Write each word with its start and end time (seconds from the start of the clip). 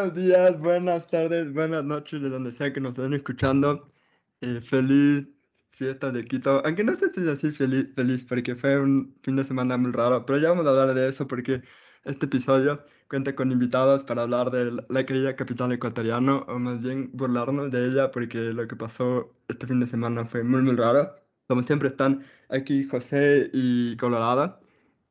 buenos 0.00 0.14
días, 0.16 0.58
buenas 0.58 1.06
tardes, 1.08 1.52
buenas 1.52 1.84
noches, 1.84 2.22
de 2.22 2.30
donde 2.30 2.52
sea 2.52 2.72
que 2.72 2.80
nos 2.80 2.92
estén 2.92 3.12
escuchando. 3.12 3.92
Eh, 4.40 4.60
feliz 4.62 5.28
fiesta 5.72 6.10
de 6.10 6.24
Quito. 6.24 6.62
Aunque 6.64 6.84
no 6.84 6.94
si 6.94 7.20
decir 7.20 7.52
feliz, 7.52 7.88
feliz, 7.94 8.24
porque 8.24 8.54
fue 8.56 8.80
un 8.80 9.14
fin 9.22 9.36
de 9.36 9.44
semana 9.44 9.76
muy 9.76 9.92
raro, 9.92 10.24
pero 10.24 10.38
ya 10.38 10.48
vamos 10.50 10.66
a 10.66 10.70
hablar 10.70 10.94
de 10.94 11.08
eso 11.08 11.26
porque 11.28 11.62
este 12.04 12.26
episodio 12.26 12.82
cuenta 13.08 13.34
con 13.34 13.52
invitados 13.52 14.04
para 14.04 14.22
hablar 14.22 14.50
de 14.50 14.82
la 14.88 15.04
querida 15.04 15.36
capital 15.36 15.72
ecuatoriana, 15.72 16.38
o 16.48 16.58
más 16.58 16.80
bien 16.80 17.10
burlarnos 17.12 17.70
de 17.70 17.86
ella, 17.86 18.10
porque 18.10 18.38
lo 18.54 18.66
que 18.68 18.76
pasó 18.76 19.34
este 19.48 19.66
fin 19.66 19.80
de 19.80 19.86
semana 19.86 20.24
fue 20.24 20.42
muy, 20.44 20.62
muy 20.62 20.76
raro. 20.76 21.14
Como 21.46 21.62
siempre 21.64 21.88
están 21.90 22.24
aquí 22.48 22.84
José 22.84 23.50
y 23.52 23.96
Colorado. 23.98 24.60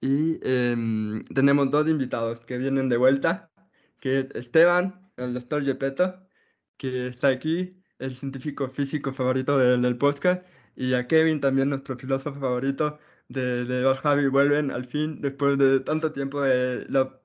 Y 0.02 0.40
em, 0.44 1.24
tenemos 1.26 1.70
dos 1.72 1.88
invitados 1.90 2.40
que 2.46 2.58
vienen 2.58 2.88
de 2.90 2.98
vuelta, 2.98 3.49
que 4.00 4.20
es 4.20 4.28
Esteban, 4.36 5.12
el 5.18 5.34
doctor 5.34 5.64
Yepeto, 5.64 6.28
que 6.78 7.08
está 7.08 7.30
aquí, 7.30 7.82
el 8.00 8.16
científico 8.16 8.70
físico 8.70 9.14
favorito 9.14 9.58
del, 9.58 9.82
del 9.82 9.98
podcast, 9.98 10.44
y 10.76 10.94
a 10.94 11.08
Kevin, 11.08 11.42
también 11.42 11.70
nuestro 11.70 11.98
filósofo 11.98 12.40
favorito 12.40 13.00
de, 13.28 13.66
de 13.66 13.96
Javi, 13.96 14.28
vuelven 14.28 14.72
al 14.72 14.86
fin, 14.86 15.22
después 15.22 15.58
de 15.58 15.82
tanto 15.82 16.12
tiempo, 16.12 16.42
de 16.42 16.86
la 16.90 17.22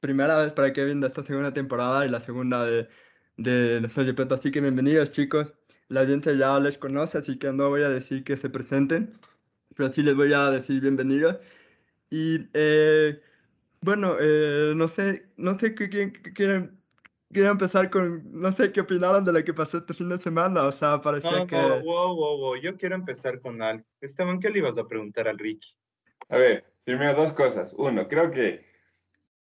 primera 0.00 0.42
vez 0.42 0.52
para 0.52 0.72
Kevin 0.72 1.00
de 1.00 1.06
esta 1.08 1.24
segunda 1.24 1.52
temporada 1.52 2.04
y 2.06 2.10
la 2.10 2.20
segunda 2.20 2.64
de, 2.64 2.88
de 3.36 3.80
nuestro 3.80 4.02
Yepeto. 4.02 4.34
Así 4.34 4.50
que 4.50 4.60
bienvenidos 4.60 5.12
chicos, 5.12 5.52
la 5.88 6.00
audiencia 6.00 6.32
ya 6.32 6.58
les 6.60 6.78
conoce, 6.78 7.18
así 7.18 7.38
que 7.38 7.52
no 7.52 7.68
voy 7.70 7.82
a 7.82 7.88
decir 7.88 8.24
que 8.24 8.36
se 8.36 8.50
presenten, 8.50 9.12
pero 9.76 9.92
sí 9.92 10.02
les 10.02 10.14
voy 10.14 10.32
a 10.32 10.50
decir 10.50 10.80
bienvenidos. 10.80 11.38
Y 12.10 12.48
eh, 12.54 13.20
bueno, 13.86 14.16
eh, 14.18 14.72
no 14.74 14.88
sé, 14.88 15.26
no 15.36 15.56
sé 15.56 15.76
qué 15.76 15.88
quieren, 15.88 16.76
quiero 17.32 17.50
empezar 17.50 17.88
con, 17.88 18.20
no 18.32 18.50
sé 18.50 18.72
qué 18.72 18.80
opinaron 18.80 19.24
de 19.24 19.32
lo 19.32 19.44
que 19.44 19.54
pasó 19.54 19.78
este 19.78 19.94
fin 19.94 20.08
de 20.08 20.18
semana, 20.18 20.64
o 20.64 20.72
sea, 20.72 21.00
parecía 21.00 21.30
No, 21.30 21.38
no, 21.38 21.46
que... 21.46 21.56
wow, 21.84 22.16
wow, 22.16 22.36
wow. 22.36 22.56
Yo 22.56 22.76
quiero 22.76 22.96
empezar 22.96 23.40
con 23.40 23.62
algo. 23.62 23.84
Esteban, 24.00 24.40
¿qué 24.40 24.50
le 24.50 24.58
ibas 24.58 24.76
a 24.76 24.88
preguntar 24.88 25.28
al 25.28 25.38
Ricky? 25.38 25.68
A 26.28 26.36
ver, 26.36 26.64
primero 26.82 27.14
dos 27.14 27.32
cosas. 27.32 27.76
Uno, 27.78 28.08
creo 28.08 28.32
que 28.32 28.66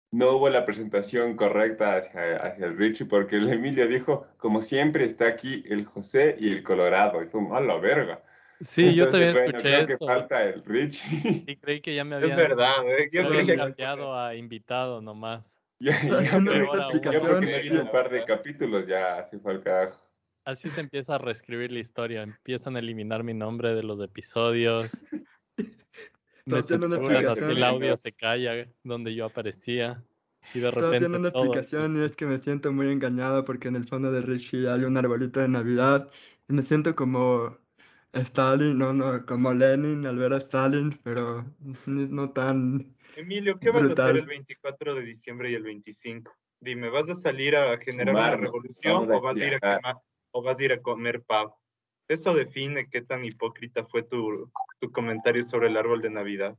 no 0.10 0.32
hubo 0.38 0.50
la 0.50 0.66
presentación 0.66 1.36
correcta 1.36 1.98
hacia, 1.98 2.38
hacia 2.38 2.66
el 2.66 2.78
Richie 2.80 3.06
porque 3.06 3.36
el 3.36 3.48
Emilio 3.48 3.88
dijo, 3.88 4.26
como 4.38 4.64
siempre 4.64 5.06
está 5.06 5.28
aquí 5.28 5.64
el 5.70 5.86
José 5.86 6.36
y 6.40 6.52
el 6.52 6.64
Colorado. 6.64 7.22
Y 7.22 7.28
fue, 7.28 7.42
a 7.52 7.62
la 7.62 7.78
verga. 7.78 8.24
Sí, 8.64 8.94
yo 8.96 9.06
Entonces, 9.06 9.12
también 9.12 9.34
bueno, 9.34 9.58
escuché 9.58 9.76
creo 9.76 9.88
que 9.88 9.94
eso 9.94 10.06
falta 10.06 10.44
el 10.50 10.64
Richie. 10.66 11.44
y 11.48 11.56
creí 11.58 11.82
que 11.82 11.96
ya 11.96 12.04
me 12.04 12.18
Es 12.18 12.24
habían, 12.24 12.38
verdad, 12.38 12.74
eh, 12.88 13.10
yo 13.12 13.24
me 13.24 13.30
creí 13.30 13.46
que... 13.48 13.56
cambiado 13.58 14.18
a 14.20 14.36
invitado 14.36 15.02
nomás. 15.02 15.58
ya, 15.80 15.92
ya, 16.04 16.18
Haciendo 16.20 16.52
pero- 16.52 16.72
una 16.72 16.78
ya 16.80 16.84
explicación. 16.86 17.28
porque 17.28 17.52
no 17.52 17.62
viene 17.62 17.80
un 17.82 17.92
par 17.92 18.10
de 18.10 18.24
capítulos, 18.24 18.86
ya 18.88 19.24
se 19.24 19.40
fue 19.40 19.54
al 19.54 19.64
carajo. 19.64 19.98
Así 20.46 20.70
se 20.70 20.82
empieza 20.82 21.16
a 21.16 21.18
reescribir 21.20 21.72
la 21.72 21.80
historia, 21.80 22.24
empiezan 22.24 22.76
a 22.76 22.80
eliminar 22.80 23.24
mi 23.24 23.34
nombre 23.34 23.74
de 23.76 23.84
los 23.84 24.00
episodios. 24.02 24.92
Me 25.58 26.58
Estás 26.58 26.66
haciendo 26.66 26.88
una 26.88 26.96
censuran, 26.98 27.26
así 27.28 27.40
el 27.40 27.64
audio 27.64 27.98
se 27.98 28.12
calla 28.14 28.68
donde 28.84 29.14
yo 29.14 29.26
aparecía 29.26 30.04
y 30.56 30.60
de 30.60 30.70
Estaba 30.70 30.88
haciendo 30.88 31.18
repente 31.18 31.20
una 31.20 31.32
todo. 31.32 31.44
explicación 31.46 32.02
y 32.02 32.06
es 32.06 32.16
que 32.16 32.26
me 32.26 32.40
siento 32.40 32.72
muy 32.72 32.92
engañado 32.92 33.46
porque 33.46 33.68
en 33.68 33.76
el 33.76 33.86
fondo 33.88 34.12
de 34.12 34.22
Richie 34.24 34.68
hay 34.68 34.84
un 34.84 34.98
arbolito 34.98 35.40
de 35.40 35.48
Navidad 35.48 36.10
y 36.50 36.54
me 36.54 36.64
siento 36.64 36.96
como 36.96 37.58
Stalin, 38.14 38.78
no, 38.78 38.94
no, 38.94 39.26
como 39.26 39.54
Lenin 39.54 40.06
al 40.06 40.18
ver 40.18 40.34
a 40.34 40.38
Stalin, 40.38 41.00
pero 41.04 41.46
no 41.88 42.32
tan... 42.32 42.96
Emilio, 43.16 43.60
¿qué 43.60 43.72
vas 43.72 43.84
a 43.84 43.86
Brutal. 43.88 44.10
hacer 44.10 44.18
el 44.22 44.26
24 44.28 44.96
de 44.96 45.02
diciembre 45.04 45.52
y 45.52 45.56
el 45.56 45.64
25? 45.64 46.32
Dime, 46.60 46.90
¿vas 46.90 47.10
a 47.10 47.16
salir 47.16 47.56
a 47.56 47.78
generar 47.78 48.14
una 48.16 48.24
Sumarnos, 48.24 48.46
revolución 48.46 49.12
o 49.12 49.22
vas 49.22 49.36
a 49.36 49.46
ir 49.46 49.54
a 49.56 49.60
quemar- 49.60 50.02
o 50.32 50.44
vas 50.44 50.60
a 50.60 50.64
ir 50.64 50.72
a 50.74 50.82
comer 50.82 51.22
pavo? 51.24 51.58
Eso 52.08 52.34
define 52.36 52.90
qué 52.90 53.02
tan 53.02 53.24
hipócrita 53.24 53.86
fue 53.86 54.04
tu, 54.04 54.52
tu 54.80 54.92
comentario 54.92 55.44
sobre 55.44 55.68
el 55.68 55.78
árbol 55.78 56.02
de 56.02 56.10
Navidad. 56.10 56.58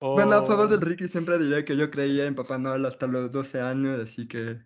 Bueno, 0.00 0.34
a 0.34 0.42
favor 0.42 0.66
Oh, 0.66 0.68
del 0.68 0.80
Ricky 0.80 1.08
siempre 1.08 1.38
diré 1.38 1.64
que 1.64 1.76
yo 1.76 1.90
creía 1.90 2.26
en 2.26 2.34
Papá 2.34 2.58
Noel 2.58 2.86
hasta 2.86 3.06
los 3.06 3.30
12 3.32 3.60
años, 3.60 4.00
así 4.00 4.26
que 4.28 4.60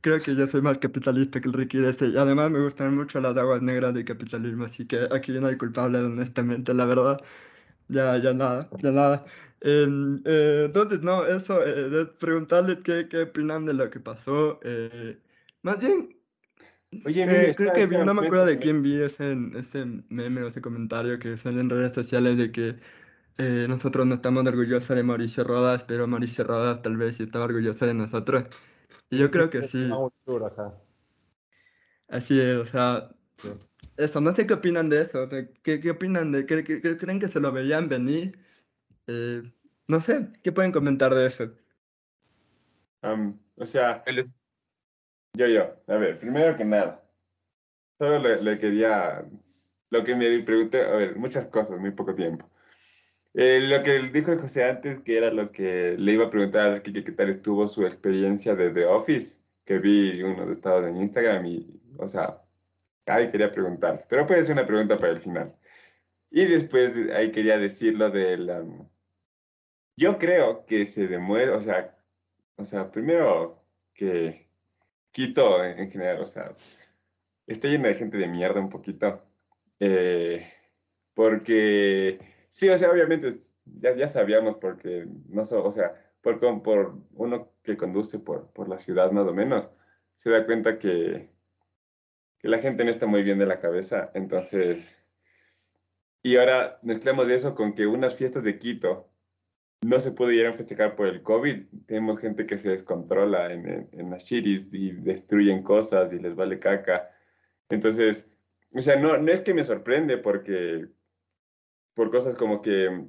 creo 0.00 0.22
que 0.22 0.34
yo 0.36 0.46
soy 0.46 0.62
más 0.62 0.78
capitalista 0.78 1.40
que 1.40 1.48
el 1.48 1.54
Ricky 1.54 1.78
de 1.78 1.90
ese. 1.90 2.08
Y 2.08 2.16
además 2.16 2.50
me 2.50 2.60
gustan 2.62 2.94
mucho 2.96 3.20
las 3.20 3.36
aguas 3.36 3.62
negras 3.62 3.94
del 3.94 4.04
capitalismo, 4.04 4.64
así 4.64 4.86
que 4.86 5.08
aquí 5.12 5.32
no 5.40 5.46
hay 5.48 5.56
culpable, 5.58 5.98
honestamente, 5.98 6.74
la 6.74 6.84
verdad. 6.86 7.20
Ya, 7.88 8.16
ya 8.18 8.34
nada, 8.34 8.70
ya 8.78 8.92
nada. 8.92 9.26
Em, 9.60 10.22
eh, 10.26 10.64
entonces, 10.66 11.02
no, 11.02 11.26
eso, 11.26 11.60
eh, 11.66 12.06
preguntarles 12.18 12.78
qué, 12.84 13.08
qué 13.08 13.22
opinan 13.24 13.66
de 13.66 13.74
lo 13.74 13.90
que 13.90 14.00
pasó. 14.00 14.60
eh, 14.64 15.20
más 15.62 15.80
bien, 15.80 16.16
Oye, 17.04 17.22
eh, 17.24 17.24
Emilio, 17.24 17.54
creo 17.56 17.72
que 17.72 17.86
vi- 17.86 17.98
no 17.98 18.14
me 18.14 18.22
acuerdo 18.22 18.46
de 18.46 18.58
quién 18.58 18.82
vi 18.82 19.00
ese, 19.02 19.36
ese 19.56 19.84
meme 20.08 20.42
o 20.42 20.48
ese 20.48 20.60
comentario 20.60 21.18
que 21.18 21.36
sale 21.36 21.60
en 21.60 21.70
redes 21.70 21.92
sociales 21.94 22.36
de 22.36 22.50
que 22.52 22.76
eh, 23.38 23.66
nosotros 23.68 24.06
no 24.06 24.16
estamos 24.16 24.46
orgullosos 24.46 24.96
de 24.96 25.02
Mauricio 25.04 25.44
Rodas, 25.44 25.84
pero 25.84 26.06
Mauricio 26.08 26.44
Rodas 26.44 26.82
tal 26.82 26.96
vez 26.98 27.16
sí 27.16 27.24
estaba 27.24 27.46
orgulloso 27.46 27.86
de 27.86 27.94
nosotros. 27.94 28.44
Y 29.10 29.18
yo 29.18 29.30
creo 29.30 29.50
que 29.50 29.62
sí, 29.64 29.90
así 32.08 32.40
es, 32.40 32.56
o 32.56 32.66
sea, 32.66 33.10
Sí. 33.38 33.48
eso, 33.96 34.20
no 34.20 34.32
sé 34.32 34.46
qué 34.46 34.54
opinan 34.54 34.88
de 34.88 35.00
eso, 35.02 35.28
¿qué, 35.62 35.80
qué 35.80 35.90
opinan 35.90 36.32
de, 36.32 36.46
qué, 36.46 36.64
qué- 36.64 36.80
qué 36.80 36.96
creen 36.98 37.20
que 37.20 37.28
se 37.28 37.40
lo 37.40 37.52
veían 37.52 37.88
venir? 37.88 38.38
Eh, 39.06 39.42
no 39.88 40.00
sé, 40.00 40.28
¿qué 40.42 40.52
pueden 40.52 40.72
comentar 40.72 41.14
de 41.14 41.26
eso? 41.26 41.50
Am, 43.02 43.40
o 43.56 43.64
sea, 43.66 44.02
Él 44.06 44.18
es- 44.18 44.36
Yo, 45.34 45.46
yo, 45.46 45.76
a 45.86 45.96
ver, 45.96 46.18
primero 46.18 46.56
que 46.56 46.64
nada, 46.64 47.02
solo 47.98 48.18
le, 48.18 48.42
le 48.42 48.58
quería, 48.58 49.24
lo 49.90 50.04
que 50.04 50.16
me 50.16 50.42
pregunté, 50.42 50.82
a 50.82 50.90
ver, 50.90 51.16
muchas 51.16 51.46
cosas, 51.46 51.78
muy 51.78 51.92
poco 51.92 52.14
tiempo. 52.14 52.49
Eh, 53.34 53.60
lo 53.62 53.82
que 53.82 54.00
dijo 54.10 54.36
José 54.38 54.64
antes, 54.64 55.00
que 55.02 55.16
era 55.18 55.30
lo 55.30 55.52
que 55.52 55.96
le 55.98 56.12
iba 56.12 56.26
a 56.26 56.30
preguntar 56.30 56.82
Kike 56.82 57.04
qué 57.04 57.12
tal 57.12 57.30
estuvo 57.30 57.68
su 57.68 57.86
experiencia 57.86 58.54
de 58.56 58.70
The 58.70 58.86
Office, 58.86 59.38
que 59.64 59.78
vi 59.78 60.22
unos 60.22 60.50
estados 60.50 60.86
en 60.88 60.96
Instagram 60.96 61.46
y, 61.46 61.80
o 61.98 62.08
sea, 62.08 62.42
ahí 63.06 63.30
quería 63.30 63.52
preguntar, 63.52 64.06
pero 64.08 64.26
puede 64.26 64.44
ser 64.44 64.54
una 64.54 64.66
pregunta 64.66 64.98
para 64.98 65.12
el 65.12 65.18
final. 65.18 65.54
Y 66.30 66.46
después 66.46 66.94
ahí 67.14 67.32
quería 67.32 67.58
decir 67.58 67.96
lo 67.96 68.10
del, 68.10 68.50
am, 68.50 68.88
yo 69.96 70.18
creo 70.18 70.64
que 70.66 70.86
se 70.86 71.06
demuestra, 71.08 71.56
o 71.56 71.60
sea, 71.60 71.96
o 72.56 72.64
sea, 72.64 72.90
primero 72.90 73.62
que 73.94 74.48
Quito 75.12 75.64
en, 75.64 75.78
en 75.80 75.90
general, 75.90 76.20
o 76.20 76.26
sea, 76.26 76.54
está 77.46 77.68
lleno 77.68 77.88
de 77.88 77.94
gente 77.94 78.16
de 78.18 78.28
mierda 78.28 78.60
un 78.60 78.70
poquito. 78.70 79.22
eh, 79.80 80.46
porque, 81.14 82.18
sí, 82.50 82.68
o 82.68 82.76
sea, 82.76 82.90
obviamente 82.90 83.40
ya, 83.64 83.96
ya 83.96 84.08
sabíamos 84.08 84.56
porque, 84.56 85.06
no 85.28 85.44
so- 85.46 85.64
o 85.64 85.72
sea, 85.72 85.94
por, 86.20 86.38
por 86.62 86.98
uno 87.14 87.52
que 87.62 87.78
conduce 87.78 88.18
por, 88.18 88.52
por 88.52 88.68
la 88.68 88.78
ciudad 88.78 89.10
más 89.12 89.26
o 89.26 89.32
menos, 89.32 89.70
se 90.16 90.28
da 90.30 90.44
cuenta 90.44 90.78
que, 90.78 91.30
que 92.38 92.48
la 92.48 92.58
gente 92.58 92.84
no 92.84 92.90
está 92.90 93.06
muy 93.06 93.22
bien 93.22 93.38
de 93.38 93.46
la 93.46 93.58
cabeza. 93.58 94.10
Entonces, 94.14 95.08
y 96.22 96.36
ahora 96.36 96.78
mezclamos 96.82 97.28
eso 97.30 97.54
con 97.54 97.74
que 97.74 97.86
unas 97.86 98.14
fiestas 98.16 98.44
de 98.44 98.58
Quito 98.58 99.08
no 99.82 99.98
se 99.98 100.12
pudieron 100.12 100.52
festejar 100.54 100.94
por 100.94 101.06
el 101.08 101.22
COVID. 101.22 101.64
Tenemos 101.86 102.18
gente 102.20 102.44
que 102.44 102.58
se 102.58 102.68
descontrola 102.70 103.50
en, 103.52 103.66
en, 103.66 103.88
en 103.92 104.10
las 104.10 104.24
chiris 104.24 104.68
y 104.72 104.92
destruyen 104.92 105.62
cosas 105.62 106.12
y 106.12 106.18
les 106.18 106.34
vale 106.34 106.58
caca. 106.58 107.10
Entonces, 107.70 108.26
o 108.74 108.80
sea, 108.82 108.96
no, 108.96 109.16
no 109.16 109.32
es 109.32 109.40
que 109.40 109.54
me 109.54 109.64
sorprende 109.64 110.18
porque 110.18 110.88
por 112.00 112.10
cosas 112.10 112.34
como 112.34 112.62
que 112.62 113.04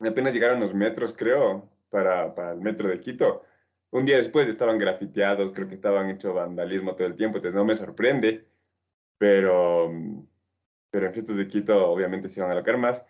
apenas 0.00 0.34
llegaron 0.34 0.58
los 0.58 0.74
metros, 0.74 1.14
creo, 1.16 1.70
para, 1.88 2.34
para 2.34 2.50
el 2.50 2.60
metro 2.60 2.88
de 2.88 2.98
Quito. 2.98 3.44
Un 3.92 4.04
día 4.04 4.16
después 4.16 4.48
estaban 4.48 4.76
grafiteados, 4.76 5.52
creo 5.52 5.68
que 5.68 5.76
estaban 5.76 6.10
hecho 6.10 6.34
vandalismo 6.34 6.96
todo 6.96 7.06
el 7.06 7.14
tiempo, 7.14 7.38
entonces 7.38 7.54
no 7.54 7.64
me 7.64 7.76
sorprende, 7.76 8.44
pero, 9.18 9.88
pero 10.90 11.06
en 11.06 11.12
fiestas 11.12 11.36
de 11.36 11.46
Quito 11.46 11.86
obviamente 11.86 12.28
se 12.28 12.40
iban 12.40 12.50
a 12.50 12.56
locar 12.56 12.76
más. 12.76 13.04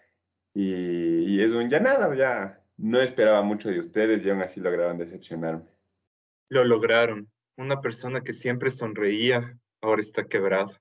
Y, 0.52 1.36
y 1.36 1.42
es 1.42 1.52
un 1.52 1.70
ya 1.70 1.80
nada, 1.80 2.14
ya 2.14 2.62
no 2.76 3.00
esperaba 3.00 3.40
mucho 3.40 3.70
de 3.70 3.80
ustedes 3.80 4.22
y 4.22 4.28
aún 4.28 4.42
así 4.42 4.60
lograron 4.60 4.98
decepcionarme. 4.98 5.64
Lo 6.50 6.64
lograron. 6.64 7.30
Una 7.56 7.80
persona 7.80 8.20
que 8.20 8.34
siempre 8.34 8.70
sonreía, 8.70 9.58
ahora 9.80 10.02
está 10.02 10.28
quebrada. 10.28 10.78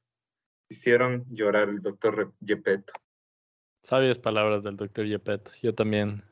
Hicieron 0.68 1.24
llorar 1.30 1.69
al 1.69 1.80
doctor 1.80 2.34
Yepeto. 2.42 2.92
Sabias 3.83 4.18
palabras 4.18 4.63
del 4.63 4.77
doctor 4.77 5.06
Yepeto. 5.06 5.51
Yo 5.62 5.75
también 5.75 6.24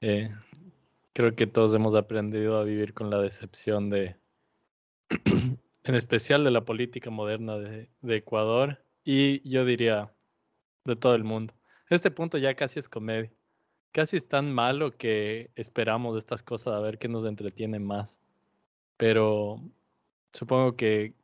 eh, 0.00 0.30
creo 1.12 1.34
que 1.34 1.46
todos 1.46 1.74
hemos 1.74 1.94
aprendido 1.94 2.58
a 2.58 2.64
vivir 2.64 2.94
con 2.94 3.10
la 3.10 3.20
decepción 3.20 3.90
de, 3.90 4.16
en 5.84 5.94
especial 5.94 6.44
de 6.44 6.50
la 6.50 6.64
política 6.64 7.10
moderna 7.10 7.58
de, 7.58 7.90
de 8.00 8.16
Ecuador 8.16 8.82
y 9.04 9.46
yo 9.48 9.64
diría 9.64 10.12
de 10.84 10.96
todo 10.96 11.14
el 11.14 11.24
mundo. 11.24 11.54
Este 11.90 12.10
punto 12.10 12.38
ya 12.38 12.54
casi 12.54 12.78
es 12.78 12.88
comedia. 12.88 13.30
Casi 13.92 14.16
es 14.16 14.26
tan 14.26 14.50
malo 14.52 14.92
que 14.92 15.50
esperamos 15.54 16.16
estas 16.16 16.42
cosas 16.42 16.74
a 16.74 16.80
ver 16.80 16.98
qué 16.98 17.08
nos 17.08 17.26
entretiene 17.26 17.78
más. 17.78 18.20
Pero 18.96 19.60
supongo 20.32 20.76
que 20.76 21.14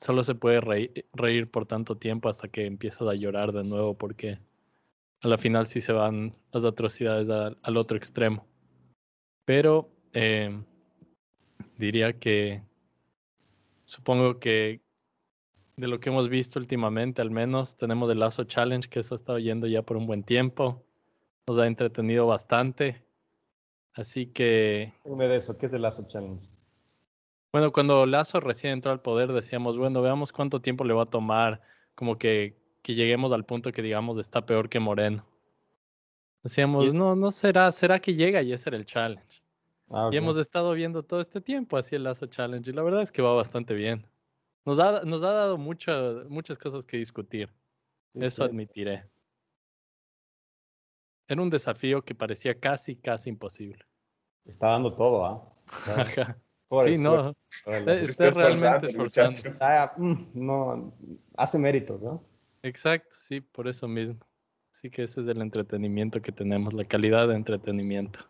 solo 0.00 0.24
se 0.24 0.34
puede 0.34 0.60
reír, 0.60 1.50
por 1.50 1.66
tanto 1.66 1.96
tiempo 1.96 2.28
hasta 2.28 2.48
que 2.48 2.64
empiezas 2.64 3.06
a 3.06 3.14
llorar 3.14 3.52
de 3.52 3.64
nuevo 3.64 3.96
porque 3.96 4.38
a 5.20 5.28
la 5.28 5.36
final 5.36 5.66
sí 5.66 5.80
se 5.80 5.92
van 5.92 6.34
las 6.52 6.64
atrocidades 6.64 7.28
al 7.62 7.76
otro 7.76 7.98
extremo. 7.98 8.46
Pero 9.44 9.90
eh, 10.14 10.58
diría 11.76 12.18
que 12.18 12.62
supongo 13.84 14.40
que 14.40 14.80
de 15.76 15.88
lo 15.88 16.00
que 16.00 16.08
hemos 16.08 16.28
visto 16.28 16.58
últimamente, 16.58 17.20
al 17.20 17.30
menos 17.30 17.76
tenemos 17.76 18.10
el 18.10 18.20
Lazo 18.20 18.44
Challenge, 18.44 18.88
que 18.88 19.00
eso 19.00 19.14
ha 19.14 19.16
estado 19.16 19.38
yendo 19.38 19.66
ya 19.66 19.82
por 19.82 19.96
un 19.96 20.06
buen 20.06 20.22
tiempo. 20.22 20.82
Nos 21.46 21.58
ha 21.58 21.66
entretenido 21.66 22.26
bastante. 22.26 23.02
Así 23.94 24.26
que. 24.26 24.92
Dime 25.04 25.26
de 25.28 25.36
eso, 25.36 25.56
¿qué 25.56 25.66
es 25.66 25.72
el 25.72 25.82
Lazo 25.82 26.06
Challenge? 26.06 26.49
Bueno, 27.52 27.72
cuando 27.72 28.06
Lazo 28.06 28.40
recién 28.40 28.74
entró 28.74 28.92
al 28.92 29.00
poder, 29.00 29.32
decíamos, 29.32 29.76
bueno, 29.76 30.02
veamos 30.02 30.32
cuánto 30.32 30.60
tiempo 30.60 30.84
le 30.84 30.94
va 30.94 31.02
a 31.02 31.10
tomar, 31.10 31.60
como 31.94 32.16
que, 32.16 32.56
que 32.82 32.94
lleguemos 32.94 33.32
al 33.32 33.44
punto 33.44 33.72
que 33.72 33.82
digamos 33.82 34.18
está 34.18 34.46
peor 34.46 34.68
que 34.68 34.78
Moreno. 34.78 35.26
Decíamos, 36.42 36.94
no, 36.94 37.16
no 37.16 37.30
será, 37.30 37.70
será 37.72 37.98
que 37.98 38.14
llega 38.14 38.40
y 38.40 38.52
ese 38.52 38.70
era 38.70 38.78
el 38.78 38.86
challenge. 38.86 39.42
Ah, 39.90 40.08
y 40.12 40.16
hemos 40.16 40.36
estado 40.36 40.72
viendo 40.72 41.02
todo 41.02 41.20
este 41.20 41.40
tiempo 41.40 41.76
así 41.76 41.96
el 41.96 42.04
Lazo 42.04 42.26
Challenge 42.26 42.70
y 42.70 42.72
la 42.72 42.82
verdad 42.82 43.02
es 43.02 43.10
que 43.10 43.22
va 43.22 43.34
bastante 43.34 43.74
bien. 43.74 44.06
Nos 44.64 44.78
ha, 44.78 45.02
nos 45.04 45.22
ha 45.24 45.32
dado 45.32 45.58
muchas 45.58 46.28
muchas 46.28 46.56
cosas 46.56 46.84
que 46.84 46.96
discutir. 46.96 47.52
Eso 48.14 48.44
admitiré. 48.44 49.04
Era 51.26 51.42
un 51.42 51.50
desafío 51.50 52.02
que 52.02 52.14
parecía 52.14 52.58
casi, 52.58 52.96
casi 52.96 53.30
imposible. 53.30 53.84
Está 54.44 54.68
dando 54.68 54.94
todo, 54.94 55.24
¿ah? 55.24 55.54
sí, 56.84 56.98
no. 56.98 57.34
Está, 57.66 58.30
realmente 58.30 58.88
esforzando. 58.88 59.40
Mm, 59.96 60.26
no, 60.34 60.94
hace 61.36 61.58
méritos, 61.58 62.02
¿no? 62.02 62.22
Exacto, 62.62 63.16
sí, 63.18 63.40
por 63.40 63.68
eso 63.68 63.88
mismo. 63.88 64.18
Así 64.72 64.90
que 64.90 65.04
ese 65.04 65.20
es 65.20 65.26
el 65.26 65.42
entretenimiento 65.42 66.22
que 66.22 66.32
tenemos, 66.32 66.72
la 66.74 66.84
calidad 66.84 67.28
de 67.28 67.34
entretenimiento. 67.34 68.20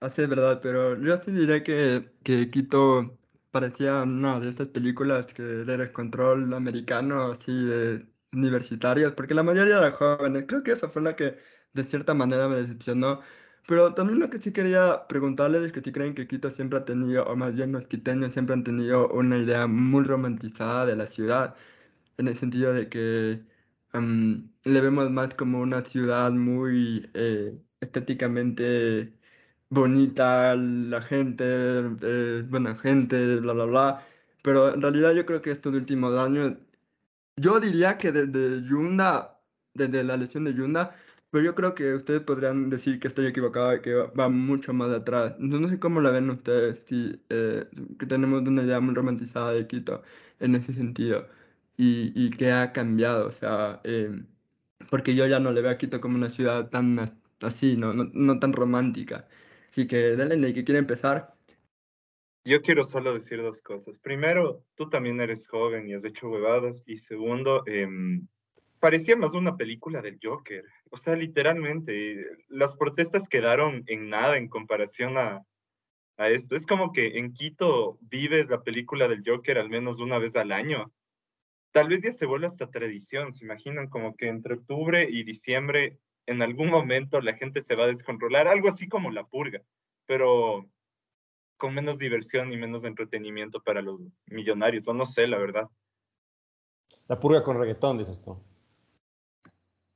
Así 0.00 0.22
es 0.22 0.28
verdad, 0.28 0.60
pero 0.62 0.98
yo 0.98 1.16
sí 1.18 1.30
diré 1.32 1.62
que, 1.62 2.10
que 2.22 2.50
Quito 2.50 3.18
parecía 3.50 4.02
una 4.02 4.40
de 4.40 4.50
estas 4.50 4.68
películas 4.68 5.34
que 5.34 5.42
de 5.42 5.76
descontrol 5.76 6.54
americano, 6.54 7.32
así 7.32 7.52
de 7.52 8.06
universitarios, 8.32 9.12
porque 9.12 9.34
la 9.34 9.42
mayoría 9.42 9.78
eran 9.78 9.92
jóvenes. 9.92 10.44
Creo 10.46 10.62
que 10.62 10.72
esa 10.72 10.88
fue 10.88 11.02
la 11.02 11.16
que 11.16 11.36
de 11.72 11.84
cierta 11.84 12.14
manera 12.14 12.48
me 12.48 12.56
decepcionó. 12.56 13.20
Pero 13.70 13.94
también 13.94 14.18
lo 14.18 14.30
que 14.30 14.38
sí 14.40 14.52
quería 14.52 15.06
preguntarles 15.08 15.62
es 15.64 15.72
que 15.72 15.80
si 15.80 15.92
creen 15.92 16.14
que 16.14 16.26
Quito 16.26 16.50
siempre 16.50 16.80
ha 16.80 16.84
tenido, 16.84 17.24
o 17.26 17.36
más 17.36 17.54
bien 17.54 17.70
los 17.70 17.86
quiteños 17.86 18.32
siempre 18.32 18.54
han 18.54 18.64
tenido 18.64 19.08
una 19.10 19.38
idea 19.38 19.68
muy 19.68 20.02
romantizada 20.04 20.86
de 20.86 20.96
la 20.96 21.06
ciudad, 21.06 21.54
en 22.18 22.28
el 22.28 22.38
sentido 22.38 22.72
de 22.74 22.88
que 22.88 23.44
le 24.64 24.80
vemos 24.80 25.10
más 25.10 25.34
como 25.36 25.60
una 25.60 25.84
ciudad 25.84 26.32
muy 26.32 27.10
eh, 27.14 27.58
estéticamente 27.80 29.14
bonita, 29.70 30.56
la 30.56 31.02
gente, 31.02 31.44
eh, 32.02 32.44
buena 32.48 32.76
gente, 32.76 33.36
bla, 33.36 33.52
bla, 33.54 33.64
bla. 33.66 34.06
Pero 34.42 34.74
en 34.74 34.82
realidad 34.82 35.12
yo 35.14 35.26
creo 35.26 35.42
que 35.42 35.52
estos 35.52 35.74
últimos 35.74 36.18
años, 36.18 36.54
yo 37.36 37.60
diría 37.60 37.98
que 37.98 38.12
desde 38.12 38.62
Yunda, 38.68 39.40
desde 39.74 40.04
la 40.04 40.16
lesión 40.16 40.44
de 40.44 40.54
Yunda, 40.54 40.96
pero 41.30 41.44
yo 41.44 41.54
creo 41.54 41.74
que 41.74 41.94
ustedes 41.94 42.22
podrían 42.22 42.70
decir 42.70 43.00
que 43.00 43.08
estoy 43.08 43.26
equivocado, 43.26 43.80
que 43.82 43.94
va, 43.94 44.28
mucho 44.28 44.72
más 44.72 44.90
atrás. 44.92 45.34
No, 45.38 45.68
sé 45.68 45.78
cómo 45.78 46.00
la 46.00 46.10
ven 46.10 46.30
ustedes, 46.30 46.80
si 46.86 47.22
eh, 47.28 47.66
que 47.98 48.06
tenemos 48.06 48.42
una 48.42 48.62
idea 48.62 48.80
muy 48.80 48.94
romantizada 48.94 49.52
de 49.52 49.66
Quito 49.66 50.02
en 50.40 50.54
ese 50.56 50.72
sentido 50.72 51.28
y, 51.76 52.12
y 52.14 52.30
que 52.30 52.52
ha 52.52 52.72
cambiado, 52.72 53.28
o 53.28 53.32
sea, 53.32 53.80
em, 53.84 54.26
porque 54.90 55.14
yo 55.14 55.26
ya 55.26 55.40
no 55.40 55.52
le 55.52 55.62
veo 55.62 55.70
a 55.70 55.78
Quito 55.78 56.00
como 56.00 56.16
una 56.16 56.30
ciudad 56.30 56.68
tan 56.70 56.98
así, 57.42 57.76
no, 57.76 57.94
no, 57.94 58.10
no 58.12 58.38
tan 58.38 58.52
romántica. 58.52 59.28
Así 59.70 59.86
que 59.86 60.16
dale, 60.16 60.52
que 60.52 60.64
quiere 60.64 60.78
empezar. 60.78 61.34
Yo 62.44 62.60
quiero 62.62 62.84
solo 62.84 63.14
decir 63.14 63.40
dos 63.42 63.62
cosas. 63.62 63.98
Primero, 63.98 64.64
tú 64.74 64.88
también 64.88 65.20
eres 65.20 65.46
joven 65.46 65.88
y 65.88 65.94
has 65.94 66.04
hecho 66.04 66.28
huevadas. 66.28 66.82
Y 66.86 66.96
segundo, 66.98 67.62
em, 67.66 68.26
parecía 68.80 69.16
más 69.16 69.34
una 69.34 69.56
película 69.56 70.02
del 70.02 70.18
Joker. 70.22 70.64
O 70.90 70.96
sea, 70.96 71.16
literalmente, 71.16 72.22
las 72.48 72.76
protestas 72.76 73.28
quedaron 73.28 73.84
en 73.86 74.08
nada 74.08 74.36
en 74.36 74.48
comparación 74.48 75.16
a, 75.16 75.44
a 76.16 76.28
esto. 76.28 76.56
Es 76.56 76.66
como 76.66 76.92
que 76.92 77.18
en 77.18 77.32
Quito 77.32 77.98
vives 78.02 78.48
la 78.48 78.62
película 78.62 79.08
del 79.08 79.22
Joker 79.24 79.58
al 79.58 79.70
menos 79.70 80.00
una 80.00 80.18
vez 80.18 80.36
al 80.36 80.52
año. 80.52 80.92
Tal 81.72 81.88
vez 81.88 82.02
ya 82.02 82.12
se 82.12 82.26
vuelve 82.26 82.46
hasta 82.46 82.70
tradición. 82.70 83.32
¿Se 83.32 83.44
imaginan 83.44 83.88
como 83.88 84.16
que 84.16 84.28
entre 84.28 84.54
octubre 84.54 85.06
y 85.08 85.22
diciembre 85.22 85.98
en 86.26 86.42
algún 86.42 86.70
momento 86.70 87.20
la 87.20 87.34
gente 87.34 87.60
se 87.60 87.74
va 87.74 87.84
a 87.84 87.88
descontrolar, 87.88 88.46
algo 88.46 88.68
así 88.68 88.88
como 88.88 89.10
la 89.10 89.26
purga, 89.26 89.62
pero 90.06 90.68
con 91.56 91.74
menos 91.74 91.98
diversión 91.98 92.52
y 92.52 92.56
menos 92.56 92.84
entretenimiento 92.84 93.60
para 93.62 93.82
los 93.82 94.00
millonarios, 94.26 94.86
o 94.88 94.94
no 94.94 95.06
sé, 95.06 95.26
la 95.26 95.38
verdad. 95.38 95.68
La 97.08 97.18
purga 97.18 97.42
con 97.42 97.58
reggaetón, 97.58 97.98
dices 97.98 98.22
tú. 98.22 98.40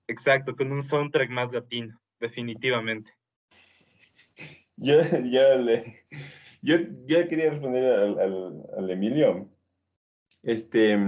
Exacto, 0.06 0.54
con 0.54 0.70
un 0.72 0.82
soundtrack 0.82 1.30
más 1.30 1.52
latino, 1.52 2.00
definitivamente. 2.20 3.12
Yo, 4.76 4.96
yo, 5.24 5.58
le, 5.58 6.06
yo, 6.62 6.76
yo 7.06 7.28
quería 7.28 7.50
responder 7.50 7.84
al, 7.84 8.64
al, 8.76 8.90
Emilio. 8.90 9.50
Este, 10.42 10.98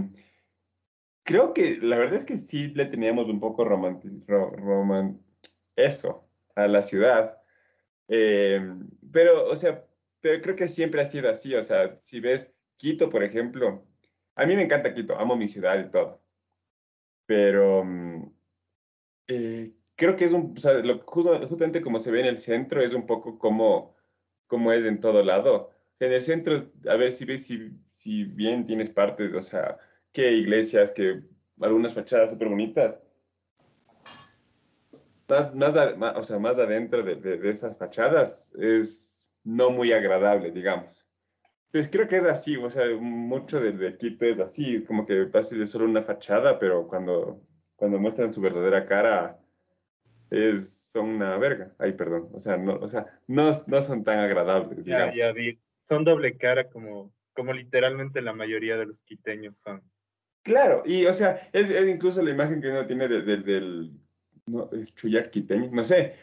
creo 1.22 1.52
que 1.52 1.78
la 1.82 1.98
verdad 1.98 2.18
es 2.18 2.24
que 2.24 2.38
sí 2.38 2.68
le 2.68 2.86
teníamos 2.86 3.26
un 3.26 3.40
poco 3.40 3.64
román 3.64 5.20
eso 5.76 6.28
a 6.54 6.66
la 6.66 6.82
ciudad. 6.82 7.38
Eh, 8.08 8.60
pero, 9.12 9.44
o 9.46 9.56
sea, 9.56 9.84
pero 10.20 10.40
creo 10.40 10.56
que 10.56 10.68
siempre 10.68 11.00
ha 11.00 11.04
sido 11.04 11.30
así. 11.30 11.54
O 11.54 11.62
sea, 11.62 11.98
si 12.02 12.20
ves 12.20 12.52
Quito, 12.76 13.08
por 13.08 13.22
ejemplo, 13.22 13.86
a 14.34 14.46
mí 14.46 14.54
me 14.56 14.62
encanta 14.62 14.94
Quito, 14.94 15.18
amo 15.18 15.36
mi 15.36 15.48
ciudad 15.48 15.78
y 15.78 15.90
todo. 15.90 16.22
Pero 17.26 17.84
mm, 17.84 18.35
eh, 19.28 19.72
creo 19.96 20.16
que 20.16 20.26
es 20.26 20.32
un, 20.32 20.54
o 20.56 20.60
sea, 20.60 20.74
lo, 20.74 21.00
justamente 21.00 21.80
como 21.80 21.98
se 21.98 22.10
ve 22.10 22.20
en 22.20 22.26
el 22.26 22.38
centro, 22.38 22.82
es 22.82 22.92
un 22.92 23.06
poco 23.06 23.38
como, 23.38 23.96
como 24.46 24.72
es 24.72 24.84
en 24.84 25.00
todo 25.00 25.22
lado. 25.22 25.70
En 25.98 26.12
el 26.12 26.20
centro, 26.22 26.70
a 26.88 26.94
ver 26.96 27.12
si 27.12 27.24
ves 27.24 27.46
si, 27.46 27.70
si 27.94 28.24
bien 28.24 28.64
tienes 28.64 28.90
partes, 28.90 29.32
o 29.34 29.42
sea, 29.42 29.78
que 30.12 30.32
iglesias, 30.32 30.92
que 30.92 31.22
algunas 31.60 31.94
fachadas 31.94 32.30
súper 32.30 32.48
bonitas. 32.48 33.00
Más, 35.28 35.54
más, 35.96 36.16
o 36.16 36.22
sea, 36.22 36.38
más 36.38 36.56
adentro 36.58 37.02
de, 37.02 37.16
de, 37.16 37.50
esas 37.50 37.76
fachadas 37.76 38.54
es 38.54 39.26
no 39.42 39.70
muy 39.70 39.92
agradable, 39.92 40.52
digamos. 40.52 41.04
Pues 41.72 41.88
creo 41.90 42.06
que 42.06 42.18
es 42.18 42.24
así, 42.24 42.56
o 42.56 42.70
sea, 42.70 42.84
mucho 42.96 43.58
de, 43.58 43.72
de 43.72 43.96
Quito 43.96 44.24
es 44.24 44.38
así, 44.38 44.84
como 44.84 45.04
que 45.04 45.26
parece 45.26 45.56
de 45.56 45.66
solo 45.66 45.84
una 45.86 46.02
fachada, 46.02 46.58
pero 46.60 46.86
cuando, 46.86 47.42
cuando 47.76 47.98
muestran 47.98 48.32
su 48.32 48.40
verdadera 48.40 48.84
cara, 48.84 49.38
es, 50.30 50.68
son 50.68 51.10
una 51.10 51.36
verga. 51.38 51.72
Ay, 51.78 51.92
perdón, 51.92 52.30
o 52.32 52.40
sea, 52.40 52.56
no, 52.56 52.74
o 52.74 52.88
sea, 52.88 53.06
no, 53.26 53.50
no 53.66 53.82
son 53.82 54.02
tan 54.02 54.18
agradables. 54.18 54.84
Ya, 54.84 55.14
ya 55.14 55.32
Son 55.88 56.04
doble 56.04 56.36
cara 56.36 56.68
como, 56.68 57.12
como 57.32 57.52
literalmente 57.52 58.20
la 58.22 58.32
mayoría 58.32 58.76
de 58.76 58.86
los 58.86 59.02
quiteños 59.04 59.56
son. 59.56 59.82
Claro, 60.42 60.82
y 60.86 61.06
o 61.06 61.12
sea, 61.12 61.40
es, 61.52 61.70
incluso 61.88 62.22
la 62.22 62.30
imagen 62.30 62.60
que 62.60 62.70
uno 62.70 62.86
tiene 62.86 63.08
del 63.08 63.92
no, 64.46 64.70
Chuyac 64.94 65.30
quiteño, 65.30 65.70
no 65.72 65.82
sé, 65.82 66.14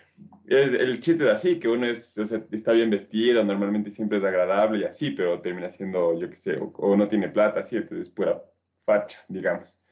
es, 0.47 0.73
el 0.73 1.01
chiste 1.01 1.25
es 1.25 1.29
así, 1.29 1.59
que 1.59 1.67
uno 1.67 1.85
es, 1.85 2.17
o 2.17 2.25
sea, 2.25 2.41
está 2.51 2.71
bien 2.71 2.89
vestido, 2.89 3.43
normalmente 3.43 3.91
siempre 3.91 4.17
es 4.17 4.23
agradable 4.23 4.79
y 4.79 4.83
así, 4.85 5.11
pero 5.11 5.41
termina 5.41 5.69
siendo, 5.69 6.17
yo 6.17 6.29
qué 6.29 6.37
sé, 6.37 6.59
o, 6.59 6.95
no 6.95 7.07
tiene 7.07 7.29
plata, 7.29 7.61
así, 7.61 7.75
entonces 7.75 8.09
pura 8.09 8.41
facha, 8.83 9.19
digamos. 9.27 9.82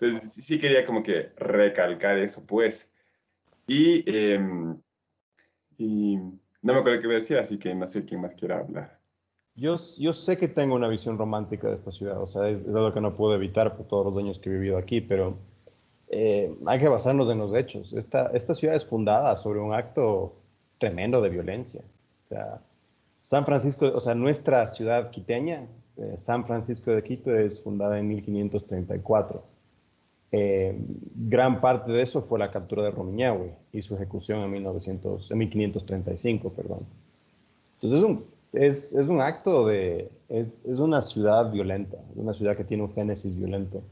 Entonces 0.00 0.32
sí 0.32 0.58
quería 0.58 0.86
como 0.86 1.02
que 1.02 1.30
recalcar 1.36 2.18
eso, 2.18 2.42
pues. 2.46 2.90
Y, 3.66 4.02
em, 4.10 4.80
y 5.76 6.16
no 6.16 6.72
me 6.72 6.78
acuerdo 6.78 7.00
qué 7.00 7.06
voy 7.06 7.16
a 7.16 7.18
decir, 7.18 7.38
así 7.38 7.58
que 7.58 7.74
no 7.74 7.86
sé 7.86 8.04
quién 8.04 8.22
más 8.22 8.34
quiera 8.34 8.60
hablar. 8.60 8.98
Yo, 9.54 9.74
yo 9.98 10.12
sé 10.12 10.38
que 10.38 10.48
tengo 10.48 10.74
una 10.74 10.88
visión 10.88 11.18
romántica 11.18 11.68
de 11.68 11.74
esta 11.74 11.92
ciudad, 11.92 12.20
o 12.20 12.26
sea, 12.26 12.48
es, 12.48 12.66
algo 12.68 12.94
que 12.94 13.00
no 13.00 13.14
puedo 13.14 13.34
evitar 13.34 13.76
por 13.76 13.86
todos 13.86 14.06
los 14.06 14.16
años 14.16 14.38
que 14.38 14.48
he 14.48 14.52
vivido 14.52 14.78
aquí, 14.78 15.02
pero 15.02 15.36
eh, 16.08 16.54
hay 16.66 16.80
que 16.80 16.88
basarnos 16.88 17.30
en 17.30 17.38
los 17.38 17.54
hechos. 17.54 17.92
Esta, 17.92 18.30
esta 18.32 18.54
ciudad 18.54 18.76
es 18.76 18.86
fundada 18.86 19.36
sobre 19.36 19.60
un 19.60 19.74
acto 19.74 20.34
tremendo 20.78 21.20
de 21.20 21.28
violencia. 21.28 21.82
O 22.22 22.26
sea, 22.26 22.62
San 23.20 23.44
Francisco, 23.44 23.92
o 23.94 24.00
sea, 24.00 24.14
nuestra 24.14 24.66
ciudad 24.66 25.10
quiteña, 25.10 25.66
eh, 25.98 26.14
San 26.16 26.46
Francisco 26.46 26.90
de 26.90 27.02
Quito, 27.02 27.36
es 27.36 27.62
fundada 27.62 27.98
en 27.98 28.08
1534. 28.08 29.59
Eh, 30.32 30.78
gran 31.14 31.60
parte 31.60 31.90
de 31.90 32.02
eso 32.02 32.22
fue 32.22 32.38
la 32.38 32.50
captura 32.50 32.84
de 32.84 32.90
Romiñahue 32.90 33.52
y 33.72 33.82
su 33.82 33.96
ejecución 33.96 34.40
en, 34.40 34.50
1900, 34.50 35.30
en 35.30 35.38
1535, 35.38 36.52
perdón. 36.52 36.86
Entonces 37.74 37.98
es 37.98 38.04
un 38.04 38.24
es, 38.52 38.94
es 38.94 39.08
un 39.08 39.20
acto 39.20 39.66
de, 39.66 40.10
es, 40.28 40.64
es, 40.64 40.78
una 40.78 41.02
ciudad 41.02 41.50
violenta, 41.50 41.98
una 42.16 42.34
ciudad 42.34 42.56
que 42.56 42.64
tiene 42.64 42.82
un 42.82 42.92
génesis 42.92 43.36
violento. 43.36 43.82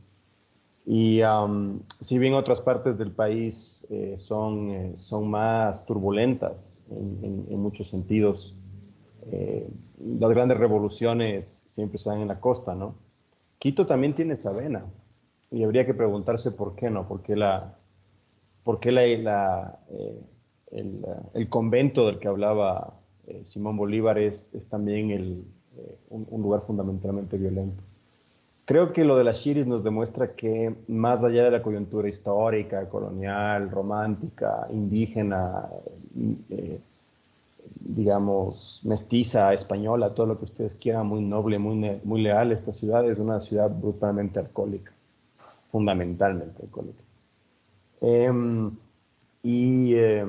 Y 0.84 1.20
um, 1.22 1.80
si 2.00 2.18
bien 2.18 2.32
otras 2.32 2.60
partes 2.60 2.96
del 2.96 3.12
país 3.12 3.86
eh, 3.90 4.14
son, 4.16 4.70
eh, 4.70 4.92
son 4.96 5.28
más 5.30 5.84
turbulentas 5.84 6.80
en, 6.90 7.18
en, 7.22 7.46
en 7.50 7.60
muchos 7.60 7.88
sentidos, 7.88 8.56
eh, 9.30 9.68
las 9.98 10.30
grandes 10.30 10.56
revoluciones 10.56 11.64
siempre 11.66 12.00
dan 12.04 12.20
en 12.20 12.28
la 12.28 12.40
costa, 12.40 12.74
¿no? 12.74 12.94
Quito 13.58 13.84
también 13.84 14.14
tiene 14.14 14.34
esa 14.34 14.52
vena 14.52 14.84
y 15.50 15.64
habría 15.64 15.86
que 15.86 15.94
preguntarse 15.94 16.52
por 16.52 16.74
qué 16.74 16.90
no, 16.90 17.06
por 17.06 17.22
qué 17.22 17.36
la, 17.36 17.76
por 18.64 18.84
la, 18.84 19.06
la 19.06 19.78
el, 20.70 21.48
convento 21.48 22.06
del 22.06 22.18
que 22.18 22.28
hablaba 22.28 22.94
Simón 23.44 23.76
Bolívar 23.76 24.18
es, 24.18 24.50
también 24.68 25.10
el, 25.10 25.44
un, 26.10 26.26
un 26.30 26.42
lugar 26.42 26.62
fundamentalmente 26.66 27.36
violento. 27.36 27.82
Creo 28.68 28.92
que 28.92 29.02
lo 29.02 29.16
de 29.16 29.24
las 29.24 29.38
Shiris 29.38 29.66
nos 29.66 29.82
demuestra 29.82 30.34
que 30.34 30.74
más 30.88 31.24
allá 31.24 31.44
de 31.44 31.50
la 31.50 31.62
coyuntura 31.62 32.06
histórica, 32.06 32.86
colonial, 32.90 33.70
romántica, 33.70 34.66
indígena, 34.70 35.70
eh, 36.50 36.78
digamos, 37.80 38.82
mestiza, 38.84 39.54
española, 39.54 40.12
todo 40.12 40.26
lo 40.26 40.38
que 40.38 40.44
ustedes 40.44 40.74
quieran, 40.74 41.06
muy 41.06 41.22
noble, 41.22 41.58
muy, 41.58 41.98
muy 42.04 42.20
leal, 42.20 42.52
esta 42.52 42.74
ciudad 42.74 43.08
es 43.08 43.18
una 43.18 43.40
ciudad 43.40 43.70
brutalmente 43.70 44.38
alcohólica, 44.38 44.92
fundamentalmente 45.68 46.62
alcohólica. 46.62 47.02
Eh, 48.00 48.30
y 49.42 49.94
eh, 49.94 50.26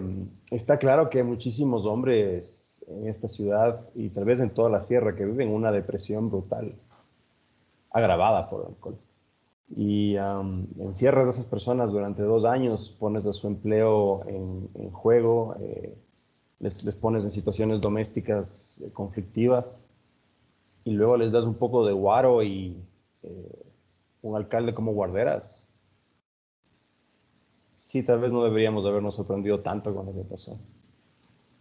está 0.52 0.78
claro 0.78 1.10
que 1.10 1.24
muchísimos 1.24 1.86
hombres 1.86 2.84
en 2.88 3.08
esta 3.08 3.28
ciudad 3.28 3.80
y 3.96 4.10
tal 4.10 4.26
vez 4.26 4.40
en 4.40 4.52
toda 4.52 4.70
la 4.70 4.82
sierra 4.82 5.16
que 5.16 5.26
viven 5.26 5.50
una 5.50 5.72
depresión 5.72 6.30
brutal 6.30 6.76
agravada 7.92 8.50
por 8.50 8.62
el 8.62 8.68
alcohol. 8.68 8.98
Y 9.76 10.18
um, 10.18 10.66
encierras 10.80 11.28
a 11.28 11.30
esas 11.30 11.46
personas 11.46 11.92
durante 11.92 12.24
dos 12.24 12.44
años, 12.44 12.96
pones 13.00 13.28
a 13.28 13.34
su 13.34 13.48
empleo 13.48 14.24
en, 14.28 14.70
en 14.74 14.90
juego, 14.92 15.56
eh, 15.60 15.96
les, 16.60 16.84
les, 16.84 16.96
pones 16.96 17.24
en 17.24 17.32
situaciones 17.32 17.80
domésticas 17.80 18.82
eh, 18.82 18.92
conflictivas 18.92 19.86
y 20.84 20.92
luego 20.92 21.18
les 21.18 21.32
das 21.32 21.46
un 21.46 21.54
poco 21.54 21.86
de 21.86 21.94
guaro 21.94 22.42
y 22.42 22.78
eh, 23.24 23.66
un 24.22 24.36
alcalde 24.36 24.74
como 24.74 24.94
guarderas. 24.94 25.68
Sí, 27.78 28.04
tal 28.04 28.20
vez 28.20 28.34
no 28.34 28.44
deberíamos 28.44 28.86
habernos 28.86 29.16
sorprendido 29.16 29.62
tanto 29.62 29.96
con 29.96 30.06
lo 30.06 30.14
que 30.14 30.24
pasó. 30.24 30.60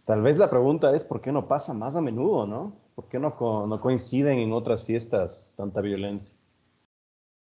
Tal 0.05 0.21
vez 0.21 0.37
la 0.37 0.49
pregunta 0.49 0.95
es 0.95 1.03
por 1.03 1.21
qué 1.21 1.31
no 1.31 1.47
pasa 1.47 1.73
más 1.73 1.95
a 1.95 2.01
menudo, 2.01 2.45
¿no? 2.47 2.73
¿Por 2.95 3.07
qué 3.07 3.19
no, 3.19 3.35
no 3.67 3.81
coinciden 3.81 4.39
en 4.39 4.51
otras 4.51 4.83
fiestas 4.83 5.53
tanta 5.55 5.81
violencia? 5.81 6.33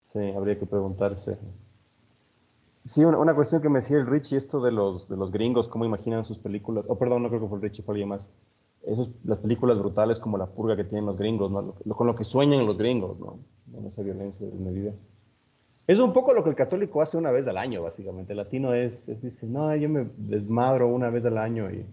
Sí, 0.05 0.19
habría 0.37 0.59
que 0.59 0.67
preguntarse. 0.67 1.39
Sí, 2.83 3.05
una, 3.05 3.19
una, 3.19 3.35
cuestión 3.35 3.61
que 3.61 3.69
me 3.69 3.81
decía 3.81 3.99
el 3.99 4.07
Richie, 4.07 4.37
esto 4.37 4.61
de 4.61 4.73
los, 4.73 5.09
de 5.09 5.17
los 5.17 5.31
gringos, 5.31 5.69
cómo 5.69 5.85
imaginan 5.85 6.25
sus 6.25 6.39
películas. 6.39 6.85
Oh, 6.89 6.99
perdón, 6.99 7.23
no 7.23 7.29
creo 7.29 7.41
que 7.41 7.49
fue 7.49 7.57
el 7.59 7.63
Richie, 7.63 7.83
fue 7.83 7.95
alguien 7.95 8.09
más. 8.09 8.29
Esos, 8.83 9.11
las 9.25 9.39
películas 9.39 9.79
brutales 9.79 10.19
como 10.19 10.39
la 10.39 10.47
purga 10.47 10.77
que 10.77 10.85
tienen 10.85 11.07
los 11.07 11.19
gringos, 11.19 11.51
¿no? 11.51 11.75
Lo, 11.85 11.97
con 11.97 12.07
lo 12.07 12.15
que 12.15 12.25
sueñan 12.25 12.67
los 12.67 12.79
gringos, 12.79 13.19
¿no? 13.19 13.39
En 13.75 13.87
esa 13.87 14.03
violencia 14.03 14.47
desmedida. 14.47 14.93
Es 15.87 15.99
un 15.99 16.13
poco 16.13 16.33
lo 16.33 16.43
que 16.45 16.51
el 16.51 16.57
católico 16.57 17.03
hace 17.03 17.17
una 17.17 17.31
vez 17.31 17.47
al 17.49 17.59
año, 17.59 17.83
básicamente. 17.83 18.33
El 18.33 18.39
latino 18.39 18.75
es, 18.75 19.09
es 19.09 19.21
dice, 19.23 19.47
no, 19.47 19.75
yo 19.77 19.89
me 19.89 20.09
desmadro 20.17 20.89
una 20.89 21.11
vez 21.11 21.25
al 21.27 21.37
año 21.37 21.71
y 21.71 21.85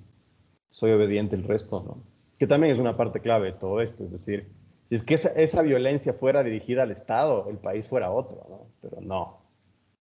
soy 0.69 0.91
obediente 0.91 1.35
el 1.35 1.43
resto, 1.43 1.83
¿no? 1.83 2.03
Que 2.37 2.47
también 2.47 2.73
es 2.73 2.79
una 2.79 2.95
parte 2.95 3.19
clave 3.19 3.47
de 3.47 3.57
todo 3.57 3.81
esto, 3.81 4.03
es 4.03 4.11
decir, 4.11 4.51
si 4.85 4.95
es 4.95 5.03
que 5.03 5.15
esa, 5.15 5.29
esa, 5.29 5.63
violencia 5.63 6.13
fuera 6.13 6.43
dirigida 6.43 6.83
al 6.83 6.91
Estado, 6.91 7.49
el 7.49 7.57
país 7.57 7.87
fuera 7.87 8.11
otro, 8.11 8.45
¿no? 8.47 8.67
Pero 8.81 9.01
no, 9.01 9.41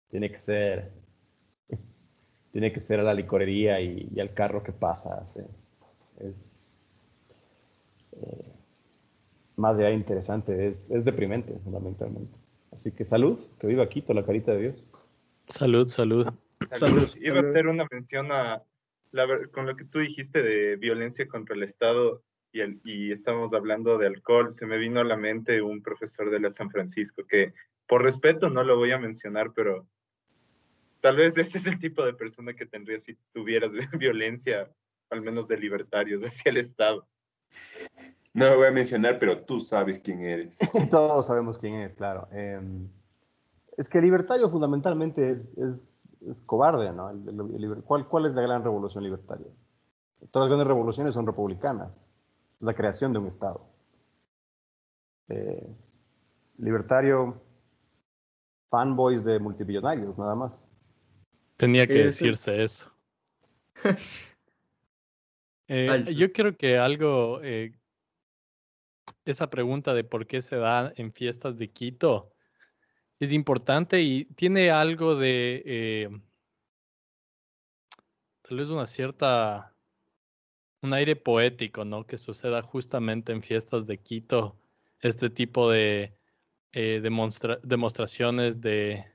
tiene 0.09 0.31
que 0.31 0.38
ser, 0.38 0.91
tiene 2.51 2.71
que 2.71 2.79
ser 2.79 3.00
a 3.00 3.03
la 3.03 3.13
licorería 3.13 3.79
y, 3.81 4.09
y 4.11 4.19
al 4.19 4.33
carro 4.33 4.63
que 4.63 4.71
pasa, 4.71 5.27
¿sí? 5.27 5.41
es 6.19 6.50
eh, 8.13 8.53
más 9.55 9.77
allá 9.77 9.91
interesante, 9.91 10.67
es, 10.67 10.89
es 10.91 11.05
deprimente 11.05 11.57
fundamentalmente. 11.63 12.37
Así 12.71 12.91
que 12.91 13.05
salud, 13.05 13.39
que 13.59 13.67
viva 13.67 13.87
Quito, 13.89 14.13
la 14.13 14.25
carita 14.25 14.53
de 14.53 14.61
Dios. 14.61 14.85
Salud, 15.47 15.87
salud. 15.87 16.25
salud. 16.69 16.87
salud. 16.87 17.09
Iba 17.19 17.39
a 17.39 17.43
hacer 17.43 17.67
una 17.67 17.85
mención 17.91 18.31
a, 18.31 18.63
la, 19.11 19.47
con 19.47 19.65
lo 19.65 19.75
que 19.75 19.85
tú 19.85 19.99
dijiste 19.99 20.41
de 20.41 20.77
violencia 20.77 21.27
contra 21.27 21.55
el 21.55 21.63
Estado 21.63 22.23
y, 22.51 22.61
el, 22.61 22.81
y 22.83 23.11
estamos 23.11 23.53
hablando 23.53 23.97
de 23.97 24.07
alcohol, 24.07 24.51
se 24.51 24.65
me 24.65 24.77
vino 24.77 24.99
a 24.99 25.05
la 25.05 25.17
mente 25.17 25.61
un 25.61 25.81
profesor 25.81 26.29
de 26.29 26.39
la 26.39 26.49
San 26.49 26.69
Francisco 26.69 27.25
que 27.27 27.53
por 27.87 28.03
respeto 28.03 28.49
no 28.49 28.63
lo 28.63 28.77
voy 28.77 28.91
a 28.91 28.99
mencionar, 28.99 29.51
pero 29.53 29.87
tal 31.01 31.17
vez 31.17 31.37
ese 31.37 31.57
es 31.57 31.65
el 31.65 31.79
tipo 31.79 32.05
de 32.05 32.13
persona 32.13 32.53
que 32.53 32.65
tendrías 32.65 33.03
si 33.03 33.17
tuvieras 33.33 33.71
violencia, 33.99 34.71
al 35.09 35.21
menos 35.21 35.47
de 35.47 35.57
libertarios, 35.57 36.23
hacia 36.23 36.51
el 36.51 36.57
Estado. 36.57 37.07
No 38.34 38.48
lo 38.48 38.58
voy 38.58 38.67
a 38.67 38.72
mencionar, 38.72 39.20
pero 39.20 39.43
tú 39.43 39.60
sabes 39.60 40.00
quién 40.00 40.22
eres. 40.22 40.58
Todos 40.89 41.25
sabemos 41.25 41.58
quién 41.58 41.75
es, 41.75 41.93
claro. 41.93 42.27
Eh, 42.31 42.62
es 43.77 43.89
que 43.89 44.01
libertario 44.01 44.50
fundamentalmente 44.50 45.29
es, 45.29 45.58
es 45.58 45.91
es 46.29 46.41
cobarde, 46.41 46.91
¿no? 46.93 47.10
El, 47.10 47.27
el, 47.27 47.63
el, 47.63 47.84
¿cuál, 47.84 48.08
¿Cuál 48.08 48.25
es 48.25 48.34
la 48.34 48.41
gran 48.41 48.63
revolución 48.63 49.03
libertaria? 49.03 49.48
Todas 50.29 50.50
las 50.50 50.50
grandes 50.50 50.67
revoluciones 50.67 51.13
son 51.13 51.25
republicanas. 51.25 52.08
Es 52.60 52.65
la 52.65 52.74
creación 52.74 53.12
de 53.12 53.20
un 53.20 53.27
Estado. 53.27 53.65
Eh, 55.29 55.67
libertario, 56.58 57.41
fanboys 58.70 59.24
de 59.24 59.39
multimillonarios, 59.39 60.17
nada 60.17 60.36
más. 60.36 60.63
Tenía 61.58 61.88
que 61.88 62.05
decirse 62.05 62.63
eso. 62.63 62.91
eh, 65.73 66.13
yo 66.15 66.33
creo 66.33 66.57
que 66.57 66.77
algo, 66.77 67.39
eh, 67.43 67.73
esa 69.23 69.49
pregunta 69.49 69.93
de 69.93 70.03
por 70.03 70.27
qué 70.27 70.41
se 70.41 70.57
da 70.57 70.91
en 70.97 71.13
fiestas 71.13 71.57
de 71.57 71.69
Quito, 71.69 72.33
es 73.19 73.31
importante 73.31 74.01
y 74.01 74.25
tiene 74.25 74.69
algo 74.69 75.15
de 75.15 75.63
eh, 75.65 76.09
tal 78.41 78.57
vez 78.57 78.67
una 78.67 78.85
cierta 78.85 79.73
un 80.81 80.93
aire 80.93 81.15
poético, 81.15 81.85
¿no? 81.85 82.05
Que 82.05 82.17
suceda 82.17 82.61
justamente 82.63 83.31
en 83.31 83.41
fiestas 83.41 83.85
de 83.85 83.99
Quito 83.99 84.59
este 84.99 85.29
tipo 85.29 85.69
de 85.69 86.13
demonstra 86.73 87.59
demostraciones 87.63 88.59
de 88.59 89.05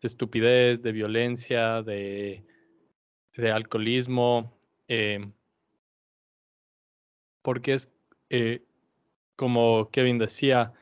estupidez, 0.00 0.80
de 0.82 0.92
violencia, 0.92 1.82
de, 1.82 2.44
de 3.36 3.50
alcoholismo, 3.50 4.56
eh, 4.88 5.32
porque 7.48 7.72
es 7.72 7.90
eh, 8.28 8.62
como 9.34 9.88
Kevin 9.90 10.18
decía, 10.18 10.74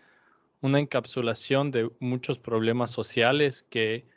una 0.61 0.81
encapsulación 0.81 1.71
de 1.71 1.89
muchos 2.01 2.41
problemas 2.41 2.91
sociales 2.91 3.63
que 3.71 4.09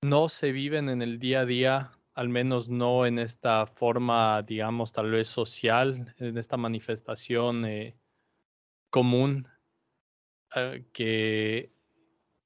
no 0.00 0.30
se 0.30 0.52
viven 0.52 0.88
en 0.88 1.02
el 1.02 1.18
día 1.18 1.40
a 1.40 1.44
día, 1.44 1.92
al 2.14 2.30
menos 2.30 2.70
no 2.70 3.04
en 3.04 3.18
esta 3.18 3.66
forma, 3.66 4.40
digamos, 4.40 4.90
tal 4.90 5.10
vez 5.10 5.28
social, 5.28 6.14
en 6.16 6.38
esta 6.38 6.56
manifestación 6.56 7.66
eh, 7.66 7.94
común, 8.88 9.48
eh, 10.54 10.86
que 10.94 11.70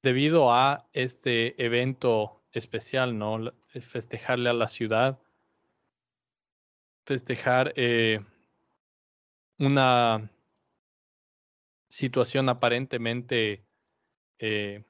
debido 0.02 0.52
a 0.52 0.88
este 0.92 1.54
evento 1.64 2.42
especial, 2.50 3.16
¿no? 3.16 3.52
Festejarle 3.68 4.50
a 4.50 4.54
la 4.54 4.66
ciudad, 4.66 5.20
festejar 7.06 7.74
una 9.59 10.30
situación 11.88 12.49
aparentemente 12.49 13.66
eh, 14.38 14.85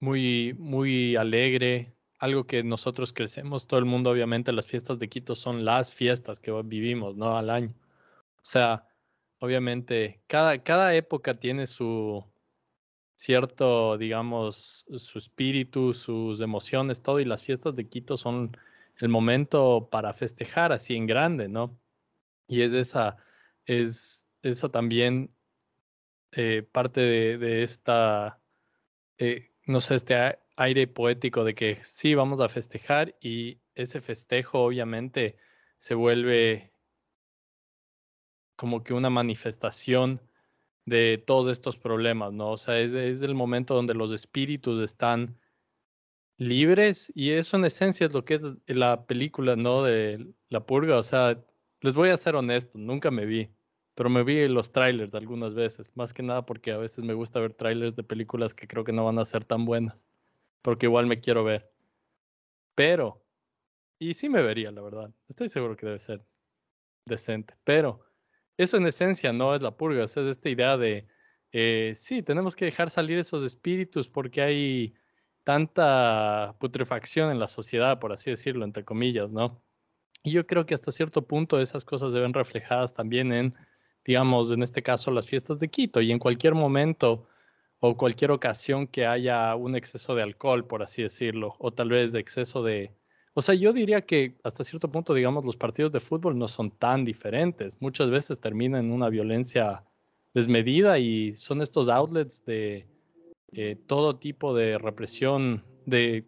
muy, 0.00 0.54
muy 0.58 1.16
alegre, 1.16 1.96
algo 2.18 2.46
que 2.46 2.62
nosotros 2.62 3.12
crecemos, 3.12 3.66
todo 3.66 3.80
el 3.80 3.86
mundo 3.86 4.10
obviamente 4.10 4.52
las 4.52 4.66
fiestas 4.66 4.98
de 4.98 5.08
Quito 5.08 5.34
son 5.34 5.64
las 5.64 5.92
fiestas 5.94 6.40
que 6.40 6.52
vivimos, 6.64 7.16
¿no? 7.16 7.36
Al 7.36 7.50
año. 7.50 7.74
O 8.36 8.44
sea, 8.44 8.86
obviamente 9.38 10.22
cada, 10.26 10.62
cada 10.62 10.94
época 10.94 11.38
tiene 11.38 11.66
su 11.66 12.24
cierto, 13.16 13.96
digamos, 13.98 14.84
su 14.96 15.18
espíritu, 15.18 15.94
sus 15.94 16.40
emociones, 16.40 17.02
todo, 17.02 17.20
y 17.20 17.24
las 17.24 17.42
fiestas 17.42 17.74
de 17.76 17.88
Quito 17.88 18.16
son 18.16 18.56
el 18.98 19.08
momento 19.08 19.88
para 19.90 20.12
festejar 20.14 20.72
así 20.72 20.96
en 20.96 21.06
grande, 21.06 21.48
¿no? 21.48 21.78
Y 22.46 22.62
es 22.62 22.72
esa 22.72 23.16
es 23.66 24.26
eso 24.42 24.70
también 24.70 25.34
eh, 26.32 26.62
parte 26.62 27.00
de, 27.00 27.38
de 27.38 27.62
esta, 27.62 28.42
eh, 29.18 29.52
no 29.66 29.80
sé, 29.80 29.96
este 29.96 30.38
aire 30.56 30.86
poético 30.86 31.44
de 31.44 31.54
que 31.54 31.82
sí, 31.84 32.14
vamos 32.14 32.40
a 32.40 32.48
festejar 32.48 33.16
y 33.20 33.60
ese 33.74 34.00
festejo 34.00 34.60
obviamente 34.64 35.36
se 35.78 35.94
vuelve 35.94 36.72
como 38.56 38.82
que 38.84 38.94
una 38.94 39.10
manifestación 39.10 40.20
de 40.84 41.22
todos 41.24 41.50
estos 41.50 41.76
problemas, 41.76 42.32
¿no? 42.32 42.50
O 42.52 42.56
sea, 42.56 42.78
es, 42.78 42.92
es 42.92 43.22
el 43.22 43.34
momento 43.34 43.74
donde 43.74 43.94
los 43.94 44.12
espíritus 44.12 44.80
están 44.80 45.38
libres 46.36 47.12
y 47.14 47.32
eso 47.32 47.56
en 47.56 47.64
esencia 47.64 48.06
es 48.06 48.12
lo 48.12 48.24
que 48.24 48.34
es 48.34 48.42
la 48.76 49.06
película, 49.06 49.56
¿no? 49.56 49.82
De 49.82 50.34
La 50.48 50.66
Purga, 50.66 50.98
o 50.98 51.02
sea, 51.02 51.42
les 51.80 51.94
voy 51.94 52.10
a 52.10 52.16
ser 52.16 52.34
honesto, 52.34 52.78
nunca 52.78 53.10
me 53.10 53.26
vi, 53.26 53.50
pero 53.94 54.10
me 54.10 54.24
vi 54.24 54.48
los 54.48 54.72
trailers 54.72 55.14
algunas 55.14 55.54
veces, 55.54 55.90
más 55.94 56.12
que 56.12 56.22
nada 56.22 56.44
porque 56.46 56.72
a 56.72 56.78
veces 56.78 57.04
me 57.04 57.14
gusta 57.14 57.40
ver 57.40 57.54
trailers 57.54 57.96
de 57.96 58.02
películas 58.02 58.54
que 58.54 58.66
creo 58.66 58.84
que 58.84 58.92
no 58.92 59.04
van 59.04 59.18
a 59.18 59.24
ser 59.24 59.44
tan 59.44 59.64
buenas, 59.64 60.08
porque 60.62 60.86
igual 60.86 61.06
me 61.06 61.20
quiero 61.20 61.44
ver. 61.44 61.70
Pero, 62.74 63.24
y 63.98 64.14
sí 64.14 64.28
me 64.28 64.42
vería, 64.42 64.72
la 64.72 64.82
verdad, 64.82 65.14
estoy 65.28 65.48
seguro 65.48 65.76
que 65.76 65.86
debe 65.86 66.00
ser 66.00 66.24
decente, 67.06 67.54
pero 67.64 68.04
eso 68.56 68.76
en 68.76 68.86
esencia 68.86 69.32
no 69.32 69.54
es 69.54 69.62
la 69.62 69.76
purga, 69.76 70.04
o 70.04 70.08
sea, 70.08 70.22
es 70.24 70.30
esta 70.30 70.48
idea 70.48 70.76
de, 70.76 71.06
eh, 71.52 71.94
sí, 71.96 72.22
tenemos 72.22 72.56
que 72.56 72.64
dejar 72.64 72.90
salir 72.90 73.18
esos 73.18 73.44
espíritus 73.44 74.08
porque 74.08 74.42
hay 74.42 74.94
tanta 75.44 76.56
putrefacción 76.58 77.30
en 77.30 77.38
la 77.38 77.48
sociedad, 77.48 78.00
por 78.00 78.12
así 78.12 78.30
decirlo, 78.30 78.64
entre 78.64 78.84
comillas, 78.84 79.30
¿no? 79.30 79.62
Y 80.22 80.32
yo 80.32 80.46
creo 80.46 80.64
que 80.66 80.74
hasta 80.74 80.90
cierto 80.90 81.26
punto 81.26 81.60
esas 81.60 81.84
cosas 81.84 82.14
deben 82.14 82.32
reflejadas 82.32 82.94
también 82.94 83.32
en, 83.32 83.54
digamos, 84.06 84.50
en 84.50 84.62
este 84.62 84.82
caso, 84.82 85.10
las 85.10 85.26
fiestas 85.26 85.58
de 85.58 85.68
Quito 85.68 86.00
y 86.00 86.10
en 86.10 86.18
cualquier 86.18 86.54
momento 86.54 87.28
o 87.78 87.96
cualquier 87.96 88.30
ocasión 88.30 88.86
que 88.86 89.06
haya 89.06 89.54
un 89.54 89.76
exceso 89.76 90.14
de 90.14 90.22
alcohol, 90.22 90.66
por 90.66 90.82
así 90.82 91.02
decirlo, 91.02 91.54
o 91.58 91.72
tal 91.72 91.90
vez 91.90 92.12
de 92.12 92.20
exceso 92.20 92.62
de... 92.62 92.92
O 93.34 93.42
sea, 93.42 93.54
yo 93.54 93.72
diría 93.74 94.00
que 94.02 94.38
hasta 94.44 94.64
cierto 94.64 94.90
punto, 94.90 95.12
digamos, 95.12 95.44
los 95.44 95.56
partidos 95.56 95.92
de 95.92 96.00
fútbol 96.00 96.38
no 96.38 96.48
son 96.48 96.70
tan 96.70 97.04
diferentes. 97.04 97.76
Muchas 97.80 98.08
veces 98.08 98.40
terminan 98.40 98.86
en 98.86 98.92
una 98.92 99.10
violencia 99.10 99.84
desmedida 100.32 100.98
y 100.98 101.32
son 101.32 101.60
estos 101.60 101.88
outlets 101.88 102.44
de, 102.46 102.86
eh, 103.56 103.76
todo 103.86 104.16
tipo 104.18 104.54
de 104.54 104.78
represión, 104.78 105.64
de, 105.86 106.26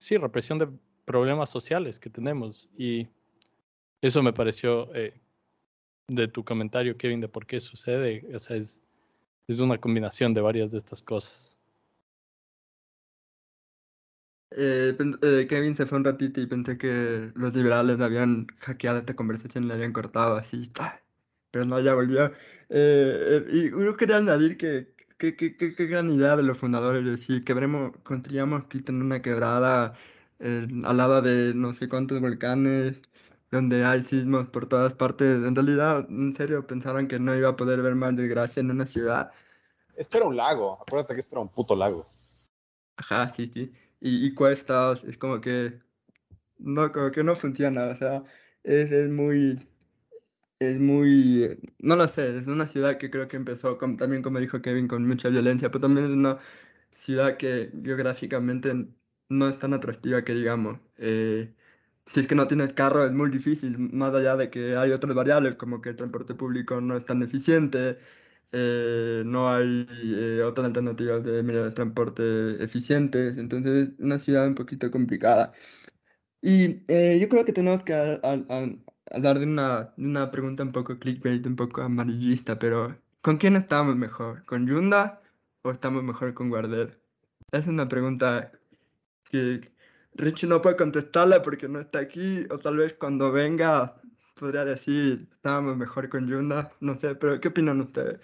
sí, 0.00 0.16
represión 0.16 0.58
de 0.58 0.68
problemas 1.04 1.50
sociales 1.50 2.00
que 2.00 2.10
tenemos. 2.10 2.68
Y 2.76 3.08
eso 4.02 4.22
me 4.22 4.32
pareció 4.32 4.92
eh, 4.94 5.20
de 6.08 6.26
tu 6.26 6.44
comentario, 6.44 6.96
Kevin, 6.96 7.20
de 7.20 7.28
por 7.28 7.46
qué 7.46 7.60
sucede. 7.60 8.26
O 8.34 8.38
sea, 8.40 8.56
es, 8.56 8.82
es 9.46 9.60
una 9.60 9.78
combinación 9.78 10.34
de 10.34 10.40
varias 10.40 10.72
de 10.72 10.78
estas 10.78 11.00
cosas. 11.00 11.56
Eh, 14.50 14.96
Kevin 15.48 15.76
se 15.76 15.86
fue 15.86 15.98
un 15.98 16.04
ratito 16.04 16.40
y 16.40 16.46
pensé 16.46 16.78
que 16.78 17.30
los 17.34 17.54
liberales 17.54 18.00
habían 18.00 18.46
hackeado 18.58 18.98
esta 18.98 19.14
conversación 19.14 19.64
y 19.64 19.66
la 19.68 19.74
habían 19.74 19.92
cortado 19.92 20.36
así, 20.36 20.72
pero 21.50 21.66
no, 21.66 21.80
ya 21.80 21.94
volvió. 21.94 22.32
y 22.70 23.68
uno 23.72 23.96
quería 23.96 24.16
añadir 24.16 24.56
que 24.56 24.95
Qué, 25.18 25.34
qué, 25.36 25.56
qué, 25.56 25.74
qué 25.74 25.86
gran 25.86 26.10
idea 26.10 26.36
de 26.36 26.42
los 26.42 26.58
fundadores, 26.58 27.04
decir, 27.04 27.42
quebremos, 27.44 27.92
construyamos 28.02 28.64
Quito 28.64 28.92
en 28.92 29.00
una 29.02 29.22
quebrada 29.22 29.94
eh, 30.40 30.66
al 30.84 30.96
lado 30.96 31.22
de 31.22 31.54
no 31.54 31.72
sé 31.72 31.88
cuántos 31.88 32.20
volcanes, 32.20 33.00
donde 33.50 33.84
hay 33.84 34.02
sismos 34.02 34.48
por 34.48 34.68
todas 34.68 34.92
partes. 34.94 35.42
En 35.44 35.54
realidad, 35.54 36.06
en 36.10 36.34
serio, 36.34 36.66
pensaron 36.66 37.08
que 37.08 37.18
no 37.18 37.34
iba 37.34 37.48
a 37.50 37.56
poder 37.56 37.80
ver 37.82 37.94
más 37.94 38.14
desgracia 38.16 38.60
en 38.60 38.70
una 38.70 38.84
ciudad. 38.86 39.32
Esto 39.94 40.18
era 40.18 40.26
un 40.26 40.36
lago, 40.36 40.78
acuérdate 40.82 41.14
que 41.14 41.20
esto 41.20 41.36
era 41.36 41.42
un 41.42 41.48
puto 41.48 41.74
lago. 41.74 42.06
Ajá, 42.96 43.32
sí, 43.32 43.46
sí. 43.46 43.72
Y, 44.00 44.26
y 44.26 44.34
cuestas, 44.34 45.04
es 45.04 45.16
como 45.18 45.40
que 45.40 45.80
no, 46.58 46.92
como 46.92 47.10
que 47.10 47.24
no 47.24 47.36
funciona, 47.36 47.86
o 47.88 47.96
sea, 47.96 48.24
es, 48.62 48.90
es 48.92 49.10
muy 49.10 49.66
es 50.58 50.78
muy, 50.80 51.58
no 51.80 51.96
lo 51.96 52.08
sé, 52.08 52.38
es 52.38 52.46
una 52.46 52.66
ciudad 52.66 52.98
que 52.98 53.10
creo 53.10 53.28
que 53.28 53.36
empezó 53.36 53.76
también, 53.76 54.22
como 54.22 54.38
dijo 54.40 54.62
Kevin, 54.62 54.88
con 54.88 55.06
mucha 55.06 55.28
violencia, 55.28 55.70
pero 55.70 55.82
también 55.82 56.06
es 56.06 56.12
una 56.12 56.38
ciudad 56.96 57.36
que 57.36 57.72
geográficamente 57.84 58.88
no 59.28 59.48
es 59.48 59.58
tan 59.58 59.74
atractiva 59.74 60.24
que 60.24 60.34
digamos. 60.34 60.80
Eh, 60.98 61.54
si 62.14 62.20
es 62.20 62.28
que 62.28 62.34
no 62.36 62.48
tienes 62.48 62.72
carro 62.74 63.04
es 63.06 63.12
muy 63.12 63.30
difícil, 63.30 63.78
más 63.78 64.14
allá 64.14 64.36
de 64.36 64.50
que 64.50 64.76
hay 64.76 64.92
otras 64.92 65.14
variables 65.14 65.56
como 65.56 65.80
que 65.82 65.90
el 65.90 65.96
transporte 65.96 66.34
público 66.34 66.80
no 66.80 66.96
es 66.96 67.04
tan 67.06 67.22
eficiente, 67.22 67.98
eh, 68.52 69.22
no 69.26 69.52
hay 69.52 69.86
eh, 69.90 70.42
otras 70.44 70.66
alternativas 70.68 71.24
de 71.24 71.42
de 71.42 71.70
transporte 71.72 72.62
eficientes, 72.64 73.38
entonces 73.38 73.90
es 73.90 74.00
una 74.00 74.20
ciudad 74.20 74.46
un 74.48 74.54
poquito 74.56 74.90
complicada. 74.90 75.52
Y 76.42 76.80
yo 77.20 77.28
creo 77.28 77.44
que 77.44 77.52
tenemos 77.52 77.82
que 77.84 77.94
hablar 79.10 79.38
de 79.38 79.46
una, 79.46 79.92
una 79.96 80.30
pregunta 80.30 80.62
un 80.62 80.72
poco 80.72 80.98
clickbait, 80.98 81.46
un 81.46 81.56
poco 81.56 81.82
amarillista, 81.82 82.58
pero 82.58 82.96
¿con 83.20 83.38
quién 83.38 83.56
estamos 83.56 83.96
mejor? 83.96 84.44
¿Con 84.44 84.66
Yunda 84.66 85.22
o 85.62 85.70
estamos 85.70 86.02
mejor 86.02 86.34
con 86.34 86.50
Guardel? 86.50 86.96
Es 87.52 87.66
una 87.66 87.88
pregunta 87.88 88.52
que 89.30 89.72
Richie 90.14 90.48
no 90.48 90.62
puede 90.62 90.76
contestarla 90.76 91.42
porque 91.42 91.68
no 91.68 91.80
está 91.80 92.00
aquí, 92.00 92.46
o 92.50 92.58
tal 92.58 92.78
vez 92.78 92.94
cuando 92.94 93.32
venga 93.32 94.00
podría 94.34 94.64
decir, 94.64 95.28
estábamos 95.32 95.76
mejor 95.76 96.08
con 96.08 96.28
Yunda, 96.28 96.72
no 96.80 96.98
sé, 96.98 97.14
pero 97.14 97.40
¿qué 97.40 97.48
opinan 97.48 97.80
ustedes? 97.80 98.20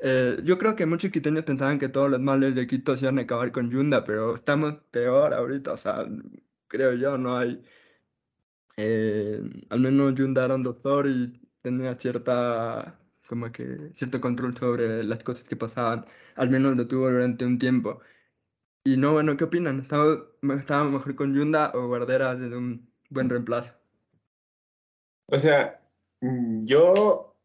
Eh, 0.00 0.40
yo 0.44 0.58
creo 0.58 0.74
que 0.74 0.86
muchos 0.86 1.12
quiteños 1.12 1.44
pensaban 1.44 1.78
que 1.78 1.88
todos 1.88 2.10
los 2.10 2.20
males 2.20 2.54
de 2.56 2.66
Quito 2.66 2.96
se 2.96 3.04
iban 3.04 3.18
a 3.18 3.22
acabar 3.22 3.52
con 3.52 3.70
Yunda, 3.70 4.04
pero 4.04 4.34
estamos 4.34 4.74
peor 4.90 5.32
ahorita, 5.34 5.72
o 5.72 5.76
sea, 5.76 6.06
creo 6.68 6.94
yo, 6.94 7.18
no 7.18 7.38
hay 7.38 7.62
eh, 8.84 9.40
al 9.70 9.80
menos 9.80 10.14
Yunda 10.14 10.44
era 10.44 10.56
un 10.56 10.64
doctor 10.64 11.06
y 11.06 11.40
tenía 11.60 11.94
cierta, 11.94 12.98
como 13.28 13.52
que, 13.52 13.92
cierto 13.94 14.20
control 14.20 14.56
sobre 14.56 15.04
las 15.04 15.22
cosas 15.22 15.48
que 15.48 15.56
pasaban, 15.56 16.04
al 16.34 16.50
menos 16.50 16.76
lo 16.76 16.88
tuvo 16.88 17.08
durante 17.08 17.44
un 17.44 17.58
tiempo. 17.58 18.00
Y 18.84 18.96
no, 18.96 19.12
bueno, 19.12 19.36
¿qué 19.36 19.44
opinan? 19.44 19.78
¿Estaba, 19.80 20.24
estaba 20.58 20.84
mejor 20.90 21.14
con 21.14 21.32
Yunda 21.32 21.70
o 21.74 21.86
Guardera 21.86 22.34
desde 22.34 22.56
un 22.56 22.92
buen 23.08 23.30
reemplazo? 23.30 23.72
O 25.26 25.38
sea, 25.38 25.80
mm, 26.20 26.64
yo, 26.64 27.36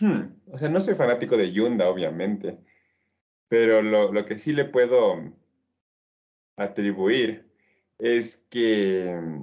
hmm, 0.00 0.52
o 0.52 0.58
sea, 0.58 0.68
no 0.68 0.80
soy 0.80 0.94
fanático 0.94 1.36
de 1.36 1.50
Yunda, 1.52 1.88
obviamente, 1.88 2.60
pero 3.48 3.82
lo, 3.82 4.12
lo 4.12 4.24
que 4.24 4.38
sí 4.38 4.52
le 4.52 4.66
puedo 4.66 5.32
atribuir 6.56 7.50
es 7.98 8.36
que 8.50 9.42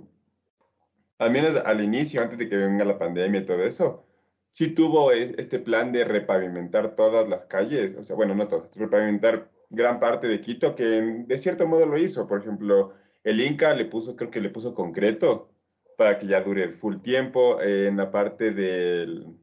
al 1.19 1.32
menos 1.32 1.56
al 1.58 1.82
inicio, 1.82 2.21
antes 2.21 2.38
de 2.38 2.49
que 2.49 2.58
venga 2.58 2.86
la 2.86 2.97
pandemia 2.99 3.41
y 3.41 3.45
todo 3.45 3.63
eso, 3.63 4.06
sí 4.52 4.73
tuvo 4.73 5.12
este 5.12 5.60
plan 5.60 5.91
de 5.91 6.04
repavimentar 6.06 6.95
todas 6.95 7.28
las 7.30 7.45
calles, 7.45 7.95
o 7.95 8.04
sea, 8.04 8.15
bueno, 8.15 8.36
no 8.36 8.47
todas, 8.47 8.76
repavimentar 8.76 9.49
gran 9.69 9.99
parte 9.99 10.28
de 10.28 10.39
Quito, 10.41 10.76
que 10.76 10.84
de 11.28 11.38
cierto 11.39 11.67
modo 11.67 11.86
lo 11.86 11.97
hizo. 11.97 12.28
Por 12.28 12.41
ejemplo, 12.41 12.93
el 13.23 13.41
Inca 13.41 13.73
le 13.73 13.86
puso, 13.86 14.15
creo 14.15 14.30
que 14.32 14.41
le 14.41 14.49
puso 14.49 14.73
concreto 14.76 15.49
para 15.97 16.17
que 16.17 16.28
ya 16.28 16.41
dure 16.41 16.69
full 16.69 16.97
tiempo. 17.02 17.62
en 17.62 17.97
la 17.97 18.12
parte 18.12 18.52
del, 18.54 19.38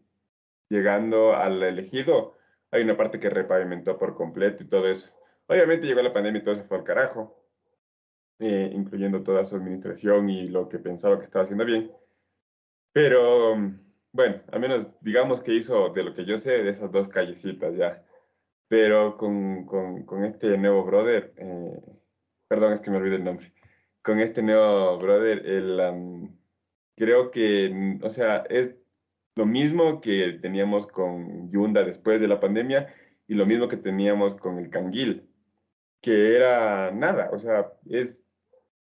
llegando 0.69 1.35
al 1.35 1.63
elegido, 1.63 2.37
hay 2.71 2.83
una 2.83 2.97
parte 2.97 3.21
que 3.21 3.31
repavimentó 3.31 3.99
por 3.99 4.15
completo 4.15 4.63
y 4.63 4.69
todo 4.69 4.89
eso. 4.89 5.11
Obviamente 5.49 5.87
llegó 5.87 6.03
la 6.03 6.13
pandemia 6.13 6.41
y 6.41 6.45
todo 6.45 6.55
se 6.55 6.65
fue 6.65 6.79
al 6.79 6.85
carajo. 6.85 7.40
Eh, 8.43 8.71
incluyendo 8.73 9.23
toda 9.23 9.45
su 9.45 9.57
administración 9.57 10.31
y 10.31 10.49
lo 10.49 10.67
que 10.67 10.79
pensaba 10.79 11.19
que 11.19 11.25
estaba 11.25 11.43
haciendo 11.43 11.67
bien. 11.67 11.93
Pero 12.91 13.55
bueno, 14.13 14.43
al 14.51 14.61
menos 14.61 14.97
digamos 15.03 15.43
que 15.43 15.53
hizo 15.53 15.91
de 15.91 16.03
lo 16.03 16.15
que 16.15 16.25
yo 16.25 16.39
sé 16.39 16.63
de 16.63 16.71
esas 16.71 16.91
dos 16.91 17.07
callecitas 17.09 17.77
ya. 17.77 18.03
Pero 18.67 19.19
con, 19.19 19.67
con, 19.67 20.05
con 20.07 20.25
este 20.25 20.57
nuevo 20.57 20.85
brother, 20.85 21.35
eh, 21.37 21.83
perdón, 22.49 22.73
es 22.73 22.81
que 22.81 22.91
me 22.91 22.97
olvidé 22.97 23.17
el 23.17 23.25
nombre. 23.25 23.53
Con 24.03 24.21
este 24.21 24.43
nuevo 24.43 24.97
brother, 24.99 25.45
el, 25.45 26.31
creo 26.97 27.31
que, 27.31 27.99
o 28.03 28.09
sea, 28.09 28.47
es 28.49 28.75
lo 29.37 29.45
mismo 29.45 30.01
que 30.01 30.39
teníamos 30.41 30.87
con 30.87 31.51
Yunda 31.51 31.85
después 31.85 32.21
de 32.21 32.29
la 32.29 32.41
pandemia 32.41 32.87
y 33.27 33.35
lo 33.35 33.45
mismo 33.45 33.69
que 33.69 33.77
teníamos 33.77 34.35
con 34.35 34.59
el 34.59 34.71
Canguil, 34.71 35.29
que 36.01 36.37
era 36.37 36.91
nada, 36.91 37.31
o 37.33 37.39
sea, 37.39 37.73
es 37.87 38.25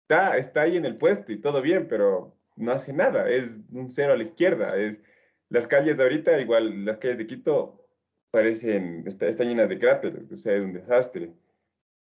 está, 0.09 0.61
ahí 0.61 0.77
en 0.77 0.85
el 0.85 0.97
puesto 0.97 1.31
y 1.31 1.37
todo 1.37 1.61
bien, 1.61 1.87
pero 1.87 2.35
no 2.55 2.71
hace 2.71 2.93
nada, 2.93 3.29
es 3.29 3.59
un 3.71 3.89
cero 3.89 4.13
a 4.13 4.17
la 4.17 4.23
izquierda. 4.23 4.75
Es, 4.77 5.01
las 5.49 5.67
calles 5.67 5.97
de 5.97 6.03
ahorita, 6.03 6.39
igual 6.41 6.85
las 6.85 6.97
calles 6.97 7.17
de 7.19 7.27
Quito, 7.27 7.87
parecen, 8.31 9.03
está, 9.07 9.27
están 9.27 9.47
llenas 9.47 9.69
de 9.69 9.79
cráteres, 9.79 10.31
o 10.31 10.35
sea, 10.35 10.55
es 10.55 10.65
un 10.65 10.73
desastre. 10.73 11.33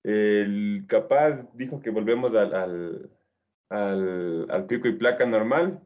El 0.04 0.86
capaz 0.88 1.52
dijo 1.54 1.80
que 1.80 1.90
volvemos 1.90 2.34
al, 2.34 2.54
al, 2.54 3.10
al, 3.68 4.50
al 4.50 4.66
pico 4.66 4.88
y 4.88 4.96
placa 4.96 5.26
normal, 5.26 5.80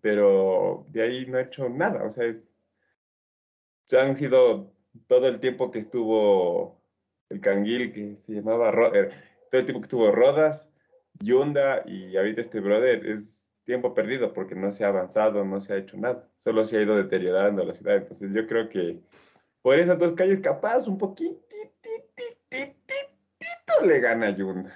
pero 0.00 0.86
de 0.90 1.02
ahí 1.02 1.26
no 1.26 1.38
ha 1.38 1.42
hecho 1.42 1.68
nada, 1.68 2.04
o 2.04 2.10
sea, 2.10 2.24
es, 2.24 2.54
se 3.84 3.98
han 3.98 4.14
sido 4.14 4.72
todo 5.06 5.28
el 5.28 5.40
tiempo 5.40 5.70
que 5.70 5.78
estuvo 5.78 6.80
el 7.28 7.40
canguil 7.40 7.92
que 7.92 8.16
se 8.16 8.32
llamaba, 8.34 8.72
todo 8.72 9.60
el 9.60 9.64
tiempo 9.64 9.80
que 9.80 9.86
estuvo 9.86 10.10
Rodas, 10.12 10.70
Yunda 11.20 11.82
y 11.86 12.16
ahorita 12.16 12.40
este 12.42 12.60
brother 12.60 13.06
es, 13.06 13.48
tiempo 13.68 13.92
perdido 13.92 14.32
porque 14.32 14.54
no 14.54 14.72
se 14.72 14.82
ha 14.86 14.88
avanzado, 14.88 15.44
no 15.44 15.60
se 15.60 15.74
ha 15.74 15.76
hecho 15.76 15.98
nada, 15.98 16.26
solo 16.38 16.64
se 16.64 16.78
ha 16.78 16.82
ido 16.82 16.96
deteriorando 16.96 17.62
la 17.64 17.74
ciudad. 17.74 17.96
Entonces 17.96 18.32
yo 18.32 18.46
creo 18.46 18.70
que 18.70 19.02
por 19.60 19.78
esas 19.78 19.98
dos 19.98 20.14
calles 20.14 20.40
capaz 20.40 20.88
un 20.88 20.96
poquitito 20.96 21.44
le 23.84 24.00
gana 24.00 24.30
Yunda. 24.30 24.74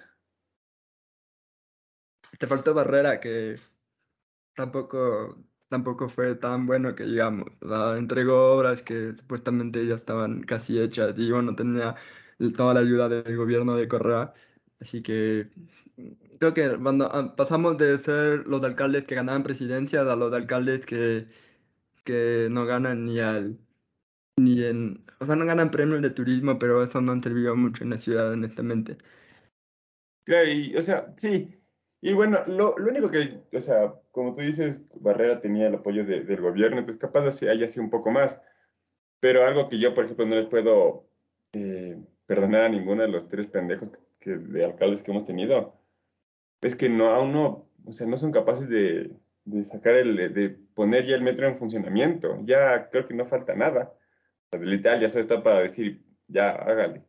Te 2.38 2.46
faltó 2.46 2.74
Barrera, 2.74 3.18
que 3.18 3.57
tampoco, 4.55 5.42
tampoco 5.68 6.11
fue 6.11 6.35
tan 6.35 6.66
bueno 6.66 6.94
que 6.94 7.05
digamos. 7.05 7.46
O 7.62 7.94
entregó 7.94 8.57
obras 8.57 8.83
que 8.83 9.14
supuestamente 9.16 9.87
ya 9.87 9.94
estaban 9.94 10.42
casi 10.42 10.78
hechas 10.78 11.14
y 11.16 11.31
bueno, 11.31 11.55
tenía 11.55 11.96
toda 12.59 12.74
la 12.74 12.81
ayuda 12.81 13.09
del 13.09 13.38
gobierno 13.38 13.74
de 13.74 13.88
Correa. 13.88 14.35
Así 14.81 15.02
que 15.02 15.48
creo 16.50 16.55
que 16.55 16.83
cuando 16.83 17.07
ah, 17.14 17.35
pasamos 17.37 17.78
de 17.78 17.96
ser 17.98 18.46
los 18.46 18.62
alcaldes 18.64 19.05
que 19.05 19.14
ganaban 19.14 19.42
presidencias 19.44 20.07
a 20.07 20.16
los 20.16 20.33
alcaldes 20.33 20.85
que, 20.87 21.28
que 22.05 22.48
no 22.50 22.66
ganan 22.66 23.05
ni 23.07 23.20
al 23.20 23.59
ni 24.38 24.64
en, 24.64 25.05
o 25.20 25.26
sea, 25.26 25.37
no 25.37 25.46
ganan 25.46 25.70
premios 25.70 26.02
de 26.02 26.11
turismo, 26.11 26.59
pero 26.59 26.83
eso 26.83 27.00
no 27.02 27.12
han 27.12 27.22
servido 27.22 27.57
mucho 27.57 27.85
en 27.85 27.90
la 27.90 27.98
ciudad, 27.98 28.33
honestamente. 28.33 28.98
Claro, 30.24 30.48
y, 30.50 30.76
o 30.76 30.83
sea, 30.83 31.12
sí. 31.16 31.59
Y 32.00 32.12
bueno, 32.14 32.38
lo, 32.46 32.76
lo 32.78 32.90
único 32.90 33.11
que, 33.11 33.42
o 33.57 33.61
sea, 33.61 33.94
como 34.11 34.35
tú 34.35 34.42
dices, 34.42 34.83
Barrera 35.00 35.40
tenía 35.40 35.68
el 35.68 35.74
apoyo 35.76 36.05
de- 36.05 36.24
del 36.24 36.40
gobierno, 36.40 36.78
entonces 36.78 37.00
capaz 37.00 37.31
si 37.33 37.48
haya 37.48 37.68
sido 37.68 37.85
un 37.85 37.90
poco 37.90 38.11
más. 38.11 38.40
Pero 39.20 39.44
algo 39.44 39.68
que 39.68 39.78
yo, 39.81 39.94
por 39.94 40.05
ejemplo, 40.07 40.26
no 40.26 40.37
les 40.37 40.46
puedo 40.46 41.09
eh, 41.55 41.98
perdonar 42.26 42.62
a 42.62 42.70
ninguno 42.70 43.02
de 43.02 43.09
los 43.09 43.28
tres 43.28 43.48
pendejos 43.48 43.90
que, 43.90 44.00
que- 44.20 44.38
de 44.38 44.64
alcaldes 44.66 45.02
que 45.02 45.12
hemos 45.12 45.24
tenido, 45.24 45.82
es 46.62 46.77
que 46.77 46.88
no, 46.88 47.09
aún 47.11 47.33
no, 47.33 47.68
o 47.85 47.92
sea, 47.92 48.07
no 48.07 48.16
son 48.16 48.33
capaces 48.33 48.68
de, 48.68 49.11
de 49.44 49.64
sacar 49.64 49.96
el, 49.96 50.33
de 50.33 50.51
poner 50.75 51.07
ya 51.07 51.16
el 51.16 51.22
metro 51.22 51.46
en 51.48 51.59
funcionamiento. 51.59 52.38
Ya 52.44 52.88
creo 52.90 53.07
que 53.07 53.14
no 53.14 53.27
falta 53.27 53.55
nada. 53.55 53.94
O 54.51 54.57
sea, 54.57 54.61
literal, 54.61 55.01
ya 55.01 55.09
solo 55.09 55.22
está 55.22 55.42
para 55.42 55.61
decir, 55.61 56.03
ya, 56.29 56.51
hágale. 56.51 57.03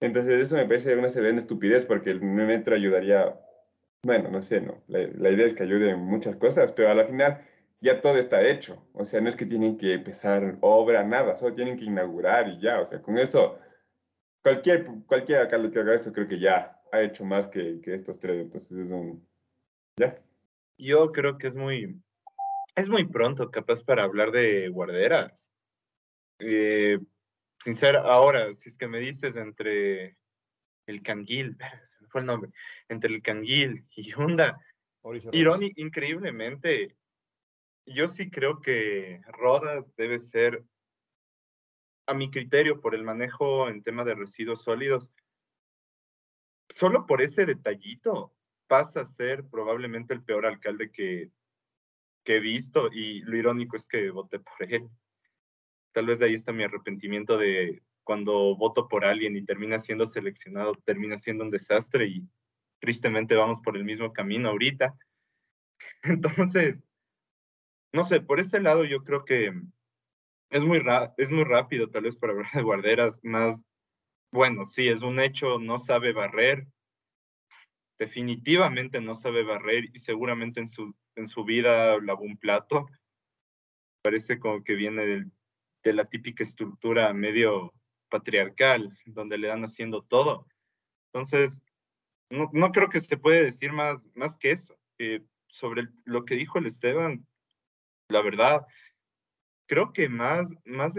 Entonces 0.00 0.42
eso 0.42 0.56
me 0.56 0.66
parece 0.66 0.96
una 0.96 1.08
severa 1.08 1.36
estupidez 1.38 1.84
porque 1.86 2.10
el 2.10 2.20
metro 2.20 2.74
ayudaría, 2.74 3.40
bueno, 4.02 4.30
no 4.30 4.42
sé, 4.42 4.60
no, 4.60 4.82
la, 4.88 5.08
la 5.16 5.30
idea 5.30 5.46
es 5.46 5.54
que 5.54 5.62
ayude 5.62 5.90
en 5.90 6.00
muchas 6.00 6.36
cosas, 6.36 6.72
pero 6.72 6.90
a 6.90 6.94
la 6.94 7.04
final 7.04 7.40
ya 7.80 8.00
todo 8.00 8.18
está 8.18 8.42
hecho. 8.46 8.84
O 8.92 9.04
sea, 9.04 9.20
no 9.20 9.28
es 9.28 9.36
que 9.36 9.46
tienen 9.46 9.78
que 9.78 9.94
empezar 9.94 10.58
obra, 10.60 11.04
nada, 11.04 11.36
solo 11.36 11.54
tienen 11.54 11.76
que 11.78 11.84
inaugurar 11.84 12.48
y 12.48 12.60
ya. 12.60 12.80
O 12.80 12.86
sea, 12.86 13.00
con 13.02 13.18
eso, 13.18 13.58
cualquier, 14.42 14.84
cualquier 15.06 15.38
alcalde 15.40 15.70
que 15.70 15.80
haga 15.80 15.94
eso 15.94 16.12
creo 16.12 16.28
que 16.28 16.40
ya 16.40 16.80
ha 16.94 17.02
hecho 17.02 17.24
más 17.24 17.48
que, 17.48 17.80
que 17.80 17.94
estos 17.94 18.18
tres. 18.18 18.40
Entonces 18.40 18.78
es 18.78 18.90
un... 18.90 19.26
Ya. 19.98 20.14
Yo 20.78 21.12
creo 21.12 21.38
que 21.38 21.48
es 21.48 21.56
muy, 21.56 22.00
es 22.76 22.88
muy 22.88 23.04
pronto 23.04 23.50
capaz 23.50 23.82
para 23.82 24.04
hablar 24.04 24.30
de 24.30 24.68
guarderas. 24.68 25.52
Eh, 26.38 26.98
sincero, 27.60 28.00
ahora, 28.00 28.54
si 28.54 28.68
es 28.68 28.78
que 28.78 28.88
me 28.88 28.98
dices 28.98 29.36
entre 29.36 30.16
el 30.86 31.02
Canguil, 31.02 31.56
se 31.84 32.00
me 32.00 32.08
fue 32.08 32.20
el 32.20 32.26
nombre, 32.26 32.50
entre 32.88 33.12
el 33.12 33.22
Canguil 33.22 33.84
y 33.96 34.12
Rojas. 34.12 34.54
Ironi, 35.32 35.70
increíblemente, 35.76 36.96
yo 37.84 38.08
sí 38.08 38.30
creo 38.30 38.62
que 38.62 39.20
Rodas 39.26 39.94
debe 39.96 40.18
ser, 40.18 40.64
a 42.06 42.14
mi 42.14 42.30
criterio, 42.30 42.80
por 42.80 42.94
el 42.94 43.04
manejo 43.04 43.68
en 43.68 43.82
tema 43.82 44.04
de 44.04 44.14
residuos 44.14 44.62
sólidos, 44.62 45.12
solo 46.68 47.06
por 47.06 47.22
ese 47.22 47.46
detallito 47.46 48.34
pasa 48.66 49.02
a 49.02 49.06
ser 49.06 49.44
probablemente 49.44 50.14
el 50.14 50.22
peor 50.22 50.46
alcalde 50.46 50.90
que, 50.90 51.30
he 52.26 52.40
visto 52.40 52.90
y 52.90 53.20
lo 53.20 53.36
irónico 53.36 53.76
es 53.76 53.86
que 53.86 54.10
voté 54.10 54.38
por 54.38 54.72
él. 54.72 54.88
Tal 55.92 56.06
vez 56.06 56.18
de 56.18 56.26
ahí 56.26 56.34
está 56.34 56.52
mi 56.52 56.64
arrepentimiento 56.64 57.36
de 57.36 57.82
cuando 58.02 58.56
voto 58.56 58.88
por 58.88 59.04
alguien 59.04 59.36
y 59.36 59.44
termina 59.44 59.78
siendo 59.78 60.06
seleccionado, 60.06 60.74
termina 60.84 61.18
siendo 61.18 61.44
un 61.44 61.50
desastre 61.50 62.06
y 62.06 62.26
tristemente 62.80 63.34
vamos 63.34 63.60
por 63.60 63.76
el 63.76 63.84
mismo 63.84 64.12
camino 64.12 64.48
ahorita. 64.48 64.96
Entonces, 66.02 66.76
no 67.92 68.02
sé, 68.02 68.20
por 68.20 68.40
ese 68.40 68.60
lado 68.60 68.84
yo 68.84 69.04
creo 69.04 69.24
que 69.24 69.52
es 70.50 70.64
muy, 70.64 70.82
es 71.16 71.30
muy 71.30 71.44
rápido 71.44 71.90
tal 71.90 72.04
vez 72.04 72.16
para 72.16 72.32
hablar 72.32 72.50
de 72.52 72.62
guarderas, 72.62 73.20
más, 73.22 73.64
bueno, 74.34 74.64
sí, 74.64 74.88
es 74.88 75.02
un 75.02 75.20
hecho, 75.20 75.60
no 75.60 75.78
sabe 75.78 76.12
barrer, 76.12 76.66
definitivamente 78.00 79.00
no 79.00 79.14
sabe 79.14 79.44
barrer 79.44 79.84
y 79.94 80.00
seguramente 80.00 80.58
en 80.58 80.66
su, 80.66 80.92
en 81.14 81.28
su 81.28 81.44
vida 81.44 82.00
lavó 82.00 82.22
un 82.22 82.36
plato. 82.36 82.88
Parece 84.02 84.40
como 84.40 84.64
que 84.64 84.74
viene 84.74 85.30
de 85.84 85.92
la 85.92 86.06
típica 86.06 86.42
estructura 86.42 87.14
medio 87.14 87.72
patriarcal, 88.10 88.98
donde 89.06 89.38
le 89.38 89.46
dan 89.46 89.62
haciendo 89.62 90.02
todo. 90.02 90.48
Entonces, 91.12 91.62
no, 92.28 92.50
no 92.52 92.72
creo 92.72 92.88
que 92.88 93.02
se 93.02 93.16
puede 93.16 93.44
decir 93.44 93.72
más, 93.72 94.10
más 94.16 94.36
que 94.36 94.50
eso. 94.50 94.76
Eh, 94.98 95.24
sobre 95.46 95.84
lo 96.06 96.24
que 96.24 96.34
dijo 96.34 96.58
el 96.58 96.66
Esteban, 96.66 97.24
la 98.08 98.20
verdad, 98.20 98.66
creo 99.68 99.92
que 99.92 100.08
más, 100.08 100.52
más 100.64 100.96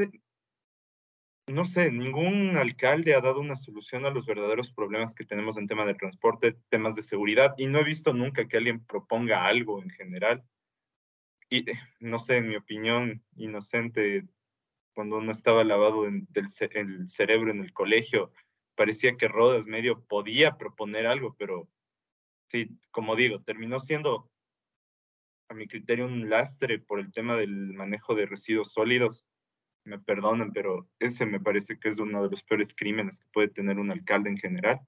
no 1.47 1.63
sé, 1.65 1.91
ningún 1.91 2.57
alcalde 2.57 3.13
ha 3.13 3.21
dado 3.21 3.39
una 3.39 3.55
solución 3.55 4.05
a 4.05 4.09
los 4.09 4.25
verdaderos 4.25 4.71
problemas 4.71 5.13
que 5.13 5.25
tenemos 5.25 5.57
en 5.57 5.67
tema 5.67 5.85
de 5.85 5.93
transporte, 5.93 6.57
temas 6.69 6.95
de 6.95 7.03
seguridad, 7.03 7.53
y 7.57 7.67
no 7.67 7.79
he 7.79 7.83
visto 7.83 8.13
nunca 8.13 8.47
que 8.47 8.57
alguien 8.57 8.83
proponga 8.83 9.45
algo 9.45 9.81
en 9.81 9.89
general. 9.89 10.43
Y 11.49 11.65
no 11.99 12.17
sé, 12.19 12.37
en 12.37 12.49
mi 12.49 12.55
opinión, 12.55 13.23
inocente, 13.35 14.25
cuando 14.95 15.17
uno 15.17 15.31
estaba 15.31 15.63
lavado 15.63 16.03
del 16.03 16.27
el 16.71 17.09
cerebro 17.09 17.51
en 17.51 17.61
el 17.61 17.73
colegio, 17.73 18.31
parecía 18.75 19.15
que 19.15 19.27
Rodas 19.27 19.67
medio 19.67 20.03
podía 20.03 20.57
proponer 20.57 21.05
algo, 21.05 21.35
pero 21.37 21.69
sí, 22.47 22.69
como 22.91 23.15
digo, 23.15 23.41
terminó 23.41 23.79
siendo, 23.79 24.31
a 25.49 25.53
mi 25.53 25.67
criterio, 25.67 26.05
un 26.05 26.29
lastre 26.29 26.79
por 26.79 26.99
el 26.99 27.11
tema 27.11 27.35
del 27.37 27.73
manejo 27.73 28.15
de 28.15 28.25
residuos 28.25 28.73
sólidos. 28.73 29.23
Me 29.85 29.99
perdonan, 29.99 30.51
pero 30.51 30.89
ese 30.99 31.25
me 31.25 31.39
parece 31.39 31.77
que 31.79 31.89
es 31.89 31.99
uno 31.99 32.23
de 32.23 32.29
los 32.29 32.43
peores 32.43 32.73
crímenes 32.75 33.19
que 33.19 33.27
puede 33.31 33.47
tener 33.49 33.77
un 33.79 33.91
alcalde 33.91 34.31
en 34.31 34.37
general. 34.37 34.81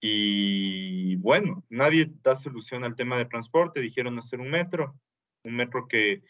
Y 0.00 1.14
bueno, 1.16 1.64
nadie 1.68 2.10
da 2.22 2.34
solución 2.34 2.82
al 2.82 2.96
tema 2.96 3.16
de 3.16 3.24
transporte. 3.24 3.80
Dijeron 3.80 4.18
hacer 4.18 4.40
un 4.40 4.50
metro, 4.50 4.98
un 5.44 5.54
metro 5.54 5.86
que 5.86 6.22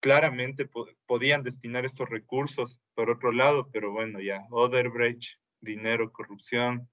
claramente 0.00 0.66
po- 0.66 0.88
podían 1.06 1.42
destinar 1.42 1.84
esos 1.84 2.08
recursos 2.08 2.78
por 2.94 3.10
otro 3.10 3.32
lado, 3.32 3.68
pero 3.72 3.90
bueno, 3.90 4.20
ya, 4.20 4.46
Oderbrecht, 4.50 5.40
dinero, 5.60 6.12
corrupción, 6.12 6.88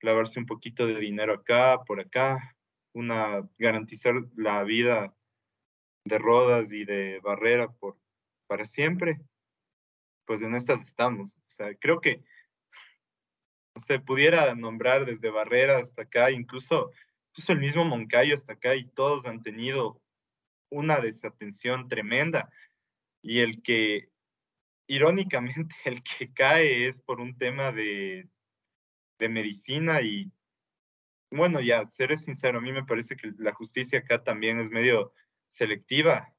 lavarse 0.00 0.38
un 0.38 0.46
poquito 0.46 0.86
de 0.86 1.00
dinero 1.00 1.34
acá, 1.34 1.82
por 1.84 1.98
acá, 1.98 2.56
una, 2.94 3.48
garantizar 3.58 4.14
la 4.36 4.62
vida 4.62 5.12
de 6.04 6.18
Rodas 6.18 6.72
y 6.72 6.84
de 6.84 7.18
Barrera 7.20 7.72
por, 7.72 7.96
para 8.50 8.66
siempre, 8.66 9.20
pues 10.26 10.42
en 10.42 10.56
estas 10.56 10.80
estamos. 10.80 11.36
O 11.36 11.50
sea, 11.50 11.72
creo 11.76 12.00
que 12.00 12.24
se 13.76 14.00
pudiera 14.00 14.56
nombrar 14.56 15.06
desde 15.06 15.30
Barrera 15.30 15.78
hasta 15.78 16.02
acá, 16.02 16.32
incluso, 16.32 16.90
incluso 17.28 17.52
el 17.52 17.60
mismo 17.60 17.84
Moncayo 17.84 18.34
hasta 18.34 18.54
acá, 18.54 18.74
y 18.74 18.88
todos 18.88 19.24
han 19.24 19.44
tenido 19.44 20.02
una 20.68 21.00
desatención 21.00 21.86
tremenda. 21.86 22.50
Y 23.22 23.38
el 23.38 23.62
que, 23.62 24.08
irónicamente, 24.88 25.76
el 25.84 26.02
que 26.02 26.32
cae 26.32 26.88
es 26.88 27.00
por 27.00 27.20
un 27.20 27.38
tema 27.38 27.70
de, 27.70 28.28
de 29.20 29.28
medicina 29.28 30.00
y, 30.00 30.28
bueno, 31.30 31.60
ya, 31.60 31.86
seré 31.86 32.16
sincero, 32.16 32.58
a 32.58 32.62
mí 32.62 32.72
me 32.72 32.84
parece 32.84 33.14
que 33.14 33.30
la 33.38 33.52
justicia 33.52 34.00
acá 34.00 34.24
también 34.24 34.58
es 34.58 34.70
medio 34.70 35.12
selectiva, 35.46 36.34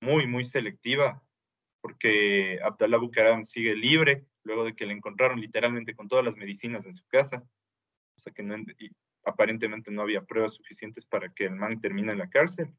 muy, 0.00 0.26
muy 0.26 0.44
selectiva, 0.44 1.22
porque 1.80 2.58
Abdallah 2.62 2.98
Bucaram 2.98 3.44
sigue 3.44 3.74
libre 3.74 4.26
luego 4.42 4.64
de 4.64 4.74
que 4.74 4.86
le 4.86 4.94
encontraron 4.94 5.40
literalmente 5.40 5.94
con 5.94 6.08
todas 6.08 6.24
las 6.24 6.36
medicinas 6.36 6.86
en 6.86 6.94
su 6.94 7.04
casa, 7.06 7.44
o 8.16 8.20
sea 8.20 8.32
que 8.32 8.44
aparentemente 9.24 9.90
no 9.90 10.02
había 10.02 10.24
pruebas 10.24 10.54
suficientes 10.54 11.04
para 11.04 11.32
que 11.32 11.44
el 11.44 11.56
man 11.56 11.80
termine 11.80 12.12
en 12.12 12.18
la 12.18 12.30
cárcel. 12.30 12.74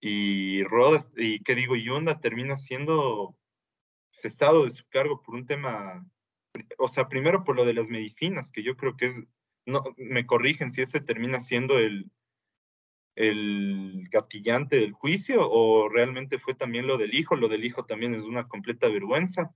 Y 0.00 0.62
Rodas, 0.64 1.10
y 1.16 1.42
qué 1.42 1.54
digo, 1.54 1.74
Yunda 1.74 2.20
termina 2.20 2.56
siendo 2.56 3.36
cesado 4.10 4.64
de 4.64 4.70
su 4.70 4.84
cargo 4.88 5.22
por 5.22 5.34
un 5.34 5.46
tema, 5.46 6.06
o 6.78 6.88
sea, 6.88 7.08
primero 7.08 7.44
por 7.44 7.56
lo 7.56 7.64
de 7.64 7.74
las 7.74 7.88
medicinas, 7.88 8.52
que 8.52 8.62
yo 8.62 8.76
creo 8.76 8.96
que 8.96 9.06
es, 9.06 9.24
no, 9.66 9.82
me 9.96 10.26
corrigen 10.26 10.70
si 10.70 10.82
ese 10.82 11.00
termina 11.00 11.40
siendo 11.40 11.78
el, 11.78 12.10
el 13.18 14.08
gatillante 14.12 14.76
del 14.76 14.92
juicio 14.92 15.40
o 15.50 15.88
realmente 15.88 16.38
fue 16.38 16.54
también 16.54 16.86
lo 16.86 16.98
del 16.98 17.14
hijo. 17.14 17.34
Lo 17.34 17.48
del 17.48 17.64
hijo 17.64 17.84
también 17.84 18.14
es 18.14 18.22
una 18.22 18.46
completa 18.46 18.88
vergüenza. 18.88 19.52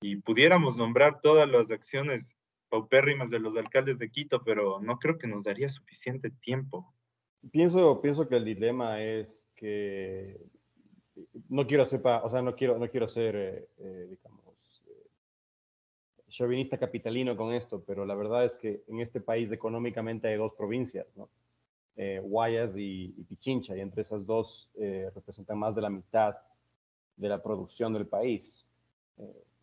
Y 0.00 0.16
pudiéramos 0.16 0.76
nombrar 0.76 1.20
todas 1.20 1.48
las 1.48 1.70
acciones 1.70 2.36
paupérrimas 2.68 3.30
de 3.30 3.38
los 3.38 3.56
alcaldes 3.56 4.00
de 4.00 4.10
Quito, 4.10 4.42
pero 4.42 4.80
no 4.80 4.98
creo 4.98 5.18
que 5.18 5.28
nos 5.28 5.44
daría 5.44 5.68
suficiente 5.68 6.30
tiempo. 6.30 6.92
Pienso, 7.52 8.00
pienso 8.00 8.28
que 8.28 8.36
el 8.36 8.44
dilema 8.44 9.00
es 9.00 9.48
que 9.54 10.40
no 11.48 11.64
quiero 11.64 11.86
ser, 11.86 12.00
o 12.04 12.28
sea, 12.28 12.42
no 12.42 12.56
quiero, 12.56 12.76
no 12.76 12.90
quiero 12.90 13.06
ser, 13.06 13.36
eh, 13.36 13.68
eh, 13.78 14.16
eh, 14.16 15.02
chauvinista 16.26 16.76
capitalino 16.76 17.36
con 17.36 17.52
esto, 17.52 17.84
pero 17.86 18.04
la 18.04 18.16
verdad 18.16 18.44
es 18.44 18.56
que 18.56 18.82
en 18.88 18.98
este 18.98 19.20
país 19.20 19.52
económicamente 19.52 20.26
hay 20.26 20.36
dos 20.36 20.54
provincias, 20.54 21.06
¿no? 21.14 21.30
Guayas 21.96 22.74
y, 22.76 23.08
Pichincha, 23.28 23.76
y 23.76 23.80
entre 23.80 24.02
esas 24.02 24.24
dos 24.24 24.70
representan 25.14 25.58
más 25.58 25.74
de 25.74 25.82
la 25.82 25.90
mitad 25.90 26.36
de 27.16 27.28
la 27.28 27.42
producción 27.42 27.92
del 27.92 28.06
país. 28.06 28.66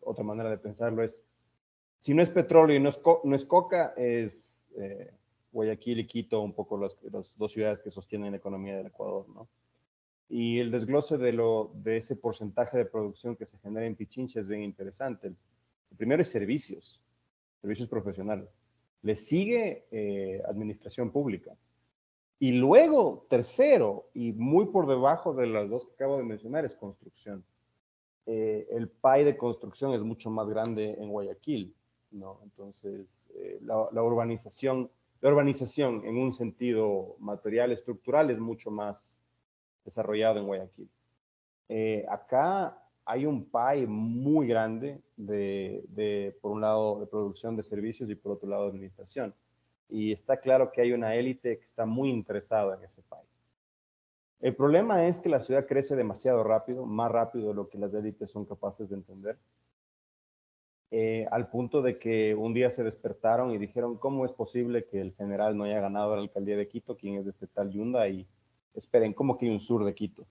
otra 0.00 0.24
manera 0.24 0.48
de 0.48 0.58
pensarlo 0.58 1.02
es, 1.02 1.24
si 1.98 2.14
no 2.14 2.22
es 2.22 2.30
petróleo 2.30 2.76
y 2.76 2.80
no 2.80 2.88
es, 2.88 3.00
no 3.24 3.34
es 3.34 3.44
coca, 3.44 3.94
es 3.96 4.70
Guayaquil 5.52 6.00
y 6.00 6.06
Quito, 6.06 6.40
un 6.40 6.52
poco 6.52 6.78
las, 6.78 6.96
dos 7.38 7.52
ciudades 7.52 7.80
que 7.80 7.90
sostienen 7.90 8.32
la 8.32 8.38
economía 8.38 8.76
del 8.76 8.86
Ecuador, 8.86 9.28
¿no? 9.28 9.48
Y 10.28 10.60
el 10.60 10.70
desglose 10.70 11.18
de, 11.18 11.32
lo, 11.32 11.72
de 11.74 11.96
ese 11.96 12.14
porcentaje 12.14 12.78
de 12.78 12.84
producción 12.84 13.34
que 13.34 13.46
se 13.46 13.58
genera 13.58 13.86
en 13.86 13.96
Pichincha 13.96 14.40
es 14.40 14.46
bien 14.46 14.62
interesante. 14.62 15.26
El, 15.26 15.36
primero 15.96 16.22
es 16.22 16.28
servicios, 16.28 17.02
servicios 17.60 17.88
profesionales. 17.88 18.48
Le 19.02 19.16
sigue 19.16 19.86
eh, 19.90 20.40
administración 20.46 21.10
pública. 21.10 21.56
Y 22.42 22.52
luego, 22.52 23.26
tercero, 23.28 24.06
y 24.14 24.32
muy 24.32 24.64
por 24.66 24.86
debajo 24.86 25.34
de 25.34 25.46
las 25.46 25.68
dos 25.68 25.84
que 25.84 25.92
acabo 25.92 26.16
de 26.16 26.24
mencionar, 26.24 26.64
es 26.64 26.74
construcción. 26.74 27.44
Eh, 28.24 28.66
el 28.70 28.88
PAI 28.88 29.24
de 29.24 29.36
construcción 29.36 29.92
es 29.92 30.02
mucho 30.02 30.30
más 30.30 30.48
grande 30.48 30.96
en 30.98 31.10
Guayaquil, 31.10 31.74
¿no? 32.12 32.40
Entonces, 32.42 33.30
eh, 33.34 33.58
la, 33.60 34.02
urbanización, 34.02 34.90
la 35.20 35.30
urbanización 35.30 36.02
en 36.06 36.16
un 36.16 36.32
sentido 36.32 37.16
material, 37.18 37.72
estructural, 37.72 38.30
es 38.30 38.40
mucho 38.40 38.70
más 38.70 39.18
desarrollado 39.84 40.38
en 40.38 40.46
Guayaquil. 40.46 40.88
Eh, 41.68 42.06
acá 42.08 42.82
hay 43.04 43.26
un 43.26 43.44
PAI 43.44 43.86
muy 43.86 44.46
grande 44.46 45.02
de, 45.14 46.34
por 46.40 46.52
un 46.52 46.62
lado, 46.62 47.00
de 47.00 47.06
producción 47.06 47.54
de 47.54 47.62
servicios 47.62 48.08
y 48.08 48.14
por 48.14 48.32
otro 48.32 48.48
lado, 48.48 48.62
de 48.62 48.70
administración. 48.70 49.34
Y 49.90 50.12
está 50.12 50.38
claro 50.38 50.70
que 50.72 50.80
hay 50.80 50.92
una 50.92 51.14
élite 51.14 51.58
que 51.58 51.64
está 51.64 51.86
muy 51.86 52.10
interesada 52.10 52.76
en 52.76 52.84
ese 52.84 53.02
PAI. 53.02 53.24
El 54.40 54.56
problema 54.56 55.06
es 55.06 55.20
que 55.20 55.28
la 55.28 55.40
ciudad 55.40 55.66
crece 55.66 55.96
demasiado 55.96 56.42
rápido, 56.42 56.86
más 56.86 57.10
rápido 57.10 57.48
de 57.48 57.54
lo 57.54 57.68
que 57.68 57.78
las 57.78 57.92
élites 57.92 58.30
son 58.30 58.46
capaces 58.46 58.88
de 58.88 58.96
entender. 58.96 59.38
Eh, 60.92 61.26
al 61.30 61.48
punto 61.50 61.82
de 61.82 61.98
que 61.98 62.34
un 62.34 62.52
día 62.52 62.70
se 62.70 62.82
despertaron 62.82 63.52
y 63.52 63.58
dijeron, 63.58 63.96
¿cómo 63.98 64.24
es 64.24 64.32
posible 64.32 64.86
que 64.86 65.00
el 65.00 65.12
general 65.14 65.56
no 65.56 65.64
haya 65.64 65.80
ganado 65.80 66.16
la 66.16 66.22
alcaldía 66.22 66.56
de 66.56 66.66
Quito, 66.66 66.96
quien 66.96 67.16
es 67.16 67.24
de 67.24 67.30
este 67.30 67.46
tal 67.46 67.70
Yunda, 67.70 68.08
y 68.08 68.26
esperen, 68.74 69.12
¿cómo 69.12 69.36
que 69.36 69.46
hay 69.46 69.52
un 69.52 69.60
sur 69.60 69.84
de 69.84 69.94
Quito? 69.94 70.26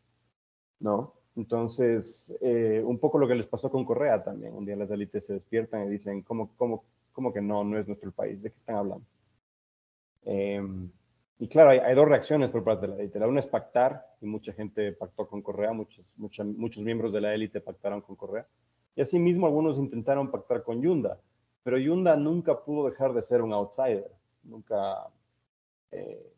¿No? 0.79 1.13
Entonces, 1.35 2.35
eh, 2.41 2.81
un 2.83 2.99
poco 2.99 3.19
lo 3.19 3.27
que 3.27 3.35
les 3.35 3.47
pasó 3.47 3.69
con 3.71 3.85
Correa 3.85 4.23
también. 4.23 4.53
Un 4.53 4.65
día 4.65 4.75
las 4.75 4.91
élites 4.91 5.25
se 5.25 5.33
despiertan 5.33 5.85
y 5.85 5.89
dicen, 5.89 6.23
¿cómo, 6.23 6.49
cómo, 6.57 6.83
cómo 7.13 7.31
que 7.31 7.41
no, 7.41 7.63
no 7.63 7.77
es 7.77 7.87
nuestro 7.87 8.11
país? 8.11 8.41
¿De 8.41 8.49
qué 8.49 8.57
están 8.57 8.75
hablando? 8.75 9.05
Em, 10.23 10.89
y 11.39 11.47
claro, 11.47 11.69
hay, 11.69 11.95
dos 11.95 12.07
reacciones 12.07 12.49
por 12.49 12.63
parte 12.63 12.87
de 12.87 12.95
la 12.95 12.99
élite. 13.01 13.19
La 13.19 13.27
una 13.27 13.39
es 13.39 13.47
pactar, 13.47 14.05
y 14.21 14.25
mucha 14.25 14.53
gente 14.53 14.91
pactó 14.91 15.27
con 15.27 15.41
Correa, 15.41 15.71
muchos, 15.71 16.13
muchos 16.17 16.83
miembros 16.83 17.13
de 17.13 17.21
la 17.21 17.33
élite 17.33 17.61
pactaron 17.61 18.01
con 18.01 18.15
Correa. 18.15 18.45
Y 18.95 19.01
asimismo 19.01 19.47
algunos 19.47 19.77
intentaron 19.77 20.29
pactar 20.29 20.63
con 20.63 20.81
Yunda, 20.81 21.17
pero 21.63 21.77
Yunda 21.77 22.15
nunca 22.17 22.59
pudo 22.59 22.89
dejar 22.89 23.13
de 23.13 23.21
ser 23.21 23.41
un 23.41 23.53
outsider. 23.53 24.11
Nunca, 24.43 25.07
eh, 25.91 26.33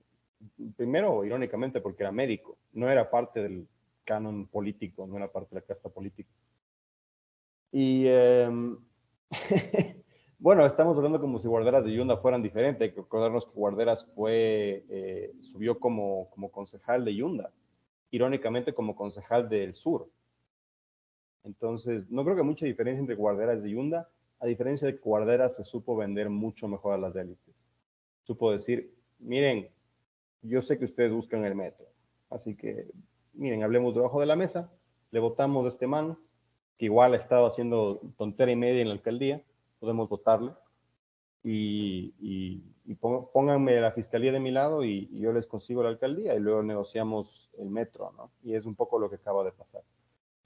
primero, 0.76 1.24
irónicamente, 1.26 1.82
porque 1.82 2.04
era 2.04 2.12
médico, 2.12 2.58
no 2.74 2.90
era 2.90 3.10
parte 3.10 3.42
del 3.42 3.68
canon 4.04 4.48
político, 4.48 5.08
no 5.08 5.18
era 5.18 5.32
parte 5.32 5.56
de 5.56 5.62
la 5.62 5.66
casta 5.66 5.90
política. 5.90 6.30
Y 7.72 8.06
em, 8.08 8.78
bueno, 10.42 10.66
estamos 10.66 10.98
hablando 10.98 11.22
como 11.22 11.38
si 11.38 11.48
Guarderas 11.48 11.86
de 11.86 11.94
Yunda 11.94 12.18
fueran 12.18 12.42
diferentes. 12.42 12.82
Hay 12.82 12.96
que 12.96 13.02
acordarnos 13.02 13.46
que 13.46 13.52
Guarderas 13.52 14.08
fue, 14.08 14.84
eh, 14.90 15.36
subió 15.40 15.80
como, 15.80 16.32
como 16.32 16.52
concejal 16.52 17.06
de 17.06 17.14
Yunda, 17.14 17.52
irónicamente 18.10 18.74
como 18.74 18.96
concejal 18.96 19.48
del 19.48 19.76
sur. 19.76 20.10
Entonces, 21.44 22.10
no 22.10 22.24
creo 22.24 22.36
que 22.36 22.42
mucha 22.42 22.66
diferencia 22.66 23.00
entre 23.00 23.14
Guarderas 23.14 23.64
y 23.68 23.74
Yunda, 23.74 24.10
a 24.40 24.48
diferencia 24.48 24.88
de 24.88 24.96
que 24.96 25.02
Guarderas 25.02 25.58
se 25.58 25.64
supo 25.64 25.96
vender 25.96 26.32
mucho 26.32 26.68
mejor 26.68 26.96
a 26.96 26.98
las 26.98 27.16
élites. 27.16 27.72
Supo 28.24 28.52
decir, 28.52 28.96
miren, 29.20 29.70
yo 30.42 30.60
sé 30.64 30.80
que 30.80 30.86
ustedes 30.86 31.14
buscan 31.14 31.46
el 31.46 31.54
metro. 31.54 31.86
Así 32.32 32.56
que, 32.56 32.88
miren, 33.34 33.62
hablemos 33.62 33.94
debajo 33.94 34.20
de 34.20 34.26
la 34.26 34.36
mesa, 34.36 34.72
le 35.12 35.20
votamos 35.20 35.66
a 35.66 35.68
este 35.68 35.86
man, 35.86 36.18
que 36.80 36.86
igual 36.86 37.14
ha 37.14 37.18
estado 37.18 37.46
haciendo 37.46 38.02
tontera 38.18 38.52
y 38.52 38.56
media 38.56 38.82
en 38.82 38.88
la 38.88 38.96
alcaldía, 38.96 39.44
podemos 39.82 40.08
votarle. 40.08 40.54
Y, 41.44 42.14
y, 42.20 42.64
pónganme 43.34 43.82
la 43.82 43.92
fiscalía 43.92 44.32
de 44.32 44.40
mi 44.40 44.52
lado 44.52 44.84
y, 44.86 45.10
yo 45.20 45.34
les 45.34 45.48
consigo 45.48 45.82
la 45.82 45.90
alcaldía 45.90 46.36
y 46.36 46.40
luego 46.40 46.62
negociamos 46.62 47.50
el 47.58 47.70
metro, 47.70 48.14
¿no? 48.16 48.32
Y 48.44 48.54
es 48.54 48.66
un 48.66 48.76
poco 48.76 48.98
lo 49.00 49.10
que 49.10 49.16
acaba 49.18 49.44
de 49.44 49.52
pasar. 49.52 49.82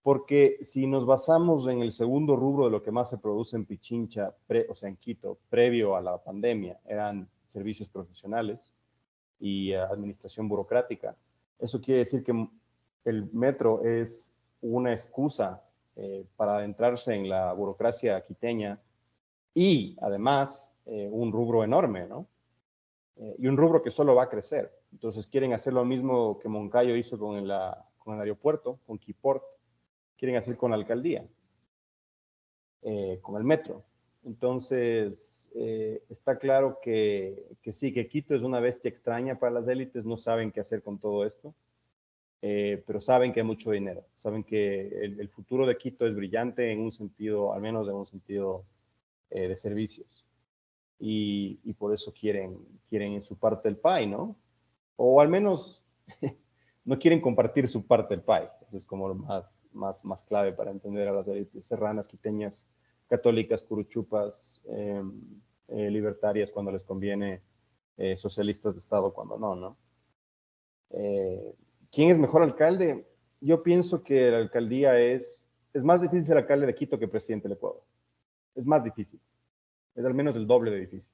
Porque 0.02 0.58
si 0.62 0.88
nos 0.88 1.06
basamos 1.06 1.68
en 1.68 1.82
el 1.82 1.92
segundo 1.92 2.36
rubro 2.36 2.66
de 2.66 2.72
lo 2.72 2.82
que 2.82 2.92
más 2.92 3.10
se 3.10 3.18
produce 3.18 3.58
en 3.58 3.66
Pichincha, 3.66 4.34
o 4.70 4.76
sea, 4.76 4.90
en 4.90 4.96
Quito, 4.96 5.38
previo 5.50 5.96
a 5.96 6.02
la 6.02 6.18
pandemia, 6.18 6.80
eran 6.86 7.30
servicios 7.48 7.90
profesionales, 7.90 8.72
y 9.40 9.74
administración 9.74 10.48
burocrática. 10.48 11.16
Eso 11.60 11.82
quiere 11.82 12.00
decir 12.00 12.24
que 12.24 12.48
el 13.06 13.32
metro 13.32 13.84
es 13.84 14.34
una 14.62 14.94
excusa 14.94 15.64
eh, 15.96 16.26
para 16.36 16.58
adentrarse 16.58 17.14
en 17.14 17.30
la 17.30 17.54
burocracia 17.54 18.22
quiteña 18.24 18.80
y 19.56 19.98
además 20.02 20.76
eh, 20.86 21.10
un 21.12 21.32
rubro 21.32 21.64
enorme, 21.64 22.06
¿no? 22.08 22.28
Eh, 23.16 23.38
y 23.40 23.48
un 23.48 23.58
rubro 23.58 23.82
que 23.82 23.90
solo 23.90 24.14
va 24.14 24.24
a 24.24 24.30
crecer. 24.30 24.72
Entonces 24.92 25.26
quieren 25.26 25.54
hacer 25.54 25.74
lo 25.74 25.84
mismo 25.84 26.38
que 26.38 26.48
Moncayo 26.48 26.96
hizo 26.96 27.18
con 27.18 27.38
el, 27.38 27.52
con 27.98 28.14
el 28.14 28.22
aeropuerto, 28.22 28.80
con 28.86 29.00
Keyport, 29.00 29.44
quieren 30.16 30.38
hacer 30.38 30.56
con 30.56 30.70
la 30.70 30.78
alcaldía, 30.78 31.28
con 33.22 33.38
el 33.38 33.44
metro. 33.44 33.84
Entonces, 34.24 35.50
eh, 35.58 36.04
está 36.10 36.38
claro 36.38 36.80
que, 36.82 37.46
sí, 37.72 37.94
que 37.94 38.08
Quito 38.08 38.36
es 38.36 38.42
una 38.42 38.60
bestia 38.60 38.90
extraña 38.90 39.40
para 39.40 39.54
las 39.54 39.68
élites, 39.70 40.04
no 40.04 40.18
saben 40.18 40.52
qué 40.52 40.60
hacer 40.60 40.82
con 40.82 41.00
todo 41.00 41.26
esto, 41.26 41.56
eh, 42.42 42.84
pero 42.86 43.00
saben 43.00 43.32
que 43.32 43.40
hay 43.40 43.46
mucho 43.46 43.72
dinero, 43.72 44.04
saben 44.18 44.44
que 44.44 44.88
el, 45.04 45.30
futuro 45.30 45.66
de 45.66 45.78
Quito 45.78 46.06
es 46.06 46.14
brillante 46.14 46.72
en 46.72 46.82
un 46.82 46.92
sentido, 46.92 47.54
al 47.54 47.62
menos 47.62 47.88
en 47.88 47.94
un 47.94 48.06
sentido 48.06 48.66
eh, 49.30 49.48
de 49.48 49.56
servicios. 49.56 50.26
Y, 50.98 51.74
por 51.74 51.94
eso 51.94 52.14
quieren, 52.14 52.58
quieren 52.90 53.14
en 53.14 53.24
su 53.24 53.38
parte 53.38 53.68
el 53.68 53.78
PAI, 53.78 54.08
¿no? 54.08 54.38
O 54.96 55.20
al 55.20 55.28
menos 55.28 55.84
no 56.86 56.98
quieren 56.98 57.20
compartir 57.20 57.68
su 57.68 57.86
parte 57.86 58.16
del 58.16 58.24
PAI. 58.24 58.48
Eso 58.66 58.78
es 58.78 58.86
como 58.86 59.08
lo 59.08 59.16
más, 59.16 59.62
más, 59.74 60.06
más 60.06 60.24
clave 60.24 60.54
para 60.54 60.72
entender 60.72 61.08
a 61.08 61.14
las 61.14 61.28
élites 61.28 61.66
serranas, 61.66 62.08
quiteñas, 62.08 62.68
católicas, 63.08 63.64
curuchupas, 63.64 64.62
em, 64.68 65.42
eh, 65.68 65.92
libertarias 65.92 66.50
cuando 66.52 66.72
les 66.72 66.84
conviene, 66.84 67.42
eh, 67.98 68.16
socialistas 68.18 68.74
de 68.74 68.80
Estado 68.80 69.14
cuando 69.14 69.38
no, 69.38 69.56
¿no? 69.56 69.78
¿Quién 71.92 72.10
es 72.10 72.20
mejor 72.20 72.42
alcalde? 72.42 73.06
Yo 73.42 73.64
pienso 73.64 74.04
que 74.04 74.30
la 74.32 74.38
alcaldía 74.38 75.00
es, 75.00 75.46
es 75.74 75.84
más 75.84 76.02
difícil 76.02 76.26
ser 76.26 76.38
alcalde 76.38 76.66
de 76.66 76.76
Quito 76.76 76.98
que 76.98 77.08
presidente 77.08 77.48
del 77.48 77.58
Ecuador. 77.58 77.84
Es 78.56 78.66
más 78.66 78.84
difícil. 78.84 79.20
Es 79.96 80.06
al 80.06 80.14
menos 80.14 80.36
el 80.36 80.48
doble 80.48 80.72
de 80.72 80.80
difícil. 80.80 81.12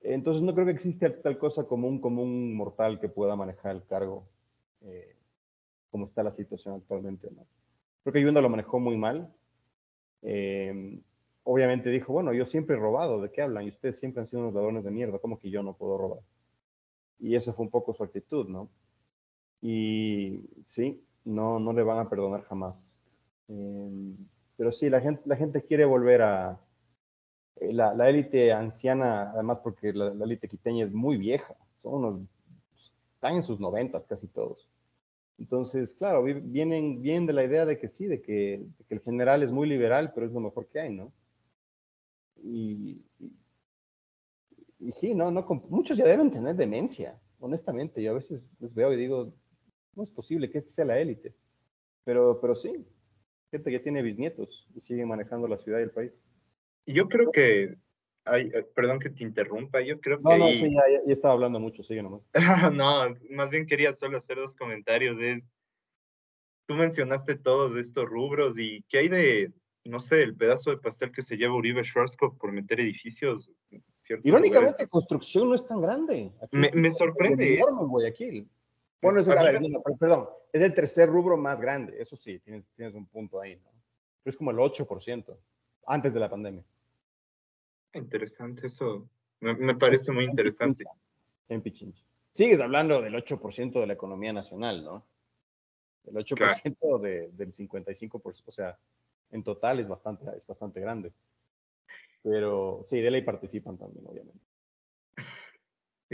Entonces 0.00 0.42
no 0.42 0.54
creo 0.54 0.66
que 0.66 0.72
exista 0.72 1.10
tal 1.22 1.38
cosa 1.38 1.64
como 1.64 1.88
un 1.88 2.00
común 2.00 2.54
mortal 2.54 3.00
que 3.00 3.08
pueda 3.08 3.36
manejar 3.36 3.74
el 3.74 3.84
cargo 3.86 4.28
como 5.94 6.06
está 6.06 6.24
la 6.24 6.32
situación 6.32 6.74
actualmente. 6.74 7.30
¿no? 7.30 7.46
Creo 8.02 8.12
que 8.12 8.20
Yunda 8.20 8.40
lo 8.40 8.48
manejó 8.48 8.80
muy 8.80 8.96
mal. 8.96 9.32
Eh, 10.22 11.00
obviamente 11.44 11.88
dijo, 11.88 12.12
bueno, 12.12 12.32
yo 12.32 12.44
siempre 12.46 12.74
he 12.74 12.78
robado, 12.80 13.20
¿de 13.20 13.30
qué 13.30 13.42
hablan? 13.42 13.64
Y 13.64 13.68
ustedes 13.68 13.96
siempre 13.98 14.20
han 14.20 14.26
sido 14.26 14.42
unos 14.42 14.54
ladrones 14.54 14.82
de 14.82 14.90
mierda, 14.90 15.20
¿cómo 15.20 15.38
que 15.38 15.50
yo 15.50 15.62
no 15.62 15.74
puedo 15.74 15.96
robar? 15.96 16.20
Y 17.20 17.36
esa 17.36 17.52
fue 17.52 17.64
un 17.64 17.70
poco 17.70 17.94
su 17.94 18.02
actitud, 18.02 18.48
¿no? 18.48 18.68
Y 19.62 20.40
sí, 20.66 21.00
no, 21.24 21.60
no 21.60 21.72
le 21.72 21.84
van 21.84 22.00
a 22.00 22.10
perdonar 22.10 22.42
jamás. 22.42 23.02
Em, 23.46 24.16
pero 24.56 24.72
sí, 24.72 24.90
la 24.90 25.00
gente, 25.00 25.22
la 25.24 25.36
gente 25.36 25.62
quiere 25.62 25.84
volver 25.84 26.22
a... 26.22 26.60
Eh, 27.56 27.72
la, 27.72 28.08
élite 28.08 28.52
anciana, 28.52 29.30
además 29.32 29.60
porque 29.60 29.92
la, 29.92 30.08
élite 30.24 30.48
quiteña 30.48 30.84
es 30.84 30.92
muy 30.92 31.16
vieja, 31.16 31.56
son 31.76 31.94
unos... 31.94 32.20
Están 33.14 33.36
en 33.36 33.42
sus 33.42 33.60
noventas 33.60 34.04
casi 34.04 34.26
todos. 34.26 34.68
Entonces, 35.38 35.94
claro, 35.94 36.22
vienen 36.22 37.02
bien 37.02 37.26
de 37.26 37.32
la 37.32 37.44
idea 37.44 37.64
de 37.64 37.78
que 37.78 37.88
sí, 37.88 38.06
de 38.06 38.20
que, 38.20 38.64
de 38.78 38.84
que 38.84 38.94
el 38.94 39.00
general 39.00 39.42
es 39.42 39.50
muy 39.50 39.68
liberal, 39.68 40.12
pero 40.14 40.26
es 40.26 40.32
lo 40.32 40.40
mejor 40.40 40.66
que 40.68 40.80
hay, 40.80 40.94
¿no? 40.94 41.12
y, 42.42 43.02
y 44.84 44.92
sí, 44.92 45.14
no, 45.14 45.30
no, 45.30 45.46
muchos 45.70 45.96
ya 45.96 46.04
deben 46.04 46.30
tener 46.30 46.54
demencia, 46.54 47.18
honestamente. 47.38 48.02
Yo 48.02 48.10
a 48.10 48.14
veces 48.14 48.44
les 48.60 48.74
veo 48.74 48.92
y 48.92 48.96
digo, 48.96 49.32
no 49.94 50.02
es 50.02 50.10
posible 50.10 50.50
que 50.50 50.58
este 50.58 50.70
sea 50.70 50.84
la 50.84 50.98
élite. 50.98 51.34
Pero, 52.04 52.38
pero 52.38 52.54
sí, 52.54 52.86
gente 53.54 53.70
que 53.70 53.78
tiene 53.78 54.02
bisnietos 54.02 54.66
y 54.74 54.80
sigue 54.80 55.06
manejando 55.06 55.46
la 55.46 55.58
ciudad 55.58 55.78
y 55.78 55.82
el 55.84 55.90
país. 55.92 56.12
Yo 56.86 57.08
creo 57.08 57.30
que, 57.30 57.76
ay, 58.24 58.50
eh, 58.52 58.64
perdón 58.74 58.98
que 58.98 59.10
te 59.10 59.22
interrumpa, 59.22 59.80
yo 59.80 60.00
creo 60.00 60.18
que 60.18 60.24
No, 60.24 60.36
no, 60.36 60.44
ahí- 60.46 60.54
sí, 60.54 60.68
ya, 60.74 60.82
ya- 61.06 61.12
estaba 61.12 61.34
hablando 61.34 61.60
mucho, 61.60 61.82
sigue 61.84 62.02
nomás. 62.02 62.22
no, 62.74 63.14
más 63.30 63.50
bien 63.50 63.66
quería 63.66 63.94
solo 63.94 64.18
hacer 64.18 64.38
dos 64.38 64.56
comentarios. 64.56 65.16
De, 65.16 65.44
tú 66.66 66.74
mencionaste 66.74 67.36
todos 67.36 67.76
estos 67.78 68.06
rubros 68.06 68.58
y 68.58 68.82
qué 68.88 68.98
hay 68.98 69.08
de, 69.08 69.52
no 69.84 70.00
sé, 70.00 70.22
el 70.24 70.34
pedazo 70.36 70.70
de 70.70 70.78
pastel 70.78 71.12
que 71.12 71.22
se 71.22 71.36
lleva 71.36 71.54
Uribe 71.54 71.84
Schwarzkopf 71.84 72.36
por 72.38 72.50
meter 72.50 72.80
edificios. 72.80 73.52
Irónicamente, 74.24 74.82
lugares. 74.82 74.88
construcción 74.90 75.48
no 75.48 75.54
es 75.54 75.64
tan 75.64 75.80
grande. 75.80 76.32
Aquí 76.42 76.56
Me- 76.56 76.72
me 76.72 76.92
sorprende 76.92 77.54
Es 77.54 77.60
enorme 77.60 77.86
Guayaquil. 77.86 78.48
Bueno, 79.00 79.20
es, 79.20 79.28
A 79.28 79.42
ver, 79.42 79.60
no, 79.60 79.82
perdón, 79.98 80.28
es 80.52 80.62
el 80.62 80.72
tercer 80.72 81.08
rubro 81.08 81.36
más 81.36 81.60
grande, 81.60 82.00
eso 82.00 82.16
sí, 82.16 82.38
tienes, 82.38 82.64
tienes 82.74 82.94
un 82.94 83.06
punto 83.06 83.40
ahí, 83.40 83.56
¿no? 83.56 83.70
Pero 84.22 84.30
es 84.30 84.36
como 84.36 84.50
el 84.50 84.56
8% 84.56 85.36
antes 85.86 86.14
de 86.14 86.20
la 86.20 86.30
pandemia. 86.30 86.64
Interesante 87.92 88.66
eso. 88.66 89.08
Me, 89.40 89.54
me 89.54 89.74
parece 89.74 90.10
muy 90.10 90.24
interesante. 90.24 90.84
En 91.48 91.60
Pichincha. 91.60 92.02
Sigues 92.30 92.60
hablando 92.60 93.00
del 93.02 93.14
8% 93.14 93.80
de 93.80 93.86
la 93.86 93.92
economía 93.92 94.32
nacional, 94.32 94.82
¿no? 94.82 95.06
El 96.06 96.14
8% 96.14 97.00
de, 97.00 97.30
del 97.32 97.52
55%, 97.52 98.42
o 98.46 98.50
sea, 98.50 98.78
en 99.30 99.42
total 99.42 99.80
es 99.80 99.88
bastante, 99.88 100.24
es 100.36 100.46
bastante 100.46 100.80
grande. 100.80 101.12
Pero 102.22 102.82
sí, 102.86 103.00
de 103.00 103.10
ley 103.10 103.22
participan 103.22 103.76
también, 103.76 104.06
obviamente. 104.06 104.44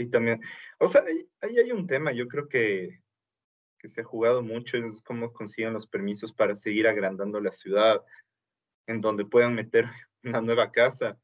Y 0.01 0.09
también, 0.09 0.41
o 0.79 0.87
sea, 0.87 1.03
ahí, 1.41 1.57
hay 1.57 1.71
un 1.71 1.87
tema, 1.87 2.11
yo 2.11 2.27
creo 2.27 2.47
que, 2.47 3.01
que 3.79 3.87
se 3.87 4.01
ha 4.01 4.03
jugado 4.03 4.41
mucho, 4.41 4.77
es 4.77 5.01
cómo 5.01 5.31
consiguen 5.31 5.73
los 5.73 5.87
permisos 5.87 6.33
para 6.33 6.55
seguir 6.55 6.87
agrandando 6.87 7.39
la 7.39 7.51
ciudad, 7.51 8.03
en 8.87 9.01
donde 9.01 9.25
puedan 9.25 9.55
meter 9.55 9.85
una 10.23 10.41
nueva 10.41 10.71
casa. 10.71 11.19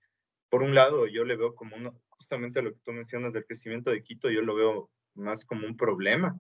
Por 0.50 0.64
un 0.64 0.76
lado, 0.76 1.08
yo 1.08 1.26
le 1.26 1.36
veo 1.36 1.56
como 1.56 1.76
justamente 2.10 2.62
lo 2.62 2.74
que 2.74 2.80
tú 2.84 2.92
mencionas 2.94 3.34
del 3.34 3.46
crecimiento 3.46 3.92
de 3.92 4.04
Quito, 4.04 4.30
yo 4.30 4.42
lo 4.42 4.56
veo 4.56 4.92
más 5.14 5.46
como 5.46 5.68
un 5.68 5.76
problema, 5.76 6.40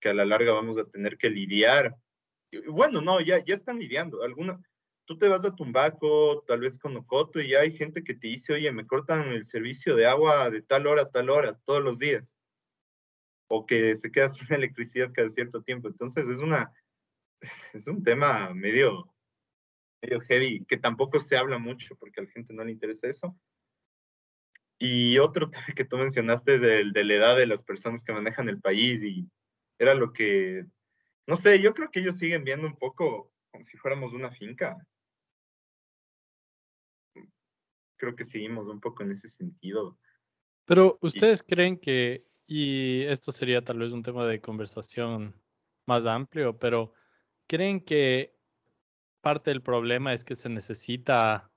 que 0.00 0.08
a 0.08 0.14
la 0.14 0.24
larga 0.24 0.52
vamos 0.52 0.78
a 0.78 0.88
tener 0.88 1.18
que 1.18 1.30
lidiar. 1.30 1.96
Bueno, 2.68 3.00
no, 3.00 3.20
ya, 3.20 3.44
ya 3.44 3.54
están 3.54 3.78
lidiando. 3.78 4.22
Alguna, 4.22 4.60
tú 5.04 5.18
te 5.18 5.28
vas 5.28 5.44
a 5.44 5.54
Tumbaco, 5.54 6.42
tal 6.46 6.60
vez 6.60 6.78
con 6.78 6.96
Ocoto, 6.96 7.40
y 7.40 7.48
ya 7.50 7.60
hay 7.60 7.72
gente 7.76 8.02
que 8.04 8.14
te 8.14 8.28
dice, 8.28 8.52
oye, 8.54 8.70
me 8.72 8.86
cortan 8.86 9.28
el 9.28 9.44
servicio 9.44 9.96
de 9.96 10.06
agua 10.06 10.50
de 10.50 10.62
tal 10.62 10.86
hora 10.86 11.02
a 11.02 11.10
tal 11.10 11.30
hora, 11.30 11.58
todos 11.64 11.82
los 11.82 11.98
días. 11.98 12.38
O 13.48 13.66
que 13.66 13.94
se 13.96 14.10
queda 14.10 14.28
sin 14.28 14.52
electricidad 14.52 15.12
cada 15.12 15.28
cierto 15.28 15.62
tiempo. 15.62 15.88
Entonces 15.88 16.26
es 16.28 16.38
una, 16.38 16.72
es 17.74 17.86
un 17.86 18.02
tema 18.02 18.52
medio, 18.54 19.12
medio 20.02 20.20
heavy, 20.20 20.64
que 20.64 20.76
tampoco 20.76 21.20
se 21.20 21.36
habla 21.36 21.58
mucho 21.58 21.96
porque 21.96 22.20
a 22.20 22.24
la 22.24 22.30
gente 22.30 22.54
no 22.54 22.64
le 22.64 22.72
interesa 22.72 23.08
eso. 23.08 23.36
Y 24.78 25.18
otro 25.18 25.50
tema 25.50 25.66
que 25.76 25.84
tú 25.84 25.96
mencionaste 25.98 26.58
del- 26.58 26.92
de, 26.92 27.04
la 27.04 27.14
edad 27.14 27.36
de 27.36 27.46
las 27.46 27.62
personas 27.62 28.04
que 28.04 28.12
manejan 28.12 28.48
el 28.48 28.60
país 28.60 29.02
y 29.04 29.28
era 29.78 29.94
lo 29.94 30.12
que, 30.12 30.64
no 31.26 31.36
sé, 31.36 31.60
yo 31.60 31.74
creo 31.74 31.90
que 31.90 32.00
ellos 32.00 32.18
siguen 32.18 32.44
viendo 32.44 32.66
un 32.66 32.76
poco 32.76 33.32
como 33.50 33.64
si 33.64 33.76
fuéramos 33.76 34.12
una 34.12 34.30
finca. 34.30 34.76
Creo 38.02 38.16
que 38.16 38.24
seguimos 38.24 38.66
un 38.66 38.80
poco 38.80 39.04
en 39.04 39.12
ese 39.12 39.28
sentido. 39.28 39.96
Pero 40.64 40.98
ustedes 41.02 41.40
creen 41.40 41.78
que, 41.78 42.26
y 42.48 43.02
esto 43.02 43.30
sería 43.30 43.62
tal 43.62 43.78
vez 43.78 43.92
un 43.92 44.02
tema 44.02 44.26
de 44.26 44.40
conversación 44.40 45.40
más 45.86 46.04
amplio, 46.04 46.58
pero 46.58 46.94
¿creen 47.46 47.80
que 47.80 48.36
parte 49.20 49.50
del 49.50 49.62
problema 49.62 50.12
es 50.12 50.24
que 50.24 50.34
se 50.34 50.48
necesita 50.48 51.52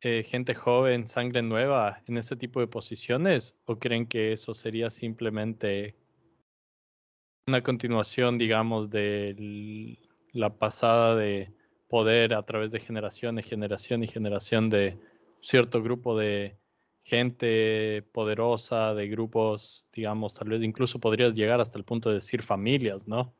eh, 0.00 0.22
gente 0.22 0.54
joven, 0.54 1.06
sangre 1.10 1.42
nueva 1.42 2.02
en 2.06 2.16
ese 2.16 2.36
tipo 2.36 2.60
de 2.60 2.66
posiciones? 2.66 3.54
¿O 3.66 3.78
creen 3.78 4.06
que 4.06 4.32
eso 4.32 4.54
sería 4.54 4.88
simplemente 4.88 5.94
una 7.48 7.62
continuación, 7.62 8.38
digamos, 8.38 8.88
de 8.88 9.98
la 10.32 10.56
pasada 10.56 11.16
de 11.16 11.52
poder 11.86 12.32
a 12.32 12.46
través 12.46 12.70
de 12.70 12.80
generación 12.80 13.38
y 13.38 13.42
generación 13.42 14.02
y 14.02 14.08
generación 14.08 14.70
de 14.70 15.09
cierto 15.40 15.82
grupo 15.82 16.16
de 16.16 16.56
gente 17.02 18.02
poderosa, 18.12 18.94
de 18.94 19.08
grupos, 19.08 19.86
digamos, 19.92 20.34
tal 20.34 20.48
vez 20.48 20.62
incluso 20.62 20.98
podrías 20.98 21.34
llegar 21.34 21.60
hasta 21.60 21.78
el 21.78 21.84
punto 21.84 22.08
de 22.08 22.16
decir 22.16 22.42
familias, 22.42 23.08
¿no? 23.08 23.32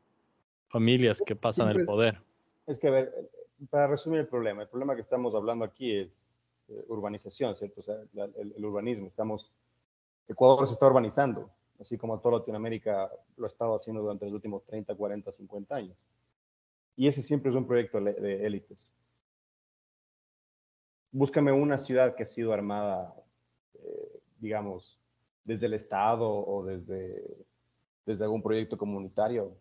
Familias 0.67 1.21
que 1.25 1.35
pasan 1.35 1.69
el 1.69 1.75
pues, 1.75 1.85
poder. 1.85 2.21
Es 2.67 2.79
que, 2.79 2.87
a 2.87 2.91
ver, 2.91 3.29
para 3.69 3.87
resumir 3.87 4.19
el 4.19 4.27
problema, 4.27 4.63
el 4.63 4.67
problema 4.67 4.95
que 4.95 5.01
estamos 5.01 5.35
hablando 5.35 5.63
aquí 5.63 5.95
es 5.95 6.29
eh, 6.67 6.83
urbanización, 6.87 7.55
¿cierto? 7.55 7.79
O 7.79 7.83
sea, 7.83 7.95
la- 8.13 8.29
el, 8.37 8.53
el 8.55 8.65
urbanismo. 8.65 9.07
Estamos, 9.07 9.51
Ecuador 10.27 10.67
se 10.67 10.73
está 10.73 10.87
urbanizando, 10.87 11.49
así 11.79 11.97
como 11.97 12.19
toda 12.19 12.39
Latinoamérica 12.39 13.11
lo 13.37 13.45
ha 13.45 13.47
estado 13.47 13.75
haciendo 13.75 14.01
durante 14.01 14.25
los 14.25 14.33
últimos 14.33 14.65
30, 14.65 14.95
40, 14.95 15.31
50 15.31 15.75
años. 15.75 15.97
Y 16.95 17.07
ese 17.07 17.21
siempre 17.21 17.49
es 17.49 17.55
un 17.55 17.65
proyecto 17.65 18.01
de 18.01 18.45
élites. 18.45 18.87
Búscame 21.11 21.51
una 21.51 21.77
ciudad 21.77 22.15
que 22.15 22.23
ha 22.23 22.27
sido 22.27 22.53
armada, 22.53 23.13
eh, 23.75 24.19
digamos, 24.39 24.99
desde 25.43 25.65
el 25.65 25.73
Estado 25.73 26.29
o 26.29 26.63
desde, 26.63 27.23
desde 28.05 28.23
algún 28.23 28.41
proyecto 28.41 28.77
comunitario. 28.77 29.57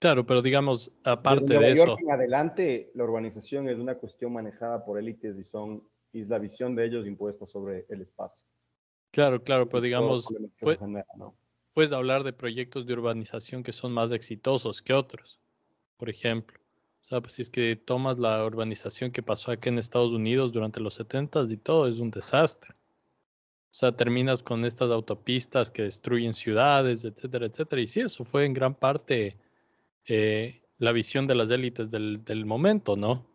Claro, 0.00 0.26
pero 0.26 0.42
digamos, 0.42 0.92
aparte 1.02 1.44
Desde 1.44 1.54
Nueva 1.54 1.68
de 1.68 1.76
York 1.76 1.98
eso, 1.98 2.06
en 2.06 2.12
adelante, 2.12 2.90
la 2.94 3.04
urbanización 3.04 3.68
es 3.68 3.78
una 3.78 3.94
cuestión 3.94 4.32
manejada 4.32 4.84
por 4.84 4.98
élites 4.98 5.38
y 5.38 5.42
son 5.42 5.82
y 6.14 6.20
es 6.20 6.28
la 6.28 6.38
visión 6.38 6.76
de 6.76 6.86
ellos 6.86 7.06
impuesta 7.06 7.44
sobre 7.44 7.86
el 7.88 8.00
espacio. 8.00 8.46
claro, 9.10 9.42
claro, 9.42 9.68
pero 9.68 9.80
digamos, 9.80 10.28
puedes 11.72 11.92
hablar 11.92 12.22
de 12.22 12.32
proyectos 12.32 12.86
de 12.86 12.92
urbanización 12.92 13.64
que 13.64 13.72
son 13.72 13.92
más 13.92 14.12
exitosos 14.12 14.80
que 14.80 14.92
otros, 14.92 15.40
por 15.96 16.08
ejemplo. 16.08 16.60
O 17.04 17.06
sea, 17.06 17.20
pues 17.20 17.34
si 17.34 17.42
es 17.42 17.50
que 17.50 17.76
tomas 17.76 18.18
la 18.18 18.42
urbanización 18.46 19.12
que 19.12 19.22
pasó 19.22 19.50
aquí 19.50 19.68
en 19.68 19.78
Estados 19.78 20.10
Unidos 20.10 20.52
durante 20.54 20.80
los 20.80 20.94
70 20.94 21.42
y 21.50 21.58
todo, 21.58 21.86
es 21.86 21.98
un 21.98 22.10
desastre. 22.10 22.70
O 22.72 23.76
sea, 23.76 23.94
terminas 23.94 24.42
con 24.42 24.64
estas 24.64 24.90
autopistas 24.90 25.70
que 25.70 25.82
destruyen 25.82 26.32
ciudades, 26.32 27.04
etcétera, 27.04 27.44
etcétera. 27.44 27.82
Y 27.82 27.88
sí, 27.88 28.00
eso 28.00 28.24
fue 28.24 28.46
en 28.46 28.54
gran 28.54 28.74
parte 28.74 29.36
eh, 30.08 30.62
la 30.78 30.92
visión 30.92 31.26
de 31.26 31.34
las 31.34 31.50
élites 31.50 31.90
del, 31.90 32.24
del 32.24 32.46
momento, 32.46 32.96
¿no? 32.96 33.26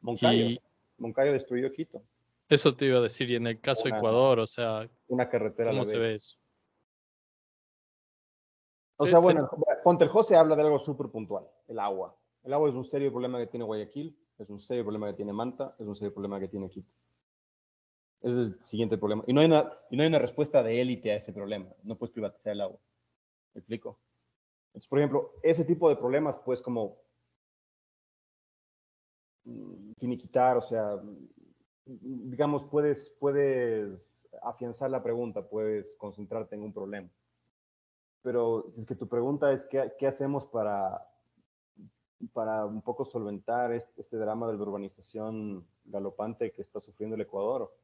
Moncayo, 0.00 0.44
Y 0.44 0.60
Moncayo 0.98 1.32
destruyó 1.32 1.72
Quito, 1.72 2.02
eso 2.50 2.76
te 2.76 2.84
iba 2.84 2.98
a 2.98 3.02
decir, 3.02 3.30
y 3.30 3.36
en 3.36 3.46
el 3.46 3.62
caso 3.62 3.84
de 3.84 3.96
Ecuador, 3.96 4.40
o 4.40 4.46
sea, 4.46 4.86
una 5.08 5.26
carretera 5.26 5.70
a 5.70 5.72
la 5.72 5.78
¿cómo 5.78 5.90
se 5.90 5.96
vez. 5.96 6.02
ve 6.02 6.14
eso? 6.16 6.36
O 8.98 9.06
Sí, 9.06 9.10
sea, 9.12 9.20
bueno, 9.20 9.48
Ponte 9.82 10.04
el 10.04 10.10
José 10.10 10.36
habla 10.36 10.54
de 10.54 10.62
algo 10.64 10.78
súper 10.78 11.08
puntual, 11.08 11.48
el 11.66 11.78
agua. 11.78 12.19
El 12.42 12.54
agua 12.54 12.68
es 12.68 12.74
un 12.74 12.84
serio 12.84 13.10
problema 13.10 13.38
que 13.38 13.46
tiene 13.46 13.64
Guayaquil, 13.64 14.16
es 14.38 14.48
un 14.48 14.58
serio 14.58 14.84
problema 14.84 15.08
que 15.08 15.14
tiene 15.14 15.32
Manta, 15.32 15.76
es 15.78 15.86
un 15.86 15.94
serio 15.94 16.12
problema 16.12 16.40
que 16.40 16.48
tiene 16.48 16.70
Quito. 16.70 16.90
Es 18.22 18.34
el 18.34 18.58
siguiente 18.64 18.96
problema. 18.96 19.22
Y 19.26 19.32
no 19.32 19.40
hay 19.40 19.46
una, 19.46 19.70
y 19.90 19.96
no 19.96 20.02
hay 20.02 20.08
una 20.08 20.18
respuesta 20.18 20.62
de 20.62 20.80
élite 20.80 21.12
a 21.12 21.16
ese 21.16 21.32
problema. 21.32 21.66
No 21.82 21.96
puedes 21.96 22.12
privatizar 22.12 22.52
el 22.52 22.62
agua. 22.62 22.78
¿Me 23.54 23.60
explico? 23.60 23.98
Entonces, 24.68 24.88
por 24.88 24.98
ejemplo, 24.98 25.32
ese 25.42 25.64
tipo 25.64 25.88
de 25.88 25.96
problemas, 25.96 26.38
pues 26.38 26.62
como 26.62 26.98
mm, 29.44 29.92
finiquitar, 29.98 30.56
o 30.56 30.60
sea, 30.60 31.02
digamos, 31.84 32.64
puedes, 32.64 33.10
puedes 33.18 34.28
afianzar 34.42 34.90
la 34.90 35.02
pregunta, 35.02 35.46
puedes 35.46 35.96
concentrarte 35.96 36.54
en 36.54 36.62
un 36.62 36.72
problema. 36.72 37.10
Pero 38.22 38.66
si 38.68 38.80
es 38.80 38.86
que 38.86 38.94
tu 38.94 39.08
pregunta 39.08 39.52
es 39.52 39.66
qué 39.66 40.06
hacemos 40.06 40.46
para, 40.46 41.09
para 42.28 42.66
un 42.66 42.82
poco 42.82 43.04
solventar 43.04 43.72
este, 43.72 44.16
drama 44.16 44.46
de 44.46 44.54
la 44.54 44.62
urbanización 44.62 45.66
galopante 45.84 46.52
que 46.52 46.62
está 46.62 46.80
sufriendo 46.80 47.16
el 47.16 47.22
Ecuador. 47.22 47.74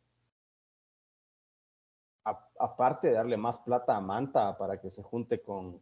Aparte 2.59 3.09
de 3.09 3.15
darle 3.15 3.37
más 3.37 3.59
plata 3.59 3.97
a 3.97 4.01
Manta 4.01 4.57
para 4.59 4.81
que 4.81 4.91
se 4.91 5.03
junte 5.03 5.41
con, 5.41 5.81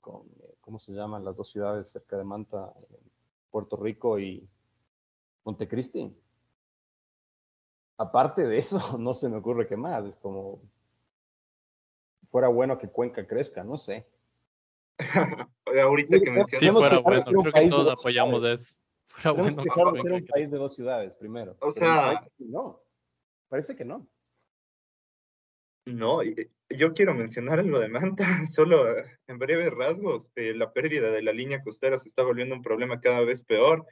con, 0.00 0.22
eh, 0.42 0.56
¿cómo 0.60 0.78
se 0.78 0.92
llaman 0.92 1.24
las 1.24 1.36
dos 1.36 1.50
ciudades 1.50 1.88
cerca 1.88 2.16
de 2.16 2.24
Manta? 2.24 2.72
Eh, 2.90 2.98
Puerto 3.50 3.76
Rico 3.76 4.18
y 4.18 4.48
Montecristi. 5.44 6.14
Aparte 7.96 8.46
de 8.46 8.58
eso, 8.58 8.78
no 8.98 9.14
se 9.14 9.28
me 9.28 9.38
ocurre 9.38 9.66
qué 9.66 9.76
más. 9.76 10.04
Es 10.04 10.16
como, 10.16 10.60
fuera 12.30 12.48
bueno 12.48 12.78
que 12.78 12.88
Cuenca 12.88 13.26
crezca, 13.26 13.64
no 13.64 13.76
sé. 13.76 14.06
Ahorita 15.78 16.18
que 16.18 16.24
Sí, 16.24 16.30
mencionas, 16.30 16.50
Si 16.50 16.58
Tenemos 16.58 16.80
fuera 16.80 16.96
que 16.96 17.02
bueno, 17.02 17.24
creo 17.24 17.52
que 17.52 17.68
todos 17.68 17.84
dos 17.86 18.00
apoyamos 18.00 18.40
ciudades. 18.40 18.60
eso. 18.62 18.74
Fuera 19.08 19.30
Tenemos 19.30 19.54
bueno 19.56 19.62
que 19.62 19.62
que 19.62 19.80
dejar 19.80 19.92
de 19.94 20.02
ser 20.02 20.12
un 20.12 20.26
país 20.26 20.50
de 20.50 20.58
dos 20.58 20.74
ciudades 20.74 21.14
primero. 21.16 21.56
O 21.60 21.70
sea- 21.72 21.96
parece 22.06 22.24
que 22.38 22.44
no. 22.46 22.80
Parece 23.48 23.76
que 23.76 23.84
no. 23.84 24.08
No, 25.86 26.22
y 26.22 26.50
yo 26.68 26.92
quiero 26.92 27.14
mencionar 27.14 27.58
algo 27.58 27.78
de 27.80 27.88
Manta, 27.88 28.24
solo 28.54 28.96
eh, 28.98 29.18
en 29.26 29.38
breves 29.38 29.70
rasgos. 29.72 30.30
eh, 30.36 30.54
la 30.54 30.72
pérdida 30.72 31.10
de 31.10 31.22
la 31.22 31.32
línea 31.32 31.62
costera 31.62 31.98
se 31.98 32.08
está 32.08 32.22
volviendo 32.22 32.54
un 32.54 32.62
problema 32.62 33.00
cada 33.00 33.22
vez 33.22 33.42
peor 33.42 33.86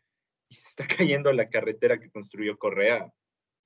y 0.51 0.55
se 0.55 0.69
está 0.69 0.87
cayendo 1.09 1.33
la 1.33 1.49
carretera 1.49 1.99
que 1.99 2.11
construyó 2.11 2.57
Correa 2.59 3.13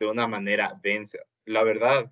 de 0.01 0.07
una 0.07 0.27
manera 0.27 0.79
densa. 0.83 1.19
La 1.45 1.63
verdad, 1.65 2.05
eh, 2.05 2.11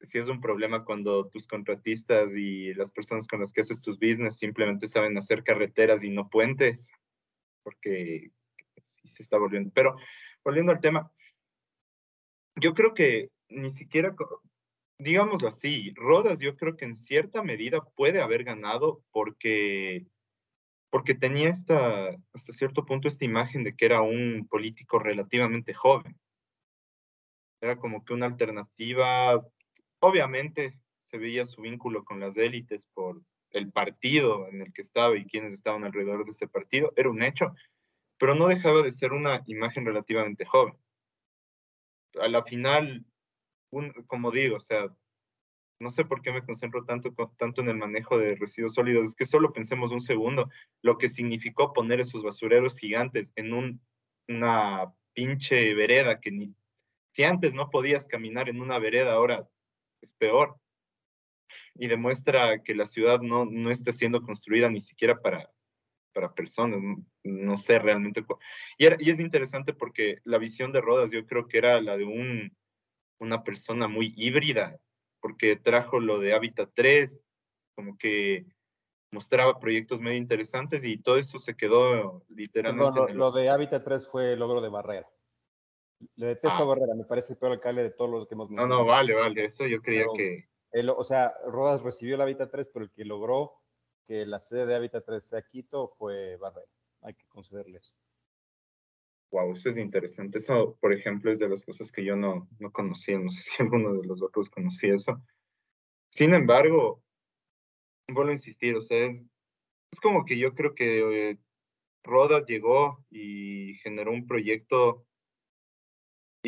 sí 0.00 0.18
es 0.18 0.28
un 0.28 0.40
problema 0.40 0.84
cuando 0.84 1.28
tus 1.28 1.46
contratistas 1.46 2.28
y 2.36 2.74
las 2.74 2.92
personas 2.92 3.26
con 3.26 3.40
las 3.40 3.52
que 3.52 3.62
haces 3.62 3.80
tus 3.80 3.98
business 3.98 4.38
simplemente 4.38 4.86
saben 4.86 5.16
hacer 5.18 5.42
carreteras 5.42 6.04
y 6.04 6.10
no 6.10 6.28
puentes, 6.28 6.90
porque 7.62 8.30
se 9.04 9.22
está 9.22 9.38
volviendo. 9.38 9.70
Pero 9.74 9.96
volviendo 10.44 10.72
al 10.72 10.80
tema, 10.80 11.10
yo 12.56 12.74
creo 12.74 12.94
que 12.94 13.30
ni 13.48 13.70
siquiera, 13.70 14.14
digámoslo 14.98 15.48
así, 15.48 15.92
Rodas 15.94 16.40
yo 16.40 16.56
creo 16.56 16.76
que 16.76 16.84
en 16.84 16.94
cierta 16.94 17.42
medida 17.42 17.80
puede 17.96 18.20
haber 18.20 18.44
ganado 18.44 19.02
porque, 19.10 20.06
porque 20.90 21.14
tenía 21.14 21.50
esta, 21.50 22.10
hasta 22.32 22.52
cierto 22.52 22.84
punto 22.84 23.08
esta 23.08 23.24
imagen 23.24 23.64
de 23.64 23.74
que 23.74 23.86
era 23.86 24.00
un 24.02 24.46
político 24.48 24.98
relativamente 24.98 25.74
joven. 25.74 26.16
Era 27.60 27.76
como 27.76 28.04
que 28.04 28.12
una 28.12 28.26
alternativa, 28.26 29.44
obviamente 30.00 30.78
se 30.98 31.18
veía 31.18 31.46
su 31.46 31.62
vínculo 31.62 32.04
con 32.04 32.20
las 32.20 32.36
élites 32.36 32.86
por 32.94 33.22
el 33.50 33.72
partido 33.72 34.48
en 34.48 34.60
el 34.60 34.72
que 34.72 34.82
estaba 34.82 35.16
y 35.16 35.24
quienes 35.26 35.52
estaban 35.52 35.84
alrededor 35.84 36.24
de 36.24 36.30
ese 36.30 36.48
partido, 36.48 36.92
era 36.96 37.08
un 37.10 37.22
hecho, 37.22 37.54
pero 38.18 38.34
no 38.34 38.48
dejaba 38.48 38.82
de 38.82 38.92
ser 38.92 39.12
una 39.12 39.42
imagen 39.46 39.86
relativamente 39.86 40.44
joven. 40.44 40.74
A 42.20 42.28
la 42.28 42.42
final, 42.42 43.04
un- 43.70 43.92
como 44.06 44.30
digo, 44.30 44.56
o 44.56 44.60
sea, 44.60 44.88
no 45.80 45.90
sé 45.90 46.04
por 46.04 46.22
qué 46.22 46.32
me 46.32 46.44
concentro 46.44 46.84
tanto, 46.84 47.14
tanto 47.36 47.60
en 47.60 47.68
el 47.68 47.76
manejo 47.76 48.18
de 48.18 48.34
residuos 48.34 48.74
sólidos, 48.74 49.04
es 49.04 49.14
que 49.14 49.26
solo 49.26 49.52
pensemos 49.52 49.92
un 49.92 50.00
segundo 50.00 50.50
lo 50.82 50.98
que 50.98 51.08
significó 51.08 51.72
poner 51.72 52.00
esos 52.00 52.22
basureros 52.22 52.78
gigantes 52.78 53.32
en 53.36 53.52
un, 53.52 53.80
una 54.26 54.92
pinche 55.12 55.74
vereda 55.74 56.20
que 56.20 56.30
ni, 56.32 56.54
si 57.12 57.24
antes 57.24 57.54
no 57.54 57.70
podías 57.70 58.08
caminar 58.08 58.48
en 58.48 58.60
una 58.60 58.78
vereda, 58.78 59.12
ahora 59.12 59.48
es 60.02 60.12
peor. 60.12 60.56
Y 61.74 61.86
demuestra 61.88 62.62
que 62.62 62.74
la 62.74 62.86
ciudad 62.86 63.20
no, 63.20 63.44
no 63.44 63.70
está 63.70 63.92
siendo 63.92 64.22
construida 64.22 64.68
ni 64.68 64.80
siquiera 64.80 65.20
para, 65.20 65.50
para 66.12 66.34
personas, 66.34 66.82
no, 66.82 67.04
no 67.24 67.56
sé 67.56 67.78
realmente. 67.78 68.24
Y, 68.76 68.86
era- 68.86 68.96
y 68.98 69.10
es 69.10 69.20
interesante 69.20 69.72
porque 69.72 70.18
la 70.24 70.38
visión 70.38 70.72
de 70.72 70.80
Rodas 70.80 71.10
yo 71.10 71.24
creo 71.26 71.46
que 71.48 71.58
era 71.58 71.80
la 71.80 71.96
de 71.96 72.04
un, 72.04 72.56
una 73.20 73.42
persona 73.44 73.88
muy 73.88 74.12
híbrida, 74.16 74.78
porque 75.20 75.56
trajo 75.56 76.00
lo 76.00 76.18
de 76.18 76.34
Hábitat 76.34 76.70
3, 76.74 77.24
como 77.74 77.96
que 77.96 78.46
mostraba 79.10 79.58
proyectos 79.58 80.00
medio 80.00 80.18
interesantes 80.18 80.84
y 80.84 80.98
todo 80.98 81.16
eso 81.16 81.38
se 81.38 81.56
quedó 81.56 82.24
literalmente 82.28 82.92
Perdón, 82.92 83.16
lo, 83.16 83.28
el- 83.28 83.42
de 83.42 83.48
Hábitat 83.50 83.84
3 83.84 84.06
fue 84.06 84.36
logro 84.36 84.60
de 84.60 84.68
Barrera. 84.68 85.08
Le 86.16 86.26
detesto 86.28 86.56
Ah. 86.58 86.62
a 86.62 86.64
Barrera, 86.64 86.94
me 86.94 87.04
parece 87.04 87.32
el 87.32 87.38
peor 87.38 87.52
alcalde 87.52 87.82
de 87.82 87.90
todos 87.90 88.10
los 88.10 88.26
que 88.26 88.34
hemos 88.34 88.50
No, 88.50 88.56
mencionado. 88.56 88.82
no, 88.82 88.86
vale, 88.86 89.14
vale, 89.14 89.44
eso 89.44 89.66
yo 89.66 89.80
creía 89.82 90.02
Pero- 90.02 90.12
que... 90.14 90.48
Él- 90.70 90.90
o 90.90 91.02
sea, 91.02 91.32
Rodas 91.46 91.82
recibió 91.82 92.14
el 92.14 92.20
Hábitat 92.20 92.50
3, 92.50 92.68
pero 92.72 92.84
el 92.84 92.90
que 92.92 93.04
logró 93.04 93.54
que 94.06 94.26
la 94.26 94.38
sede 94.38 94.66
de 94.66 94.74
Hábitat 94.74 95.04
3 95.04 95.24
sea 95.26 95.42
Quito 95.42 95.88
fue 95.88 96.36
Barrera. 96.36 96.66
Hay 97.02 97.14
que 97.14 97.24
concederle 97.26 97.78
eso. 97.78 97.94
Wow, 99.30 99.52
eso 99.52 99.70
es 99.70 99.78
interesante. 99.78 100.38
Eso, 100.38 100.76
por 100.80 100.92
ejemplo, 100.92 101.30
es 101.30 101.38
de 101.38 101.48
las 101.48 101.64
cosas 101.64 101.90
que 101.92 102.04
yo 102.04 102.16
no, 102.16 102.48
no 102.58 102.70
conocía. 102.70 103.18
No 103.18 103.30
sé 103.30 103.40
si 103.42 103.50
alguno 103.62 103.94
de 103.94 104.06
los 104.06 104.22
otros 104.22 104.48
conocía 104.50 104.94
eso. 104.94 105.20
Sin 106.10 106.32
embargo, 106.34 107.02
vuelvo 108.08 108.30
a 108.30 108.34
insistir, 108.34 108.74
o 108.76 108.82
sea, 108.82 109.06
es, 109.06 109.20
es 109.92 110.00
como 110.00 110.24
que 110.24 110.38
yo 110.38 110.54
creo 110.54 110.74
que 110.74 111.30
eh, 111.30 111.38
Rodas 112.04 112.44
llegó 112.46 113.04
y 113.10 113.74
generó 113.82 114.12
un 114.12 114.26
proyecto 114.26 115.06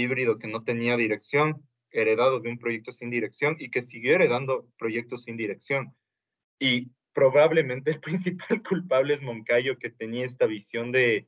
híbrido 0.01 0.39
que 0.39 0.49
no 0.49 0.65
tenía 0.65 0.97
dirección, 0.97 1.63
heredado 1.91 2.41
de 2.41 2.51
un 2.51 2.59
proyecto 2.59 2.93
sin 2.93 3.11
dirección 3.11 3.57
y 3.59 3.71
que 3.71 3.83
siguió 3.83 4.15
heredando 4.15 4.69
proyectos 4.79 5.25
sin 5.25 5.37
dirección. 5.37 5.95
Y 6.59 6.91
probablemente 7.13 7.91
el 7.91 8.01
principal 8.01 8.63
culpable 8.63 9.15
es 9.15 9.23
Moncayo, 9.23 9.79
que 9.79 9.91
tenía 9.91 10.27
esta 10.27 10.47
visión 10.47 10.93
de, 10.93 11.27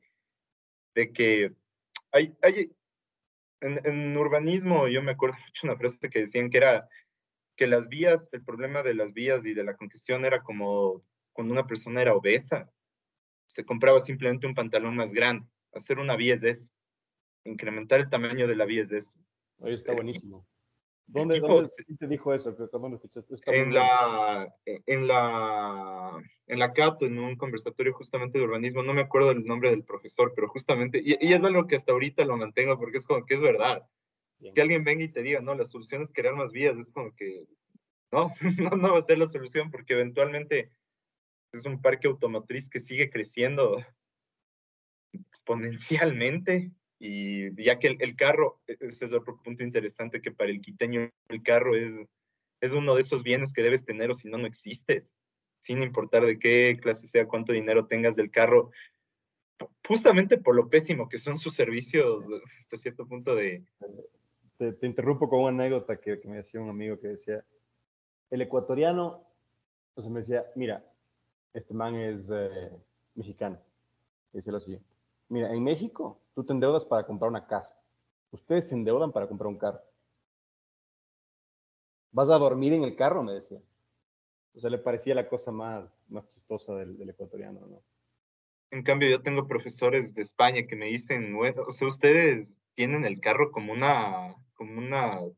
de 0.95 1.11
que 1.11 1.53
hay, 2.11 2.35
hay 2.41 2.71
en, 3.61 4.17
urbanismo, 4.17 4.87
yo 4.87 5.01
me 5.01 5.11
acuerdo 5.11 5.37
mucho 5.37 5.67
una 5.67 5.77
frase 5.77 6.09
que 6.09 6.19
decían 6.19 6.49
que 6.49 6.57
era 6.57 6.87
que 7.55 7.67
las 7.67 7.87
vías, 7.87 8.29
el 8.33 8.43
problema 8.43 8.83
de 8.83 8.93
las 8.93 9.13
vías 9.13 9.45
y 9.45 9.53
de 9.53 9.63
la 9.63 9.75
congestión 9.75 10.25
era 10.25 10.41
como 10.41 11.01
cuando 11.31 11.53
una 11.53 11.67
persona 11.67 12.01
era 12.01 12.15
obesa, 12.15 12.69
se 13.47 13.65
compraba 13.65 13.99
simplemente 13.99 14.47
un 14.47 14.55
pantalón 14.55 14.95
más 14.95 15.13
grande. 15.13 15.47
Hacer 15.73 15.99
una 15.99 16.15
vía 16.15 16.35
es 16.35 16.43
eso. 16.43 16.71
Incrementar 17.45 17.99
el 17.99 18.09
tamaño 18.09 18.47
de 18.47 18.55
la 18.55 18.65
vía 18.65 18.83
es 18.83 18.91
eso. 18.91 19.19
Oye, 19.57 19.75
está 19.75 19.91
El 19.91 19.97
buenísimo. 19.97 20.47
¿Dónde, 21.05 21.35
tipo 21.35 21.47
dónde 21.47 21.69
te 21.99 22.07
dijo 22.07 22.33
eso? 22.33 22.55
¿Qué- 22.55 22.63
¿Dónde 22.71 22.95
escuchaste? 22.95 23.35
En 23.47 23.73
la, 23.73 24.47
en 24.65 25.07
la, 25.07 26.23
en 26.47 26.59
la 26.59 26.71
Cato, 26.73 27.05
en 27.05 27.19
un 27.19 27.35
conversatorio 27.35 27.93
justamente 27.93 28.37
de 28.37 28.45
urbanismo, 28.45 28.83
no 28.83 28.93
me 28.93 29.01
acuerdo 29.01 29.31
el 29.31 29.43
nombre 29.45 29.69
del 29.69 29.83
profesor, 29.83 30.31
pero 30.33 30.47
justamente, 30.47 31.01
y, 31.03 31.17
y 31.19 31.33
es 31.33 31.43
algo 31.43 31.67
que 31.67 31.75
hasta 31.75 31.91
ahorita 31.91 32.23
lo 32.23 32.37
mantengo 32.37 32.79
porque 32.79 32.99
es 32.99 33.05
como 33.05 33.25
que 33.25 33.33
es 33.35 33.41
verdad. 33.41 33.83
Bien. 34.39 34.53
Que 34.53 34.61
alguien 34.61 34.83
venga 34.85 35.03
y 35.03 35.11
te 35.11 35.21
diga, 35.21 35.41
no, 35.41 35.53
la 35.55 35.65
solución 35.65 36.03
es 36.03 36.11
crear 36.13 36.35
más 36.35 36.51
vías, 36.53 36.77
es 36.77 36.89
como 36.91 37.13
que, 37.15 37.45
no, 38.11 38.33
no, 38.57 38.69
no 38.77 38.93
va 38.93 38.99
a 38.99 39.05
ser 39.05 39.17
la 39.17 39.27
solución 39.27 39.71
porque 39.71 39.93
eventualmente 39.93 40.71
es 41.51 41.65
un 41.65 41.81
parque 41.81 42.07
automotriz 42.07 42.69
que 42.69 42.79
sigue 42.79 43.09
creciendo 43.09 43.77
exponencialmente 45.11 46.71
y 47.05 47.63
ya 47.63 47.79
que 47.79 47.87
el, 47.87 47.97
el 48.01 48.15
carro, 48.15 48.61
e- 48.65 48.77
ese 48.79 49.03
es 49.03 49.13
otro 49.13 49.37
punto 49.43 49.61
interesante 49.61 50.21
que 50.21 50.31
para 50.31 50.49
el 50.49 50.61
quiteño 50.61 51.09
el 51.27 51.43
carro 51.43 51.75
es, 51.75 52.05
es 52.61 52.71
uno 52.71 52.95
de 52.95 53.01
esos 53.01 53.23
bienes 53.23 53.51
que 53.51 53.61
debes 53.61 53.83
tener 53.83 54.09
o 54.09 54.13
si 54.13 54.29
no, 54.29 54.37
no 54.37 54.47
existes, 54.47 55.13
sin 55.59 55.83
importar 55.83 56.25
de 56.25 56.39
qué 56.39 56.79
clase 56.81 57.07
sea, 57.07 57.27
cuánto 57.27 57.51
dinero 57.51 57.87
tengas 57.87 58.15
del 58.15 58.31
carro, 58.31 58.71
justamente 59.85 60.37
por 60.37 60.55
lo 60.55 60.69
pésimo 60.69 61.09
que 61.09 61.19
son 61.19 61.37
sus 61.37 61.53
servicios 61.53 62.25
hasta 62.59 62.77
cierto 62.77 63.05
punto 63.05 63.35
de, 63.35 63.65
Te, 64.57 64.71
te 64.71 64.87
interrumpo 64.87 65.27
con 65.27 65.41
una 65.41 65.49
anécdota 65.49 65.97
que, 65.97 66.21
que 66.21 66.27
me 66.29 66.37
decía 66.37 66.61
un 66.61 66.69
amigo 66.69 66.97
que 66.99 67.09
decía, 67.09 67.43
el 68.31 68.41
ecuatoriano, 68.41 69.27
entonces 69.89 70.11
me 70.11 70.19
decía, 70.21 70.45
mira, 70.55 70.85
este 71.53 71.73
man 71.73 71.95
es 71.95 72.29
eh, 72.31 72.71
mexicano. 73.15 73.59
Decía 74.31 74.53
lo 74.53 74.61
siguiente, 74.61 74.87
mira, 75.29 75.53
en 75.53 75.63
México 75.63 76.19
tú 76.33 76.43
te 76.43 76.53
endeudas 76.53 76.85
para 76.85 77.05
comprar 77.05 77.29
una 77.29 77.45
casa. 77.45 77.77
Ustedes 78.31 78.69
se 78.69 78.75
endeudan 78.75 79.11
para 79.11 79.27
comprar 79.27 79.47
un 79.47 79.57
carro. 79.57 79.81
Vas 82.11 82.29
a 82.29 82.37
dormir 82.37 82.73
en 82.73 82.83
el 82.83 82.95
carro, 82.95 83.23
me 83.23 83.33
decía. 83.33 83.61
O 84.55 84.59
sea, 84.59 84.69
le 84.69 84.77
parecía 84.77 85.15
la 85.15 85.27
cosa 85.27 85.51
más, 85.51 86.05
más 86.09 86.27
chistosa 86.27 86.75
del, 86.75 87.09
ecuatoriano, 87.09 87.65
¿no? 87.65 87.83
En 88.71 88.83
cambio, 88.83 89.09
yo 89.09 89.21
tengo 89.21 89.47
profesores 89.47 90.13
de 90.13 90.23
España 90.23 90.65
que 90.67 90.75
me 90.75 90.87
dicen, 90.87 91.35
o 91.35 91.71
sea, 91.71 91.87
ustedes 91.87 92.49
tienen 92.73 93.05
el 93.05 93.19
carro 93.19 93.51
como 93.51 93.71
una, 93.73 94.35
como 94.55 94.79
una, 94.79 95.21
un 95.21 95.35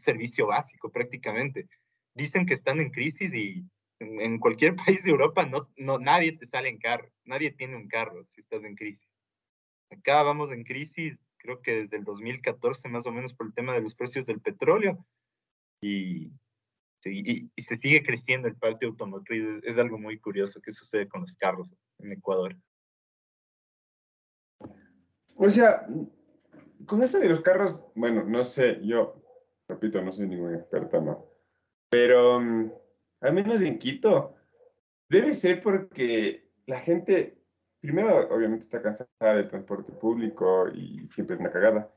servicio 0.00 0.46
básico 0.46 0.90
prácticamente. 0.90 1.68
Dicen 2.14 2.44
que 2.44 2.54
están 2.54 2.80
en 2.80 2.90
crisis 2.90 3.32
y 3.32 3.64
en, 4.02 4.38
cualquier 4.38 4.76
país 4.86 5.02
de 5.02 5.10
Europa 5.10 5.46
no, 5.46 5.68
no, 5.76 5.98
nadie 5.98 6.32
te 6.32 6.46
sale 6.46 6.68
en 6.68 6.78
carro, 6.78 7.08
nadie 7.24 7.52
tiene 7.52 7.76
un 7.76 7.88
carro 7.88 8.24
si 8.24 8.40
estás 8.40 8.64
en 8.64 8.76
crisis. 8.76 9.08
Acá 9.90 10.22
vamos 10.22 10.50
en 10.50 10.64
crisis, 10.64 11.18
creo 11.36 11.60
que 11.60 11.82
desde 11.82 11.98
el 11.98 12.04
2014 12.04 12.88
más 12.88 13.06
o 13.06 13.12
menos 13.12 13.34
por 13.34 13.46
el 13.46 13.54
tema 13.54 13.74
de 13.74 13.82
los 13.82 13.94
precios 13.94 14.26
del 14.26 14.40
petróleo 14.40 15.04
y, 15.82 16.32
y, 17.04 17.50
y 17.54 17.62
se 17.62 17.76
sigue 17.76 18.02
creciendo 18.02 18.48
el 18.48 18.56
parque 18.56 18.86
automotriz. 18.86 19.42
Es, 19.42 19.64
es 19.64 19.78
algo 19.78 19.98
muy 19.98 20.18
curioso 20.18 20.60
que 20.60 20.72
sucede 20.72 21.08
con 21.08 21.22
los 21.22 21.36
carros 21.36 21.74
en 21.98 22.12
Ecuador. 22.12 22.56
O 25.36 25.48
sea, 25.48 25.86
con 26.86 27.02
esto 27.02 27.18
de 27.18 27.28
los 27.28 27.40
carros, 27.40 27.84
bueno, 27.94 28.24
no 28.24 28.44
sé, 28.44 28.80
yo, 28.82 29.20
repito, 29.68 30.02
no 30.02 30.12
soy 30.12 30.26
ningún 30.26 30.54
experto, 30.54 31.00
¿no? 31.00 31.26
Pero 31.90 32.40
mm, 32.40 32.72
al 33.22 33.34
menos 33.34 33.62
en 33.62 33.78
Quito, 33.78 34.34
debe 35.08 35.34
ser 35.34 35.60
porque 35.60 36.50
la 36.66 36.80
gente, 36.80 37.38
primero, 37.80 38.28
obviamente 38.34 38.64
está 38.64 38.82
cansada 38.82 39.34
del 39.36 39.48
transporte 39.48 39.92
público 39.92 40.68
y 40.68 41.06
siempre 41.06 41.36
es 41.36 41.40
una 41.40 41.52
cagada. 41.52 41.92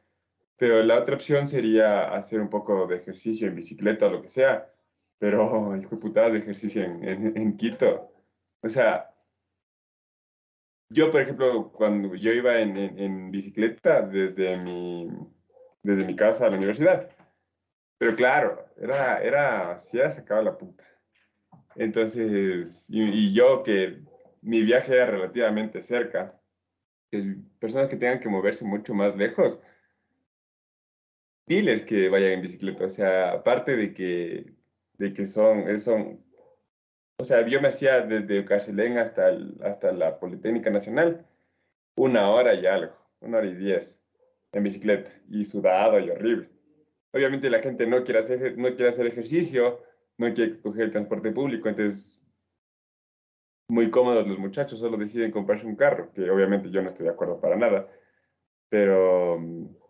Pero 0.58 0.82
la 0.84 1.00
otra 1.00 1.16
opción 1.16 1.48
sería 1.48 2.16
hacer 2.16 2.40
un 2.40 2.50
poco 2.50 2.88
de 2.88 2.98
ejercicio 2.98 3.48
en 3.48 3.56
bicicleta 3.56 4.08
o 4.08 4.12
lo 4.12 4.22
que 4.22 4.30
sea. 4.30 4.72
Pero, 5.18 5.76
hijo 5.78 5.96
de 5.96 6.02
putadas 6.02 6.34
de 6.34 6.40
ejercicio 6.40 6.84
en, 6.84 7.58
Quito. 7.58 8.12
O 8.62 8.70
sea, 8.70 9.12
yo, 10.90 11.12
por 11.12 11.22
ejemplo, 11.22 11.72
cuando 11.72 12.16
yo 12.16 12.32
iba 12.32 12.60
en, 12.60 13.32
bicicleta 13.32 14.02
desde 14.02 14.58
mi, 14.58 15.10
desde 15.84 16.06
mi 16.06 16.16
casa 16.16 16.46
a 16.46 16.50
la 16.50 16.58
universidad, 16.58 17.10
Pero 17.98 18.16
claro, 18.16 18.66
era, 18.78 19.20
era, 19.20 19.80
sí 19.80 20.00
sacado 20.00 20.44
la 20.44 20.58
puta. 20.58 20.86
Entonces, 21.76 22.86
y, 22.90 23.02
y 23.02 23.34
yo 23.34 23.64
que 23.64 24.02
mi 24.42 24.62
viaje 24.64 24.96
era 24.96 25.08
relativamente 25.08 25.82
cerca, 25.82 26.40
que 27.12 27.36
personas 27.60 27.90
que 27.90 27.98
tengan 27.98 28.20
que 28.20 28.30
moverse 28.30 28.66
mucho 28.66 28.94
más 28.94 29.16
lejos, 29.16 29.60
diles 31.48 31.82
que 31.84 32.10
vayan 32.10 32.34
en 32.34 32.42
bicicleta. 32.42 32.86
O 32.86 32.90
sea, 32.90 33.32
aparte 33.32 33.76
de 33.76 33.94
que, 33.94 34.54
de 34.98 35.14
que 35.14 35.26
son, 35.26 35.80
son, 35.80 36.24
o 37.18 37.24
sea, 37.24 37.46
yo 37.48 37.62
me 37.62 37.70
hacía 37.70 38.02
desde 38.02 38.46
Carcelén 38.46 38.98
hasta, 38.98 39.30
el, 39.30 39.58
hasta 39.64 39.92
la 39.92 40.20
Politécnica 40.20 40.70
Nacional, 40.70 41.26
una 41.96 42.30
hora 42.30 42.54
y 42.54 42.66
algo, 42.66 42.96
una 43.22 43.40
hora 43.40 43.48
y 43.48 43.56
diez 43.56 44.02
en 44.52 44.64
bicicleta, 44.64 45.12
y 45.30 45.44
sudado 45.46 46.00
y 46.00 46.10
horrible. 46.10 46.50
Obviamente 47.12 47.50
la 47.50 47.60
gente 47.60 47.88
no 47.88 48.04
quiere 48.04 48.20
hacer, 48.20 48.58
no 48.58 48.70
quiere 48.76 48.90
hacer 48.90 49.08
ejercicio, 49.08 49.82
no 50.18 50.34
quiere 50.34 50.60
coger 50.62 50.84
el 50.84 50.92
transporte 50.92 51.32
público, 51.32 51.70
entonces 51.70 52.22
muy 53.68 53.90
cómodos 53.90 54.28
los 54.28 54.38
muchachos, 54.38 54.80
solo 54.80 54.98
deciden 54.98 55.32
comprarse 55.32 55.66
un 55.66 55.76
carro, 55.76 56.12
que 56.14 56.30
obviamente 56.30 56.70
yo 56.70 56.82
no 56.82 56.88
estoy 56.88 57.06
de 57.06 57.12
acuerdo 57.12 57.40
para 57.40 57.56
nada, 57.56 57.88
pero, 58.70 59.40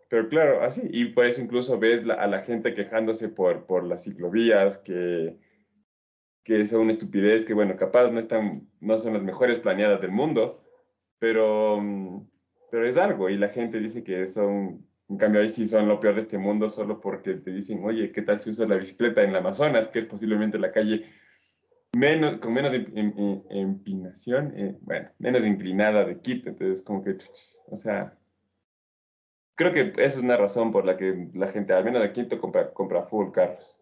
pero 0.08 0.28
claro, 0.28 0.62
así, 0.62 0.82
y 0.90 1.06
por 1.06 1.26
eso 1.26 1.42
incluso 1.42 1.78
ves 1.78 2.08
a 2.08 2.26
la 2.26 2.42
gente 2.42 2.74
quejándose 2.74 3.28
por, 3.28 3.66
por 3.66 3.84
las 3.84 4.04
ciclovías, 4.04 4.78
que, 4.78 5.38
que 6.42 6.64
son 6.66 6.82
una 6.82 6.92
estupidez, 6.92 7.44
que 7.44 7.54
bueno, 7.54 7.76
capaz 7.76 8.10
no, 8.10 8.18
están, 8.18 8.68
no 8.80 8.96
son 8.98 9.12
las 9.12 9.22
mejores 9.22 9.58
planeadas 9.58 10.00
del 10.00 10.12
mundo, 10.12 10.62
pero, 11.18 11.82
pero 12.70 12.86
es 12.88 12.96
algo, 12.96 13.28
y 13.28 13.36
la 13.36 13.48
gente 13.48 13.78
dice 13.78 14.02
que 14.02 14.26
son, 14.26 14.86
en 15.08 15.18
cambio 15.18 15.40
ahí 15.40 15.48
sí 15.48 15.66
son 15.66 15.88
lo 15.88 16.00
peor 16.00 16.14
de 16.16 16.22
este 16.22 16.38
mundo, 16.38 16.68
solo 16.68 17.00
porque 17.00 17.34
te 17.34 17.50
dicen, 17.52 17.84
oye, 17.84 18.10
¿qué 18.10 18.22
tal 18.22 18.38
si 18.38 18.50
usas 18.50 18.68
la 18.68 18.76
bicicleta 18.76 19.22
en 19.22 19.30
el 19.30 19.36
Amazonas, 19.36 19.88
que 19.88 20.00
es 20.00 20.06
posiblemente 20.06 20.58
la 20.58 20.72
calle 20.72 21.06
menos, 21.96 22.38
con 22.40 22.52
menos 22.52 22.74
empinación, 22.74 24.52
eh, 24.56 24.76
bueno, 24.80 25.10
menos 25.18 25.46
inclinada 25.46 26.04
de 26.04 26.20
Quito, 26.20 26.48
entonces 26.48 26.82
como 26.84 27.04
que, 27.04 27.16
o 27.66 27.76
sea, 27.76 28.18
creo 29.54 29.72
que 29.72 29.92
esa 30.02 30.18
es 30.18 30.22
una 30.22 30.36
razón 30.36 30.70
por 30.70 30.84
la 30.84 30.96
que 30.96 31.28
la 31.34 31.48
gente, 31.48 31.72
al 31.72 31.84
menos 31.84 32.02
de 32.02 32.12
Quito, 32.12 32.40
compra, 32.40 32.72
compra 32.72 33.04
full 33.04 33.30
carros. 33.32 33.80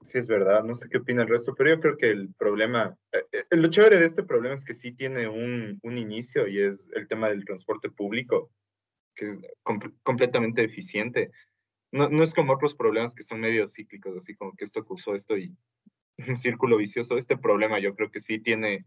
Sí, 0.00 0.18
es 0.18 0.26
verdad, 0.26 0.64
no 0.64 0.74
sé 0.74 0.88
qué 0.88 0.98
opina 0.98 1.22
el 1.22 1.28
resto, 1.28 1.54
pero 1.54 1.70
yo 1.70 1.80
creo 1.80 1.96
que 1.96 2.10
el 2.10 2.34
problema, 2.34 2.96
eh, 3.12 3.22
eh, 3.32 3.56
lo 3.56 3.68
chévere 3.68 3.98
de 3.98 4.06
este 4.06 4.24
problema 4.24 4.54
es 4.54 4.64
que 4.64 4.74
sí 4.74 4.92
tiene 4.92 5.28
un, 5.28 5.78
un 5.82 5.98
inicio 5.98 6.48
y 6.48 6.60
es 6.60 6.90
el 6.94 7.06
tema 7.06 7.28
del 7.28 7.44
transporte 7.44 7.88
público, 7.88 8.50
que 9.14 9.26
es 9.26 9.38
completamente 10.02 10.64
eficiente. 10.64 11.30
No, 11.92 12.08
no 12.08 12.22
es 12.22 12.34
como 12.34 12.54
otros 12.54 12.74
problemas 12.74 13.14
que 13.14 13.24
son 13.24 13.40
medio 13.40 13.66
cíclicos, 13.68 14.16
así 14.16 14.34
como 14.34 14.52
que 14.56 14.64
esto 14.64 14.84
causó 14.84 15.14
esto 15.14 15.36
y 15.36 15.54
un 16.28 16.36
círculo 16.36 16.76
vicioso. 16.76 17.18
Este 17.18 17.36
problema 17.36 17.78
yo 17.78 17.94
creo 17.94 18.10
que 18.10 18.20
sí 18.20 18.38
tiene 18.38 18.86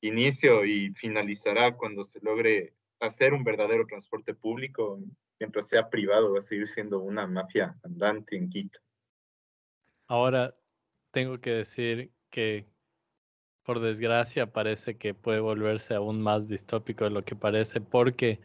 inicio 0.00 0.64
y 0.64 0.92
finalizará 0.94 1.76
cuando 1.76 2.04
se 2.04 2.20
logre 2.20 2.74
hacer 3.00 3.34
un 3.34 3.44
verdadero 3.44 3.86
transporte 3.86 4.34
público, 4.34 5.00
mientras 5.38 5.68
sea 5.68 5.90
privado, 5.90 6.32
va 6.32 6.38
a 6.38 6.42
seguir 6.42 6.66
siendo 6.66 7.00
una 7.00 7.26
mafia 7.26 7.76
andante 7.82 8.36
en 8.36 8.48
Quito. 8.48 8.80
Ahora 10.06 10.54
tengo 11.10 11.40
que 11.40 11.50
decir 11.50 12.12
que, 12.30 12.66
por 13.64 13.80
desgracia, 13.80 14.52
parece 14.52 14.96
que 14.96 15.14
puede 15.14 15.40
volverse 15.40 15.94
aún 15.94 16.22
más 16.22 16.48
distópico 16.48 17.04
de 17.04 17.10
lo 17.10 17.24
que 17.24 17.36
parece, 17.36 17.80
porque 17.80 18.40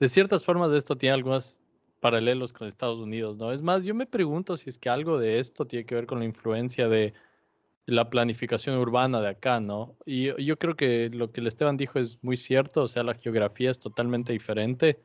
de 0.00 0.08
ciertas 0.08 0.44
formas 0.44 0.72
esto 0.72 0.96
tiene 0.96 1.14
algunos 1.14 1.58
paralelos 2.00 2.52
con 2.52 2.68
Estados 2.68 2.98
Unidos, 2.98 3.38
¿no? 3.38 3.52
Es 3.52 3.62
más, 3.62 3.84
yo 3.84 3.94
me 3.94 4.06
pregunto 4.06 4.56
si 4.56 4.68
es 4.68 4.78
que 4.78 4.90
algo 4.90 5.18
de 5.18 5.38
esto 5.38 5.66
tiene 5.66 5.86
que 5.86 5.94
ver 5.94 6.06
con 6.06 6.18
la 6.18 6.24
influencia 6.26 6.88
de 6.88 7.14
la 7.86 8.10
planificación 8.10 8.76
urbana 8.78 9.20
de 9.20 9.28
acá, 9.28 9.60
¿no? 9.60 9.96
Y 10.06 10.42
yo 10.44 10.58
creo 10.58 10.76
que 10.76 11.10
lo 11.10 11.32
que 11.32 11.40
el 11.40 11.46
Esteban 11.46 11.76
dijo 11.76 11.98
es 11.98 12.22
muy 12.22 12.36
cierto, 12.36 12.82
o 12.82 12.88
sea, 12.88 13.02
la 13.02 13.14
geografía 13.14 13.70
es 13.70 13.78
totalmente 13.78 14.32
diferente. 14.32 15.00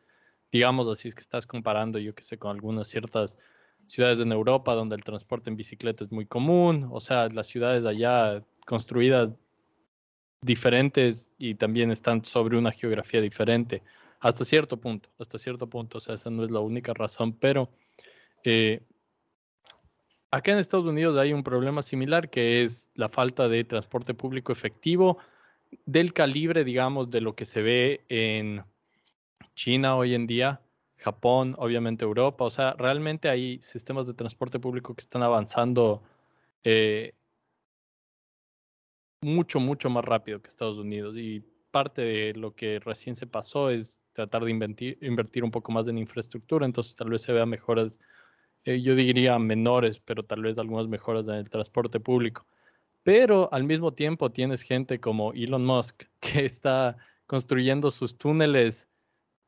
Digamos 0.51 0.87
así, 0.87 1.09
es 1.09 1.15
que 1.15 1.21
estás 1.21 1.45
comparando, 1.45 1.99
yo 1.99 2.15
que 2.15 2.23
sé, 2.23 2.37
con 2.37 2.51
algunas 2.51 2.87
ciertas 2.87 3.37
ciudades 3.87 4.19
en 4.19 4.31
Europa 4.31 4.75
donde 4.75 4.95
el 4.95 5.03
transporte 5.03 5.49
en 5.49 5.55
bicicleta 5.55 6.03
es 6.03 6.11
muy 6.11 6.25
común, 6.25 6.87
o 6.91 6.99
sea, 6.99 7.27
las 7.29 7.47
ciudades 7.47 7.85
allá 7.85 8.43
construidas 8.65 9.31
diferentes 10.41 11.31
y 11.37 11.55
también 11.55 11.91
están 11.91 12.23
sobre 12.23 12.57
una 12.57 12.71
geografía 12.71 13.19
diferente, 13.19 13.83
hasta 14.19 14.45
cierto 14.45 14.77
punto, 14.77 15.09
hasta 15.19 15.37
cierto 15.37 15.67
punto, 15.67 15.99
o 15.99 16.01
sea, 16.01 16.15
esa 16.15 16.29
no 16.29 16.43
es 16.43 16.51
la 16.51 16.59
única 16.59 16.93
razón, 16.93 17.33
pero 17.33 17.69
eh, 18.43 18.81
Acá 20.31 20.51
en 20.51 20.59
Estados 20.59 20.85
Unidos 20.85 21.17
hay 21.17 21.33
un 21.33 21.43
problema 21.43 21.81
similar 21.81 22.29
que 22.29 22.61
es 22.61 22.87
la 22.93 23.09
falta 23.09 23.47
de 23.47 23.63
transporte 23.63 24.13
público 24.13 24.51
efectivo 24.51 25.17
del 25.85 26.13
calibre, 26.13 26.63
digamos, 26.63 27.09
de 27.09 27.21
lo 27.21 27.35
que 27.35 27.45
se 27.45 27.63
ve 27.63 28.05
en 28.09 28.63
China 29.55 29.95
hoy 29.95 30.13
en 30.13 30.27
día, 30.27 30.61
Japón, 30.97 31.55
obviamente 31.57 32.05
Europa. 32.05 32.43
O 32.45 32.49
sea, 32.51 32.73
realmente 32.73 33.27
hay 33.27 33.59
sistemas 33.61 34.05
de 34.05 34.13
transporte 34.13 34.59
público 34.59 34.93
que 34.93 35.01
están 35.01 35.23
avanzando 35.23 36.03
eh, 36.63 37.13
mucho, 39.21 39.59
mucho 39.59 39.89
más 39.89 40.05
rápido 40.05 40.41
que 40.43 40.49
Estados 40.49 40.77
Unidos. 40.77 41.17
Y 41.17 41.43
parte 41.71 42.03
de 42.03 42.33
lo 42.35 42.53
que 42.53 42.79
recién 42.79 43.15
se 43.15 43.25
pasó 43.25 43.71
es 43.71 43.99
tratar 44.19 44.43
de 44.43 44.51
invertir, 44.51 44.97
invertir 45.01 45.45
un 45.45 45.51
poco 45.51 45.71
más 45.71 45.87
en 45.87 45.97
infraestructura, 45.97 46.65
entonces 46.65 46.93
tal 46.95 47.09
vez 47.09 47.21
se 47.21 47.31
vea 47.31 47.45
mejoras 47.45 47.97
eh, 48.65 48.81
yo 48.81 48.95
diría 48.95 49.39
menores, 49.39 49.99
pero 49.99 50.23
tal 50.23 50.41
vez 50.41 50.57
algunas 50.57 50.87
mejoras 50.87 51.25
en 51.27 51.35
el 51.35 51.49
transporte 51.49 51.99
público. 51.99 52.45
Pero 53.03 53.49
al 53.53 53.63
mismo 53.63 53.93
tiempo 53.93 54.31
tienes 54.31 54.61
gente 54.61 54.99
como 54.99 55.31
Elon 55.33 55.65
Musk 55.65 56.03
que 56.19 56.45
está 56.45 56.97
construyendo 57.25 57.91
sus 57.91 58.17
túneles, 58.17 58.87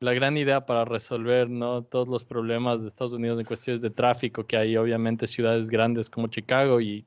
la 0.00 0.14
gran 0.14 0.36
idea 0.36 0.64
para 0.66 0.84
resolver 0.84 1.50
¿no? 1.50 1.84
todos 1.84 2.08
los 2.08 2.24
problemas 2.24 2.80
de 2.80 2.88
Estados 2.88 3.12
Unidos 3.12 3.38
en 3.38 3.46
cuestiones 3.46 3.82
de 3.82 3.90
tráfico, 3.90 4.46
que 4.46 4.56
hay 4.56 4.76
obviamente 4.76 5.26
ciudades 5.26 5.68
grandes 5.68 6.08
como 6.08 6.28
Chicago 6.28 6.80
y 6.80 7.06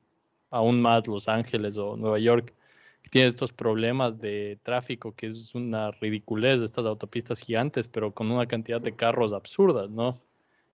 aún 0.50 0.80
más 0.80 1.06
Los 1.08 1.28
Ángeles 1.28 1.76
o 1.76 1.96
Nueva 1.96 2.18
York, 2.20 2.54
que 3.06 3.10
tienen 3.10 3.28
estos 3.28 3.52
problemas 3.52 4.18
de 4.18 4.58
tráfico, 4.64 5.14
que 5.14 5.28
es 5.28 5.54
una 5.54 5.92
ridiculez 5.92 6.58
de 6.58 6.64
estas 6.64 6.86
autopistas 6.86 7.38
gigantes, 7.38 7.86
pero 7.86 8.12
con 8.12 8.32
una 8.32 8.46
cantidad 8.46 8.80
de 8.80 8.96
carros 8.96 9.32
absurdas, 9.32 9.88
¿no? 9.88 10.20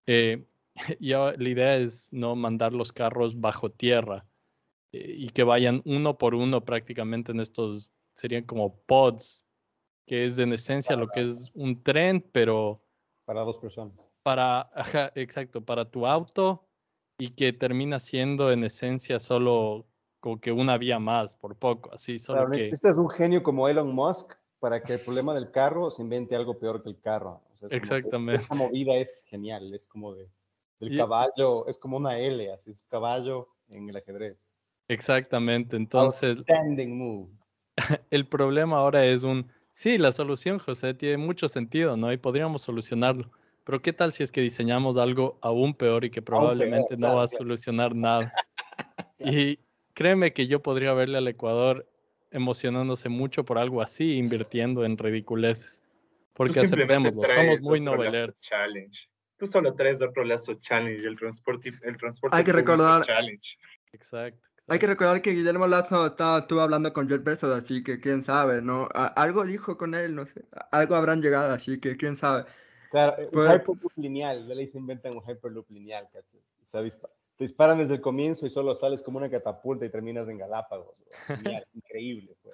Eh, 0.07 0.47
ya 0.99 1.35
la 1.37 1.49
idea 1.49 1.77
es 1.77 2.11
no 2.11 2.35
mandar 2.35 2.73
los 2.73 2.91
carros 2.91 3.39
bajo 3.39 3.71
tierra 3.71 4.25
eh, 4.93 5.15
y 5.15 5.29
que 5.29 5.43
vayan 5.43 5.83
uno 5.85 6.17
por 6.17 6.35
uno 6.35 6.65
prácticamente 6.65 7.33
en 7.33 7.41
estos, 7.41 7.91
serían 8.15 8.45
como 8.45 8.81
pods, 8.87 9.45
que 10.07 10.25
es 10.25 10.39
en 10.39 10.55
esencia 10.55 10.97
lo 10.97 11.09
que 11.09 11.21
es 11.21 11.51
un 11.53 11.83
tren, 11.83 12.27
pero... 12.33 12.83
Para 13.27 13.45
dos 13.45 13.59
personas. 13.59 14.03
Para, 14.23 14.71
exacto, 15.17 15.63
para 15.63 15.85
tu 15.91 16.07
auto 16.07 16.67
y 17.19 17.29
que 17.29 17.53
termina 17.53 17.99
siendo 17.99 18.51
en 18.51 18.65
esencia 18.65 19.21
solo 19.21 19.87
como 20.23 20.41
que 20.41 20.53
una 20.53 20.79
vía 20.79 21.01
más, 21.01 21.35
por 21.35 21.57
poco, 21.57 21.93
así, 21.93 22.21
solo 22.21 22.49
que... 22.49 22.69
Este 22.69 22.89
es 22.89 22.97
un 22.97 23.11
genio 23.11 23.43
como 23.43 23.69
Elon 23.69 23.93
Musk 23.93 24.35
para 24.61 24.81
que 24.81 24.95
el 24.95 25.01
problema 25.01 25.35
del 25.35 25.51
carro 25.51 25.91
se 25.91 26.01
invente 26.01 26.37
algo 26.37 26.61
peor 26.61 26.81
que 26.81 26.91
el 26.91 27.01
carro. 27.01 27.43
Exactamente. 27.69 28.41
esa 28.41 28.55
movida 28.55 28.95
es 28.95 29.25
genial, 29.27 29.75
es 29.75 29.89
como 29.89 30.15
de... 30.15 30.31
El 30.79 30.97
caballo 30.97 31.67
es 31.67 31.77
como 31.77 31.97
una 31.97 32.21
L, 32.21 32.53
así 32.53 32.71
es 32.71 32.83
caballo 32.83 33.49
en 33.69 33.89
el 33.89 33.97
ajedrez. 33.97 34.47
Exactamente, 34.87 35.75
entonces... 35.75 36.39
Standing 36.39 36.97
move. 36.97 37.29
El 38.11 38.29
problema 38.29 38.79
ahora 38.79 39.05
es 39.05 39.25
un... 39.25 39.51
Sí, 39.75 39.99
la 39.99 40.13
solución, 40.13 40.61
José, 40.61 40.95
tiene 40.95 41.17
mucho 41.17 41.49
sentido, 41.49 41.97
¿no? 41.97 42.13
Y 42.13 42.17
podríamos 42.17 42.63
solucionarlo. 42.63 43.29
Pero 43.65 43.83
¿qué 43.83 43.93
tal 43.93 44.13
si 44.13 44.23
es 44.23 44.31
que 44.31 44.41
diseñamos 44.41 44.99
algo 44.99 45.41
aún 45.43 45.75
peor 45.75 46.05
y 46.05 46.11
que 46.11 46.23
probablemente 46.23 46.97
no 46.97 47.17
va 47.17 47.25
a 47.25 47.29
solucionar 47.29 47.97
nada? 47.97 48.33
Y 49.25 49.61
créeme 49.95 50.33
que 50.33 50.47
yo 50.47 50.63
podría 50.63 50.93
verle 50.95 51.19
al 51.19 51.29
Ecuador 51.29 51.89
emocionándose 52.31 53.09
mucho 53.09 53.45
por 53.45 53.59
algo 53.59 53.83
así, 53.83 54.17
invirtiendo 54.17 54.85
en 54.85 54.97
ridiculeces. 54.97 55.83
Porque 56.33 56.61
aceptémoslo, 56.61 57.23
somos 57.25 57.61
muy 57.61 57.81
noveleros. 57.81 58.41
Challenge 58.41 59.13
tú 59.43 59.49
solo 59.49 59.75
traes 59.75 60.01
otro 60.01 60.23
lazo 60.23 60.55
challenge, 60.55 61.05
el 61.05 61.17
transporte, 61.17 61.73
el 61.83 61.97
transporte 61.97 62.37
Hay 62.37 62.45
que 62.45 62.53
recordar, 62.53 63.05
challenge. 63.05 63.59
Exacto, 63.93 64.41
Hay 64.69 64.79
que 64.79 64.87
recordar 64.87 65.21
que 65.21 65.33
Guillermo 65.33 65.67
Lazo 65.67 66.07
estaba, 66.07 66.39
estuvo 66.39 66.61
hablando 66.61 66.93
con 66.93 67.09
Jeff 67.09 67.25
Bezos, 67.25 67.51
así 67.51 67.83
que 67.83 67.99
quién 67.99 68.23
sabe, 68.23 68.63
¿no? 68.63 68.89
algo 68.93 69.45
dijo 69.45 69.77
con 69.77 69.95
él, 69.95 70.15
no 70.15 70.27
sé. 70.27 70.45
Algo 70.71 70.95
habrán 70.95 71.21
llegado, 71.23 71.53
así 71.53 71.81
que 71.81 71.97
quién 71.97 72.15
sabe. 72.15 72.45
Claro, 72.93 73.17
un 73.19 73.31
pues 73.33 73.53
Hyperloop 73.53 73.93
lineal, 73.97 74.47
de 74.47 74.67
se 74.69 74.79
inventan 74.79 75.17
un 75.17 75.23
Hyperloop 75.29 75.69
lineal, 75.71 76.09
¿cachai? 76.13 76.41
O 76.61 76.71
sea, 76.71 76.81
te 77.43 77.47
disparan 77.47 77.79
desde 77.79 77.95
el 77.95 78.01
comienzo 78.01 78.47
y 78.47 78.51
solo 78.51 78.73
sales 78.77 79.03
como 79.03 79.19
una 79.19 79.29
catapulta 79.29 79.85
y 79.85 79.91
terminas 79.91 80.29
en 80.29 80.39
Galápagos. 80.39 80.95
Genial, 81.27 81.67
increíble, 81.75 82.37
fue. 82.41 82.53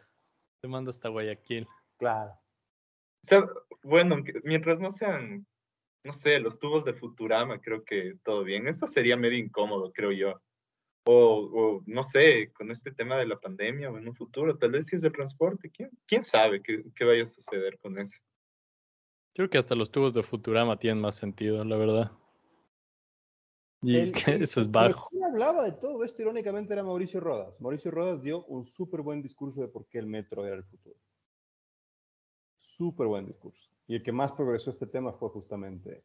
Te 0.62 0.68
mando 0.68 0.90
hasta 0.90 1.10
Guayaquil. 1.10 1.68
Claro. 1.98 2.32
O 2.32 3.26
sea, 3.26 3.46
bueno, 3.82 4.16
mientras 4.44 4.80
no 4.80 4.90
sean 4.90 5.46
no 6.04 6.14
sé, 6.14 6.40
los 6.40 6.58
tubos 6.58 6.86
de 6.86 6.94
Futurama, 6.94 7.60
creo 7.60 7.84
que 7.84 8.14
todo 8.24 8.42
bien. 8.42 8.66
Eso 8.66 8.86
sería 8.86 9.14
medio 9.14 9.36
incómodo, 9.36 9.92
creo 9.92 10.10
yo. 10.10 10.40
O, 11.04 11.50
o, 11.52 11.82
no 11.84 12.02
sé, 12.02 12.50
con 12.54 12.70
este 12.70 12.92
tema 12.92 13.16
de 13.16 13.26
la 13.26 13.38
pandemia 13.38 13.90
o 13.90 13.98
en 13.98 14.08
un 14.08 14.14
futuro, 14.14 14.56
tal 14.56 14.70
vez 14.70 14.86
si 14.86 14.96
es 14.96 15.02
de 15.02 15.10
transporte, 15.10 15.70
¿quién, 15.70 15.90
quién 16.06 16.22
sabe 16.22 16.62
qué, 16.62 16.82
qué 16.94 17.04
vaya 17.04 17.24
a 17.24 17.26
suceder 17.26 17.78
con 17.78 17.98
eso? 17.98 18.16
Creo 19.34 19.50
que 19.50 19.58
hasta 19.58 19.74
los 19.74 19.90
tubos 19.90 20.14
de 20.14 20.22
Futurama 20.22 20.78
tienen 20.78 21.02
más 21.02 21.16
sentido, 21.16 21.62
la 21.62 21.76
verdad. 21.76 22.12
Y 23.82 23.96
El- 23.96 24.12
que 24.12 24.30
el- 24.32 24.42
eso 24.42 24.60
es 24.60 24.66
el- 24.66 24.72
bajo. 24.72 25.08
Quien 25.10 25.24
hablaba 25.24 25.64
de 25.64 25.72
todo 25.72 26.02
esto, 26.04 26.22
irónicamente, 26.22 26.72
era 26.72 26.82
Mauricio 26.82 27.20
Rodas. 27.20 27.60
Mauricio 27.60 27.90
Rodas 27.90 28.20
dio 28.22 28.44
un 28.46 28.64
súper 28.64 29.02
buen 29.02 29.22
discurso 29.22 29.60
de 29.60 29.68
por 29.68 29.86
qué 29.86 29.98
el 29.98 30.06
metro 30.06 30.44
era 30.46 30.56
el 30.56 30.64
futuro. 30.64 30.96
Súper 32.56 33.06
buen 33.06 33.26
discurso. 33.26 33.68
Y 33.86 33.96
el 33.96 34.02
que 34.02 34.12
más 34.12 34.32
progresó 34.32 34.70
este 34.70 34.86
tema 34.86 35.12
fue 35.12 35.28
justamente 35.30 36.04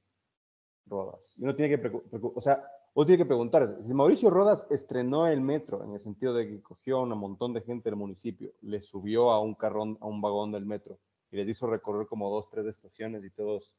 Rodas. 0.86 1.34
Y 1.38 1.44
uno 1.44 1.56
tiene 1.56 1.78
que, 1.80 2.02
o 2.22 2.42
sea, 2.42 2.64
uno 2.94 3.06
tiene 3.06 3.24
que 3.24 3.28
preguntarse, 3.28 3.82
si 3.82 3.94
Mauricio 3.94 4.30
Rodas 4.30 4.68
estrenó 4.70 5.26
el 5.28 5.42
metro 5.42 5.84
en 5.84 5.94
el 5.94 6.00
sentido 6.00 6.34
de 6.34 6.48
que 6.48 6.62
cogió 6.62 6.98
a 6.98 7.04
un 7.04 7.10
montón 7.18 7.54
de 7.54 7.62
gente 7.62 7.90
del 7.90 7.96
municipio, 7.98 8.52
le 8.62 8.82
subió 8.82 9.32
a 9.32 9.40
un 9.40 9.56
carrón, 9.56 9.98
a 10.02 10.06
un 10.08 10.22
vagón 10.22 10.52
del 10.52 10.66
metro 10.66 11.00
y 11.32 11.38
les 11.38 11.48
hizo 11.50 11.68
recorrer 11.68 12.06
como 12.08 12.30
dos, 12.30 12.50
tres 12.50 12.66
estaciones 12.68 13.24
y 13.24 13.32
todos 13.32 13.74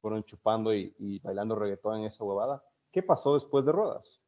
fueron 0.00 0.24
chupando 0.24 0.74
y, 0.74 0.94
y 0.98 1.18
bailando 1.20 1.54
reggaetón 1.54 2.00
en 2.00 2.04
esa 2.06 2.24
huevada, 2.24 2.64
¿qué 2.98 3.02
pasó 3.04 3.34
después 3.34 3.64
de 3.64 3.70
Rodas? 3.70 4.20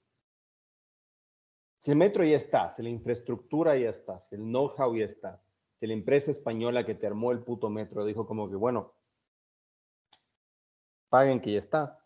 Si 1.79 1.91
el 1.91 1.97
metro 1.97 2.23
ya 2.23 2.37
está, 2.37 2.71
si 2.71 2.85
la 2.85 2.89
infraestructura 2.89 3.77
ya 3.77 3.89
está, 3.89 4.21
si 4.21 4.37
el 4.37 4.43
know-how 4.43 4.95
ya 4.95 5.07
está, 5.07 5.43
si 5.81 5.89
la 5.89 5.93
empresa 5.93 6.31
española 6.31 6.87
que 6.87 6.95
te 6.95 7.09
armó 7.09 7.33
el 7.33 7.43
puto 7.43 7.69
metro 7.69 8.05
dijo 8.05 8.29
como 8.29 8.49
que, 8.49 8.55
bueno, 8.55 8.95
paguen 11.09 11.41
que 11.41 11.51
ya 11.51 11.59
está. 11.59 11.99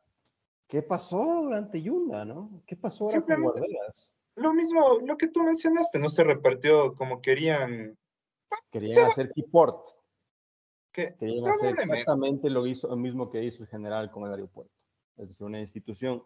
¿Qué 0.67 0.81
pasó 0.81 1.43
durante 1.43 1.83
Yunda, 1.83 2.25
no? 2.25 2.63
¿Qué 2.67 2.77
pasó 2.77 3.05
ahora 3.05 3.21
con 3.21 3.43
Guarderas? 3.43 4.15
Lo 4.37 4.55
mismo, 4.55 5.01
lo 5.05 5.19
que 5.19 5.29
tú 5.29 5.43
mencionaste, 5.43 5.99
no 5.99 6.09
se 6.09 6.25
repartió 6.25 6.95
como 6.95 7.21
querían. 7.21 7.99
Querían 8.71 9.09
hacer 9.09 9.31
Keyport. 9.35 9.87
Que, 10.91 11.15
Querían 11.17 11.47
hacer 11.47 11.75
exactamente 11.75 12.49
lo, 12.49 12.67
hizo, 12.67 12.89
lo 12.89 12.97
mismo 12.97 13.29
que 13.29 13.45
hizo 13.45 13.65
el 13.65 13.69
general 13.69 14.11
con 14.11 14.25
el 14.25 14.33
aeropuerto. 14.33 14.73
Es 15.19 15.29
decir, 15.29 15.47
una 15.47 15.61
institución 15.61 16.25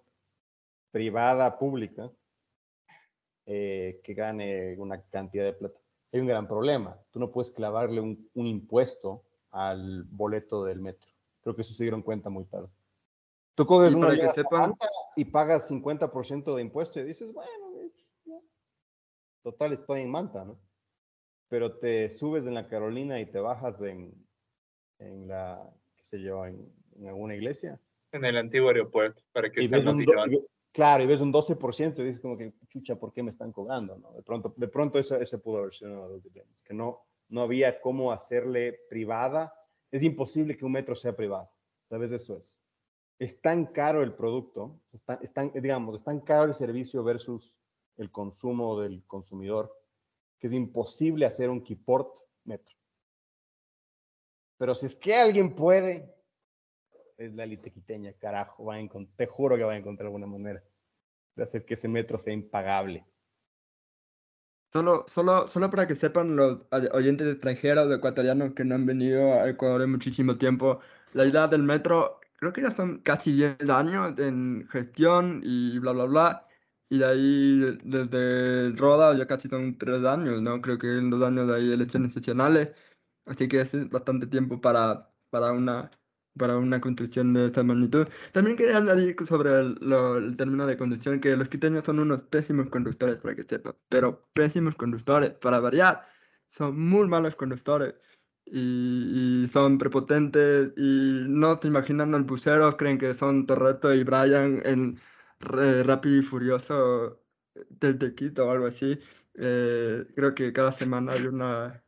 privada, 0.90 1.58
pública, 1.58 2.10
eh, 3.46 4.00
que 4.04 4.14
gane 4.14 4.76
una 4.78 5.00
cantidad 5.02 5.44
de 5.44 5.52
plata. 5.52 5.78
Hay 6.12 6.20
un 6.20 6.26
gran 6.26 6.46
problema. 6.46 6.98
Tú 7.10 7.20
no 7.20 7.30
puedes 7.30 7.50
clavarle 7.50 8.00
un, 8.00 8.28
un 8.34 8.46
impuesto 8.46 9.22
al 9.50 10.04
boleto 10.04 10.64
del 10.64 10.80
metro. 10.80 11.10
Creo 11.42 11.54
que 11.54 11.62
eso 11.62 11.72
se 11.74 11.84
dieron 11.84 12.02
cuenta 12.02 12.30
muy 12.30 12.44
tarde. 12.44 12.68
Tú 13.54 13.66
coges 13.66 13.94
una 13.94 14.08
para 14.08 14.20
que 14.20 14.28
sepan- 14.28 14.60
Manta 14.70 14.86
y 15.16 15.24
pagas 15.24 15.68
50% 15.70 16.54
de 16.54 16.62
impuesto 16.62 17.00
y 17.00 17.04
dices, 17.04 17.32
bueno, 17.32 17.90
total, 19.42 19.72
estoy 19.72 20.02
en 20.02 20.10
Manta, 20.10 20.44
¿no? 20.44 20.58
Pero 21.48 21.78
te 21.78 22.10
subes 22.10 22.46
en 22.46 22.54
la 22.54 22.68
Carolina 22.68 23.18
y 23.20 23.26
te 23.26 23.40
bajas 23.40 23.80
en, 23.80 24.12
en 24.98 25.26
la, 25.28 25.68
qué 25.96 26.04
sé 26.04 26.20
yo, 26.20 26.44
en, 26.44 26.70
en 26.96 27.08
alguna 27.08 27.34
iglesia. 27.34 27.80
en 28.12 28.24
el 28.24 28.36
antiguo 28.36 28.68
aeropuerto, 28.68 29.22
para 29.32 29.50
que 29.50 29.62
Y 29.62 29.68
sea 29.68 29.78
más 29.80 29.96
un 29.96 30.04
do- 30.04 30.12
claro, 30.72 31.02
y 31.02 31.06
ves 31.06 31.20
un 31.20 31.32
12% 31.32 31.98
y 31.98 32.04
dices 32.04 32.20
como 32.20 32.36
que, 32.36 32.52
chucha, 32.68 32.96
¿por 32.96 33.12
qué 33.12 33.22
me 33.22 33.30
están 33.30 33.52
cobrando? 33.52 33.98
¿no? 33.98 34.12
De 34.12 34.22
pronto, 34.22 34.54
de 34.56 34.68
pronto 34.68 34.98
eso, 34.98 35.16
ese 35.16 35.38
pudo 35.38 35.58
haber 35.58 35.74
sido 35.74 35.92
uno 35.92 36.08
de 36.08 36.14
los 36.14 36.22
dilemas, 36.22 36.62
que 36.62 36.74
no, 36.74 37.02
no 37.28 37.42
había 37.42 37.80
cómo 37.80 38.12
hacerle 38.12 38.80
privada. 38.88 39.54
Es 39.90 40.02
imposible 40.02 40.56
que 40.56 40.64
un 40.64 40.72
metro 40.72 40.94
sea 40.94 41.14
privado. 41.14 41.50
¿Sabes? 41.88 42.12
Eso 42.12 42.36
es. 42.36 42.60
Es 43.18 43.40
tan 43.40 43.66
caro 43.66 44.02
el 44.02 44.14
producto, 44.14 44.80
es 44.92 45.02
digamos, 45.54 45.96
es 45.96 46.04
tan 46.04 46.20
caro 46.20 46.44
el 46.44 46.54
servicio 46.54 47.02
versus 47.02 47.56
el 47.96 48.12
consumo 48.12 48.80
del 48.80 49.04
consumidor, 49.06 49.74
que 50.38 50.46
es 50.46 50.52
imposible 50.52 51.26
hacer 51.26 51.50
un 51.50 51.62
Keyport 51.62 52.16
metro. 52.44 52.76
Pero 54.56 54.74
si 54.74 54.86
es 54.86 54.94
que 54.94 55.14
alguien 55.14 55.54
puede, 55.54 56.14
es 57.18 57.34
la 57.34 57.44
élite 57.44 57.70
quiteña, 57.70 58.12
carajo. 58.14 58.64
Va 58.64 58.76
a 58.76 58.80
encont- 58.80 59.10
te 59.16 59.26
juro 59.26 59.56
que 59.56 59.64
va 59.64 59.72
a 59.74 59.76
encontrar 59.76 60.06
alguna 60.06 60.26
manera 60.26 60.62
de 61.36 61.42
hacer 61.44 61.64
que 61.64 61.74
ese 61.74 61.88
metro 61.88 62.18
sea 62.18 62.32
impagable. 62.34 63.04
Solo, 64.72 65.06
solo, 65.08 65.48
solo 65.48 65.70
para 65.70 65.86
que 65.86 65.94
sepan 65.94 66.36
los 66.36 66.60
oy- 66.70 66.88
oyentes 66.92 67.26
extranjeros 67.28 67.90
ecuatorianos 67.92 68.52
que 68.54 68.64
no 68.64 68.74
han 68.74 68.84
venido 68.86 69.32
a 69.34 69.48
Ecuador 69.48 69.82
en 69.82 69.90
muchísimo 69.92 70.36
tiempo, 70.36 70.80
la 71.14 71.24
idea 71.24 71.48
del 71.48 71.62
metro, 71.62 72.20
creo 72.36 72.52
que 72.52 72.60
ya 72.62 72.70
son 72.70 72.98
casi 73.00 73.32
10 73.32 73.56
años 73.70 74.18
en 74.18 74.68
gestión 74.70 75.40
y 75.42 75.78
bla, 75.78 75.92
bla, 75.92 76.04
bla. 76.04 76.48
Y 76.90 76.98
de 76.98 77.06
ahí, 77.06 77.78
desde 77.84 78.70
Roda, 78.76 79.16
ya 79.16 79.26
casi 79.26 79.48
son 79.48 79.76
3 79.78 80.04
años, 80.04 80.40
¿no? 80.42 80.60
Creo 80.60 80.78
que 80.78 80.86
en 80.98 81.10
dos 81.10 81.22
años 81.22 81.50
hay 81.50 81.72
elecciones 81.72 82.12
seccionales. 82.14 82.70
Así 83.26 83.48
que 83.48 83.60
es 83.60 83.88
bastante 83.90 84.26
tiempo 84.26 84.60
para, 84.60 85.10
para 85.30 85.52
una, 85.52 85.90
para 86.38 86.56
una 86.58 86.80
construcción 86.80 87.32
de 87.34 87.46
esta 87.46 87.62
magnitud. 87.62 88.06
También 88.32 88.56
quería 88.56 88.78
añadir 88.78 89.16
sobre 89.26 89.50
el, 89.60 89.74
lo- 89.80 90.16
el 90.18 90.36
término 90.36 90.66
de 90.66 90.76
conducción, 90.78 91.20
que 91.20 91.36
los 91.36 91.48
quiteños 91.48 91.84
son 91.84 91.98
unos 91.98 92.22
pésimos 92.22 92.68
conductores, 92.70 93.18
para 93.18 93.34
que 93.36 93.42
sepan, 93.44 93.74
pero 93.88 94.28
pésimos 94.32 94.74
conductores, 94.76 95.32
para 95.34 95.60
variar. 95.60 96.06
Son 96.50 96.78
muy 96.78 97.06
malos 97.08 97.36
conductores 97.36 97.94
y, 98.46 99.42
y 99.44 99.46
son 99.48 99.78
prepotentes 99.78 100.72
y 100.76 101.24
no 101.28 101.58
te 101.58 101.68
imaginan 101.68 102.10
los 102.12 102.24
buceros, 102.26 102.76
creen 102.76 102.98
que 102.98 103.14
son 103.14 103.46
Torreto 103.46 103.92
y 103.94 104.04
Brian 104.04 104.62
en 104.64 104.98
Rápido 105.40 106.16
y 106.18 106.22
Furioso 106.22 107.22
desde 107.70 108.14
Quito 108.14 108.46
o 108.46 108.50
algo 108.50 108.66
así. 108.66 108.98
Eh, 109.34 110.06
creo 110.16 110.34
que 110.34 110.52
cada 110.52 110.72
semana 110.72 111.12
hay 111.12 111.26
una, 111.26 111.82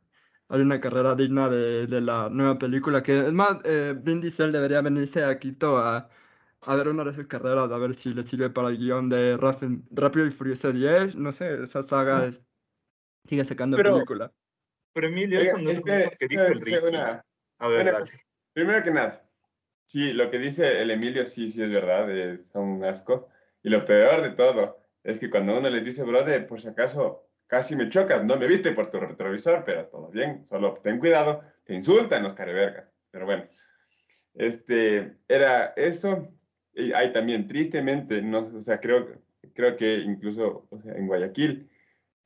hay 0.50 0.60
una 0.60 0.80
carrera 0.80 1.14
digna 1.14 1.48
de, 1.48 1.86
de 1.86 2.00
la 2.00 2.28
nueva 2.30 2.58
película. 2.58 3.02
Que 3.02 3.18
es 3.20 3.32
más, 3.32 3.58
eh, 3.64 3.94
Vin 3.98 4.20
Diesel 4.20 4.52
debería 4.52 4.82
venirse 4.82 5.24
a 5.24 5.38
Quito 5.38 5.78
a, 5.78 6.08
a 6.62 6.76
ver 6.76 6.88
una 6.88 7.04
de 7.04 7.14
sus 7.14 7.26
carreras, 7.26 7.70
a 7.70 7.78
ver 7.78 7.94
si 7.94 8.12
le 8.12 8.22
sirve 8.24 8.50
para 8.50 8.68
el 8.68 8.76
guion 8.78 9.08
de 9.08 9.36
Rápido, 9.36 9.78
Rápido 9.92 10.26
y 10.26 10.30
Furioso 10.30 10.72
10. 10.72 11.16
No 11.16 11.32
sé, 11.32 11.62
esa 11.62 11.82
saga 11.82 12.26
es- 12.26 12.40
sigue 13.26 13.44
sacando 13.44 13.76
Pero- 13.76 13.94
películas. 13.94 14.30
Pero 14.92 15.06
Emilio, 15.06 15.38
Oiga, 15.38 15.52
eso 15.52 15.62
no 15.62 15.70
es 15.70 16.16
que 16.18 16.28
dijo 16.28 16.42
el 16.42 16.54
Ricky. 16.60 16.74
una- 16.88 17.24
A 17.58 17.68
ver, 17.68 17.94
una. 17.94 18.04
Primero 18.52 18.82
que 18.82 18.90
nada, 18.90 19.24
sí, 19.86 20.12
lo 20.12 20.30
que 20.32 20.38
dice 20.38 20.82
el 20.82 20.90
Emilio 20.90 21.24
sí, 21.24 21.48
sí 21.50 21.62
es 21.62 21.70
verdad, 21.70 22.10
es 22.10 22.50
un 22.54 22.84
asco. 22.84 23.28
Y 23.62 23.68
lo 23.70 23.84
peor 23.84 24.22
de 24.22 24.30
todo 24.30 24.80
es 25.04 25.20
que 25.20 25.30
cuando 25.30 25.56
uno 25.56 25.70
les 25.70 25.84
dice, 25.84 26.02
brother, 26.02 26.46
por 26.48 26.60
si 26.60 26.66
acaso 26.68 27.29
casi 27.50 27.74
me 27.76 27.88
chocas, 27.88 28.24
no 28.24 28.36
me 28.36 28.46
viste 28.46 28.72
por 28.72 28.88
tu 28.90 29.00
retrovisor, 29.00 29.64
pero 29.64 29.86
todo 29.86 30.08
bien, 30.08 30.46
solo 30.46 30.72
ten 30.74 30.98
cuidado, 30.98 31.42
te 31.64 31.74
insultan 31.74 32.22
los 32.22 32.34
carevergas. 32.34 32.88
Pero 33.10 33.26
bueno, 33.26 33.44
este, 34.34 35.16
era 35.28 35.74
eso. 35.76 36.32
Y 36.72 36.92
hay 36.92 37.12
también, 37.12 37.48
tristemente, 37.48 38.22
no, 38.22 38.38
o 38.40 38.60
sea, 38.60 38.78
creo, 38.80 39.20
creo 39.52 39.76
que 39.76 39.96
incluso 39.96 40.68
o 40.70 40.78
sea, 40.78 40.94
en 40.94 41.08
Guayaquil 41.08 41.68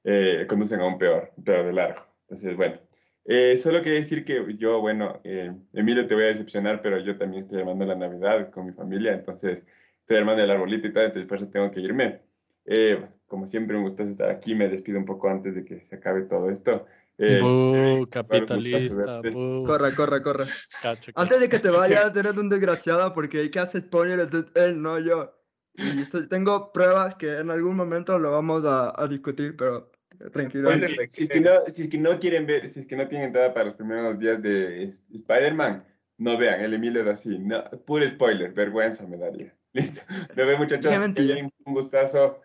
eh, 0.04 0.46
conducen 0.46 0.80
aún 0.80 0.98
peor, 0.98 1.32
pero 1.42 1.64
de 1.64 1.72
largo. 1.72 2.06
Entonces, 2.22 2.56
bueno. 2.56 2.78
Eh, 3.26 3.56
solo 3.56 3.80
quería 3.80 4.00
decir 4.00 4.22
que 4.22 4.44
yo, 4.58 4.80
bueno, 4.82 5.22
eh, 5.24 5.50
Emilio, 5.72 6.06
te 6.06 6.14
voy 6.14 6.24
a 6.24 6.26
decepcionar, 6.26 6.82
pero 6.82 6.98
yo 6.98 7.16
también 7.16 7.40
estoy 7.40 7.60
armando 7.60 7.86
la 7.86 7.94
Navidad 7.94 8.50
con 8.50 8.66
mi 8.66 8.72
familia, 8.72 9.14
entonces 9.14 9.62
estoy 10.00 10.18
armando 10.18 10.42
el 10.42 10.50
arbolito 10.50 10.88
y 10.88 10.92
todo, 10.92 11.04
entonces 11.04 11.26
por 11.26 11.38
eso 11.38 11.48
tengo 11.48 11.70
que 11.70 11.80
irme. 11.80 12.20
Eh, 12.66 13.02
como 13.26 13.46
siempre, 13.46 13.76
un 13.76 13.82
gusto 13.84 14.02
estar 14.02 14.30
aquí, 14.30 14.54
me 14.54 14.68
despido 14.68 14.98
un 14.98 15.04
poco 15.04 15.28
antes 15.28 15.54
de 15.54 15.64
que 15.64 15.80
se 15.84 15.96
acabe 15.96 16.22
todo 16.22 16.50
esto. 16.50 16.86
Eh, 17.18 17.38
Bú, 17.40 18.06
gustazo 18.06 18.10
capitalista, 18.10 19.20
bú. 19.20 19.64
Corre, 19.66 19.94
corre. 20.22 20.44
Cacho, 20.82 21.12
Antes 21.14 21.40
de 21.40 21.48
que 21.48 21.58
te 21.58 21.70
vayas, 21.70 22.16
eres 22.16 22.36
un 22.36 22.48
desgraciado 22.48 23.12
porque 23.14 23.40
el 23.40 23.50
que 23.50 23.60
hace 23.60 23.80
spoiler 23.80 24.28
él, 24.54 24.82
no 24.82 24.98
yo. 24.98 25.32
Y 25.76 26.02
estoy- 26.02 26.28
tengo 26.28 26.72
pruebas 26.72 27.14
que 27.16 27.38
en 27.38 27.50
algún 27.50 27.76
momento 27.76 28.18
lo 28.18 28.30
vamos 28.32 28.64
a, 28.64 29.00
a 29.00 29.08
discutir, 29.08 29.56
pero 29.56 29.90
tranquilo. 30.32 30.70
Spoiler. 30.70 31.10
Si, 31.10 31.24
es 31.24 31.28
que 31.28 31.40
no, 31.40 31.60
si 31.68 31.82
es 31.82 31.88
que 31.88 31.98
no 31.98 32.18
quieren 32.18 32.46
ver, 32.46 32.68
si 32.68 32.80
es 32.80 32.86
que 32.86 32.96
no 32.96 33.08
tienen 33.08 33.28
entrada 33.28 33.52
para 33.52 33.66
los 33.66 33.74
primeros 33.74 34.18
días 34.18 34.40
de 34.42 34.84
Spider-Man, 34.84 35.84
no 36.18 36.38
vean, 36.38 36.60
el 36.60 36.74
Emilio 36.74 37.02
es 37.02 37.08
así, 37.08 37.38
no, 37.38 37.64
puro 37.84 38.08
spoiler, 38.08 38.52
vergüenza 38.52 39.06
me 39.06 39.16
daría. 39.16 39.54
Listo, 39.72 40.02
me 40.36 40.44
veo 40.44 40.58
muchachos, 40.58 40.92
Qué 41.16 41.50
un 41.64 41.74
gustazo, 41.74 42.40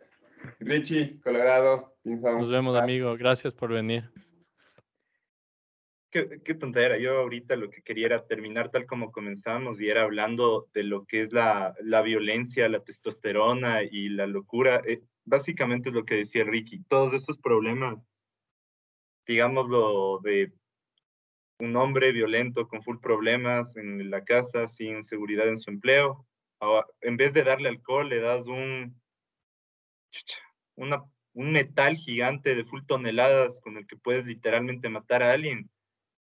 Richie, 0.60 1.20
Colorado, 1.22 1.96
Pinzón. 2.04 2.40
Nos 2.40 2.50
vemos, 2.52 2.76
paz. 2.76 2.84
amigo. 2.84 3.16
Gracias 3.18 3.54
por 3.54 3.72
venir. 3.72 4.10
Qué, 6.12 6.42
qué 6.44 6.56
tontera. 6.56 6.98
Yo 6.98 7.20
ahorita 7.20 7.56
lo 7.56 7.70
que 7.70 7.82
quería 7.84 8.08
era 8.08 8.26
terminar 8.26 8.70
tal 8.70 8.86
como 8.88 9.12
comenzamos 9.12 9.80
y 9.80 9.90
era 9.90 10.04
hablando 10.04 10.68
de 10.74 10.84
lo 10.84 11.06
que 11.06 11.22
es 11.22 11.32
la, 11.34 11.76
la 11.82 12.02
violencia, 12.02 12.68
la 12.68 12.84
testosterona 12.84 13.84
y 13.84 14.10
la 14.10 14.26
locura. 14.26 14.82
Eh, 14.88 15.02
básicamente 15.26 15.90
es 15.90 15.96
lo 15.96 16.06
que 16.06 16.16
decía 16.16 16.44
Ricky. 16.46 16.84
Todos 16.90 17.14
esos 17.14 17.38
problemas, 17.38 17.98
digámoslo, 19.28 20.20
de 20.24 20.52
un 21.60 21.76
hombre 21.76 22.12
violento 22.12 22.68
con 22.68 22.82
full 22.82 22.98
problemas 23.00 23.78
en 23.78 24.10
la 24.10 24.24
casa, 24.24 24.68
sin 24.68 25.04
seguridad 25.04 25.48
en 25.48 25.58
su 25.58 25.70
empleo, 25.70 26.26
a- 26.62 26.86
en 27.02 27.18
vez 27.18 27.34
de 27.34 27.44
darle 27.44 27.70
alcohol, 27.70 28.10
le 28.10 28.20
das 28.20 28.48
un, 28.48 28.99
una, 30.76 31.04
un 31.34 31.52
metal 31.52 31.96
gigante 31.98 32.56
de 32.56 32.66
full 32.66 32.86
toneladas 32.86 33.60
con 33.62 33.78
el 33.78 33.88
que 33.88 33.98
puedes 33.98 34.26
literalmente 34.26 34.90
matar 34.90 35.24
a 35.24 35.34
alguien. 35.34 35.70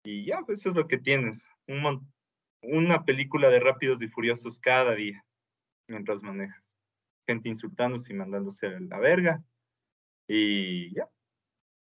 Y 0.04 0.26
ya, 0.26 0.42
pues 0.44 0.60
eso 0.60 0.70
es 0.70 0.76
lo 0.76 0.88
que 0.88 0.98
tienes. 0.98 1.44
Un 1.66 2.10
una 2.62 3.04
película 3.04 3.50
de 3.50 3.60
Rápidos 3.60 4.02
y 4.02 4.08
Furiosos 4.08 4.58
cada 4.60 4.94
día 4.94 5.24
mientras 5.88 6.22
manejas. 6.22 6.78
Gente 7.26 7.48
insultándose 7.48 8.12
y 8.12 8.16
mandándose 8.16 8.66
a 8.68 8.80
la 8.80 8.98
verga. 8.98 9.42
Y 10.28 10.94
ya. 10.94 11.08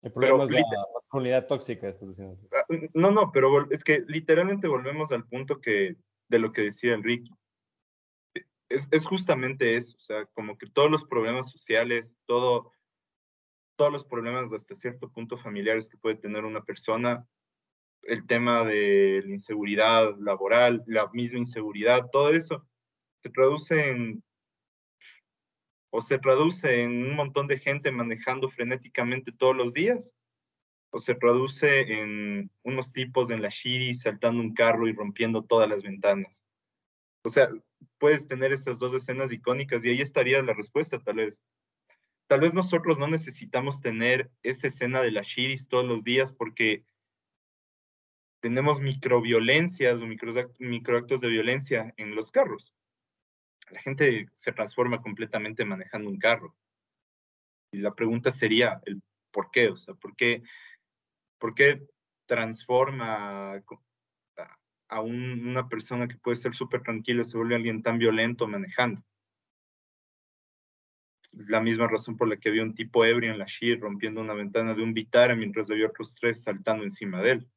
El 0.02 0.12
problema 0.12 0.46
Pero 0.46 0.58
es 0.58 0.64
la 0.70 0.86
masculinidad 0.94 1.46
tóxica, 1.46 1.88
estás 1.88 2.08
diciendo. 2.08 2.38
Ah, 2.52 2.64
No, 2.94 3.10
no, 3.10 3.30
pero 3.30 3.70
es 3.70 3.84
que 3.84 4.04
literalmente 4.06 4.66
volvemos 4.66 5.12
al 5.12 5.26
punto 5.26 5.60
que 5.60 5.96
de 6.28 6.38
lo 6.38 6.52
que 6.52 6.62
decía 6.62 6.94
Enrique. 6.94 7.30
E- 7.30 7.34
Es, 8.72 8.88
es 8.90 9.06
justamente 9.06 9.76
eso, 9.76 9.96
o 9.96 10.00
sea, 10.00 10.26
como 10.26 10.56
que 10.56 10.66
todos 10.66 10.90
los 10.90 11.04
problemas 11.04 11.50
sociales, 11.50 12.16
todo, 12.26 12.72
todos 13.76 13.92
los 13.92 14.04
problemas 14.04 14.52
hasta 14.52 14.74
cierto 14.74 15.10
punto 15.10 15.36
familiares 15.36 15.88
que 15.88 15.98
puede 15.98 16.16
tener 16.16 16.44
una 16.44 16.62
persona, 16.62 17.26
el 18.02 18.26
tema 18.26 18.64
de 18.64 19.22
la 19.24 19.30
inseguridad 19.30 20.16
laboral, 20.18 20.82
la 20.86 21.08
misma 21.12 21.38
inseguridad, 21.38 22.08
todo 22.10 22.30
eso 22.30 22.66
se 23.22 23.30
traduce 23.30 23.90
en 23.90 24.22
o 25.94 26.00
se 26.00 26.18
traduce 26.18 26.80
en 26.82 27.04
un 27.04 27.14
montón 27.14 27.46
de 27.46 27.58
gente 27.58 27.92
manejando 27.92 28.48
frenéticamente 28.48 29.30
todos 29.30 29.54
los 29.54 29.74
días 29.74 30.16
o 30.90 30.98
se 30.98 31.14
traduce 31.14 31.80
en 32.00 32.50
unos 32.62 32.92
tipos 32.92 33.30
en 33.30 33.42
la 33.42 33.50
Shiri 33.50 33.94
saltando 33.94 34.40
un 34.42 34.54
carro 34.54 34.88
y 34.88 34.94
rompiendo 34.94 35.42
todas 35.42 35.68
las 35.68 35.82
ventanas. 35.82 36.42
O 37.24 37.28
sea, 37.28 37.48
puedes 37.98 38.26
tener 38.26 38.52
esas 38.52 38.78
dos 38.78 38.94
escenas 38.94 39.32
icónicas 39.32 39.84
y 39.84 39.90
ahí 39.90 40.00
estaría 40.00 40.42
la 40.42 40.54
respuesta, 40.54 40.98
tal 40.98 41.16
vez. 41.16 41.42
Tal 42.26 42.40
vez 42.40 42.54
nosotros 42.54 42.98
no 42.98 43.06
necesitamos 43.08 43.80
tener 43.80 44.30
esa 44.42 44.68
escena 44.68 45.02
de 45.02 45.12
la 45.12 45.22
Shiris 45.22 45.68
todos 45.68 45.84
los 45.84 46.02
días 46.02 46.32
porque 46.32 46.84
tenemos 48.40 48.80
microviolencias 48.80 50.00
o 50.00 50.06
microac- 50.06 50.54
microactos 50.58 51.20
de 51.20 51.28
violencia 51.28 51.94
en 51.96 52.14
los 52.14 52.30
carros. 52.30 52.74
La 53.70 53.80
gente 53.80 54.28
se 54.34 54.52
transforma 54.52 55.00
completamente 55.00 55.64
manejando 55.64 56.10
un 56.10 56.18
carro. 56.18 56.56
Y 57.72 57.78
la 57.78 57.94
pregunta 57.94 58.30
sería 58.30 58.80
el 58.84 59.00
por 59.30 59.50
qué, 59.50 59.68
o 59.68 59.76
sea, 59.76 59.94
¿por 59.94 60.16
qué 60.16 60.42
¿Por 61.38 61.56
qué 61.56 61.82
transforma 62.26 63.64
a, 64.92 64.98
a 64.98 65.00
un- 65.02 65.48
una 65.48 65.68
persona 65.68 66.08
que 66.08 66.16
puede 66.18 66.36
ser 66.36 66.54
súper 66.54 66.82
tranquila, 66.82 67.24
se 67.24 67.36
vuelve 67.38 67.56
alguien 67.56 67.82
tan 67.82 67.98
violento 67.98 68.48
manejando? 68.48 69.02
La 71.48 71.60
misma 71.60 71.88
razón 71.88 72.16
por 72.16 72.26
la 72.28 72.38
que 72.38 72.48
había 72.48 72.62
un 72.62 72.74
tipo 72.74 73.04
ebrio 73.04 73.32
en 73.32 73.38
la 73.38 73.44
Shir 73.46 73.80
rompiendo 73.80 74.20
una 74.22 74.34
ventana 74.34 74.74
de 74.74 74.82
un 74.82 74.94
Vitara 74.94 75.36
mientras 75.36 75.70
había 75.70 75.88
otros 75.88 76.14
tres 76.14 76.42
saltando 76.42 76.84
encima 76.84 77.20
de 77.22 77.32
él. 77.32 77.50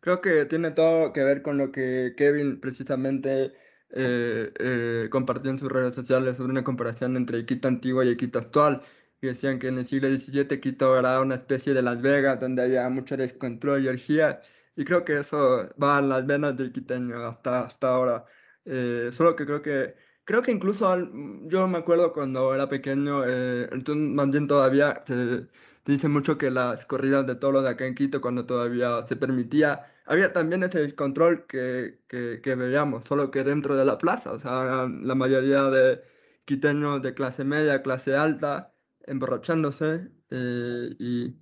Creo 0.00 0.20
que 0.20 0.46
tiene 0.46 0.72
todo 0.72 1.12
que 1.12 1.22
ver 1.24 1.42
con 1.42 1.58
lo 1.58 1.72
que 1.72 2.14
Kevin 2.16 2.60
precisamente 2.60 3.52
eh, 3.90 4.52
eh, 4.58 5.08
compartió 5.10 5.50
en 5.50 5.58
sus 5.58 5.72
redes 5.72 5.94
sociales 5.94 6.36
sobre 6.36 6.52
una 6.52 6.64
comparación 6.64 7.16
entre 7.16 7.46
Quito 7.46 7.68
antiguo 7.68 8.02
y 8.04 8.16
Quito 8.16 8.38
actual. 8.38 8.82
Y 9.22 9.28
decían 9.28 9.58
que 9.60 9.68
en 9.68 9.78
el 9.78 9.86
siglo 9.88 10.08
XVII 10.10 10.60
Quito 10.60 10.98
era 10.98 11.20
una 11.20 11.36
especie 11.36 11.74
de 11.74 11.82
Las 11.82 12.02
Vegas 12.02 12.40
donde 12.40 12.62
había 12.62 12.88
mucho 12.90 13.16
descontrol 13.16 13.84
y 13.84 13.88
orgía. 13.88 14.42
Y 14.74 14.84
creo 14.84 15.04
que 15.04 15.18
eso 15.18 15.68
va 15.82 15.98
en 15.98 16.08
las 16.08 16.26
venas 16.26 16.56
del 16.56 16.72
quiteño 16.72 17.16
hasta, 17.24 17.60
hasta 17.66 17.90
ahora. 17.94 18.24
Eh, 18.64 19.10
solo 19.12 19.36
que 19.36 19.44
creo 19.46 19.60
que, 19.62 19.94
creo 20.24 20.42
que 20.42 20.52
incluso 20.52 20.88
al- 20.88 21.10
yo 21.48 21.66
me 21.68 21.78
acuerdo 21.78 22.12
cuando 22.12 22.54
era 22.54 22.68
pequeño, 22.68 23.24
eh, 23.26 23.68
entonces 23.72 23.96
más 24.14 24.30
bien 24.30 24.46
todavía 24.46 25.00
se 25.04 25.48
dice 25.84 26.08
mucho 26.08 26.38
que 26.38 26.50
las 26.50 26.86
corridas 26.86 27.26
de 27.26 27.34
toros 27.34 27.62
de 27.64 27.70
acá 27.70 27.86
en 27.86 27.94
Quito, 27.94 28.20
cuando 28.20 28.46
todavía 28.46 29.02
se 29.02 29.16
permitía, 29.16 29.86
había 30.06 30.32
también 30.32 30.62
ese 30.62 30.94
control 30.94 31.46
que, 31.46 32.00
que, 32.08 32.40
que 32.42 32.54
veíamos, 32.54 33.04
solo 33.04 33.30
que 33.30 33.44
dentro 33.44 33.76
de 33.76 33.84
la 33.84 33.98
plaza. 33.98 34.32
O 34.32 34.38
sea, 34.40 34.88
la 34.88 35.14
mayoría 35.14 35.64
de 35.64 36.02
quiteños 36.44 37.02
de 37.02 37.14
clase 37.14 37.44
media, 37.44 37.82
clase 37.82 38.16
alta, 38.16 38.74
emborrachándose 39.06 40.10
eh, 40.30 40.90
y 40.98 41.36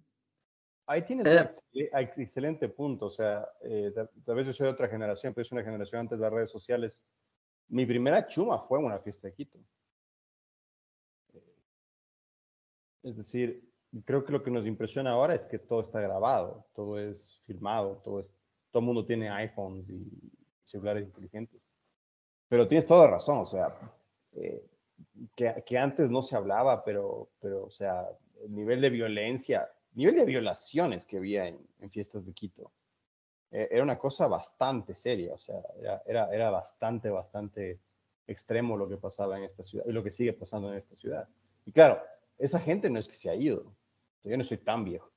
Ahí 0.90 1.02
tienes 1.02 1.24
Eh. 1.24 1.30
un 1.30 1.36
excel- 1.46 1.90
ex- 2.02 2.18
excelente 2.18 2.68
punto. 2.68 3.06
O 3.06 3.10
sea, 3.10 3.48
eh, 3.62 3.92
tal, 3.94 4.10
tal 4.24 4.34
vez 4.34 4.46
yo 4.46 4.52
soy 4.52 4.66
de 4.66 4.72
otra 4.72 4.88
generación, 4.88 5.32
pero 5.32 5.42
es 5.42 5.52
una 5.52 5.62
generación 5.62 6.00
antes 6.00 6.18
de 6.18 6.22
las 6.24 6.32
redes 6.32 6.50
sociales. 6.50 7.04
Mi 7.68 7.86
primera 7.86 8.26
chuma 8.26 8.58
fue 8.58 8.80
en 8.80 8.86
una 8.86 8.98
fiesta 8.98 9.28
de 9.28 9.34
Quito. 9.34 9.58
Eh, 11.34 11.54
Es 13.04 13.16
decir, 13.16 13.70
creo 14.04 14.24
que 14.24 14.32
lo 14.32 14.42
que 14.42 14.50
nos 14.50 14.66
impresiona 14.66 15.12
ahora 15.12 15.36
es 15.36 15.46
que 15.46 15.60
todo 15.60 15.80
está 15.80 16.00
grabado, 16.00 16.66
todo 16.74 16.98
es 16.98 17.38
filmado, 17.46 17.98
todo, 18.02 18.18
es, 18.18 18.28
todo 18.72 18.80
el 18.80 18.86
mundo 18.86 19.06
tiene 19.06 19.30
iPhones 19.30 19.88
y 19.88 20.10
celulares 20.64 21.04
inteligentes. 21.04 21.60
Pero 22.48 22.66
tienes 22.66 22.84
toda 22.86 23.06
razón, 23.06 23.38
o 23.38 23.46
sea, 23.46 23.78
eh, 24.32 24.66
que, 25.36 25.62
que 25.64 25.78
antes 25.78 26.10
no 26.10 26.20
se 26.20 26.34
hablaba, 26.34 26.82
pero, 26.84 27.30
pero, 27.38 27.66
o 27.66 27.70
sea, 27.70 28.08
el 28.42 28.52
nivel 28.52 28.80
de 28.80 28.90
violencia, 28.90 29.70
nivel 29.94 30.16
de 30.16 30.24
violaciones 30.24 31.06
que 31.06 31.18
había 31.18 31.46
en, 31.46 31.58
en 31.80 31.90
fiestas 31.90 32.24
de 32.24 32.32
Quito, 32.32 32.72
eh, 33.50 33.68
era 33.70 33.82
una 33.82 33.98
cosa 33.98 34.28
bastante 34.28 34.94
seria, 34.94 35.34
o 35.34 35.38
sea, 35.38 35.60
era, 35.78 36.02
era, 36.06 36.34
era 36.34 36.50
bastante, 36.50 37.10
bastante 37.10 37.80
extremo 38.26 38.76
lo 38.76 38.88
que 38.88 38.96
pasaba 38.96 39.36
en 39.36 39.44
esta 39.44 39.62
ciudad 39.62 39.84
y 39.86 39.92
lo 39.92 40.04
que 40.04 40.10
sigue 40.10 40.32
pasando 40.32 40.70
en 40.70 40.78
esta 40.78 40.94
ciudad. 40.94 41.28
Y 41.66 41.72
claro, 41.72 42.00
esa 42.38 42.60
gente 42.60 42.88
no 42.88 42.98
es 42.98 43.08
que 43.08 43.14
se 43.14 43.28
ha 43.28 43.34
ido, 43.34 43.74
yo 44.22 44.36
no 44.36 44.44
soy 44.44 44.58
tan 44.58 44.84
viejo. 44.84 45.10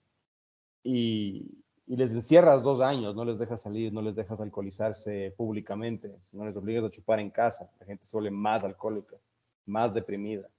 Y, 0.83 1.63
y 1.85 1.95
les 1.95 2.13
encierras 2.13 2.63
dos 2.63 2.81
años, 2.81 3.15
no 3.15 3.23
les 3.23 3.37
dejas 3.37 3.61
salir, 3.61 3.93
no 3.93 4.01
les 4.01 4.15
dejas 4.15 4.39
alcoholizarse 4.41 5.33
públicamente, 5.37 6.11
no 6.31 6.45
les 6.45 6.55
obligas 6.55 6.85
a 6.85 6.89
chupar 6.89 7.19
en 7.19 7.29
casa, 7.29 7.69
la 7.79 7.85
gente 7.85 8.05
se 8.05 8.15
vuelve 8.15 8.31
más 8.31 8.63
alcohólica, 8.63 9.17
más 9.65 9.93
deprimida. 9.93 10.49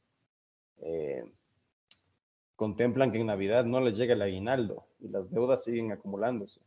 Eh, 0.78 1.24
contemplan 2.56 3.12
que 3.12 3.18
en 3.20 3.26
Navidad 3.26 3.64
no 3.64 3.80
les 3.80 3.96
llega 3.96 4.14
el 4.14 4.22
aguinaldo 4.22 4.86
y 5.00 5.08
las 5.08 5.30
deudas 5.30 5.64
siguen 5.64 5.92
acumulándose. 5.92 6.60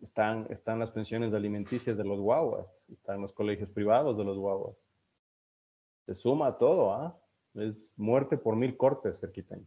Están, 0.00 0.46
están 0.50 0.78
las 0.78 0.90
pensiones 0.90 1.34
alimenticias 1.34 1.96
de 1.96 2.04
los 2.04 2.20
guaguas, 2.20 2.86
están 2.90 3.20
los 3.20 3.32
colegios 3.32 3.68
privados 3.70 4.16
de 4.16 4.24
los 4.24 4.38
guaguas. 4.38 4.76
Se 6.06 6.14
suma 6.14 6.56
todo, 6.56 6.94
¿ah? 6.94 7.18
Es 7.54 7.90
muerte 7.96 8.38
por 8.38 8.56
mil 8.56 8.76
cortes, 8.76 9.20
cerquiteño. 9.20 9.66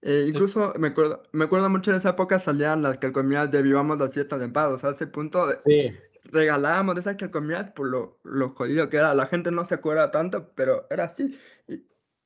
Eh, 0.00 0.26
incluso 0.28 0.72
me 0.78 0.88
acuerdo, 0.88 1.22
me 1.32 1.44
acuerdo 1.44 1.68
mucho 1.68 1.92
de 1.92 1.98
esa 1.98 2.10
época 2.10 2.40
salían 2.40 2.82
las 2.82 2.98
calcomanías 2.98 3.50
de 3.50 3.62
Vivamos 3.62 3.98
las 3.98 4.10
fiestas 4.12 4.40
de 4.40 4.48
paz, 4.48 4.72
o 4.72 4.78
sea, 4.78 4.90
a 4.90 4.92
ese 4.94 5.06
punto 5.06 5.46
de, 5.46 5.60
Sí, 5.60 5.96
regalábamos 6.24 6.98
esas 6.98 7.16
calcomanías 7.16 7.70
por 7.70 7.88
lo, 7.88 8.18
lo 8.22 8.50
jodido 8.50 8.88
que 8.88 8.96
era. 8.96 9.14
La 9.14 9.26
gente 9.26 9.50
no 9.50 9.66
se 9.66 9.74
acuerda 9.74 10.10
tanto, 10.10 10.50
pero 10.54 10.86
era 10.90 11.04
así. 11.04 11.38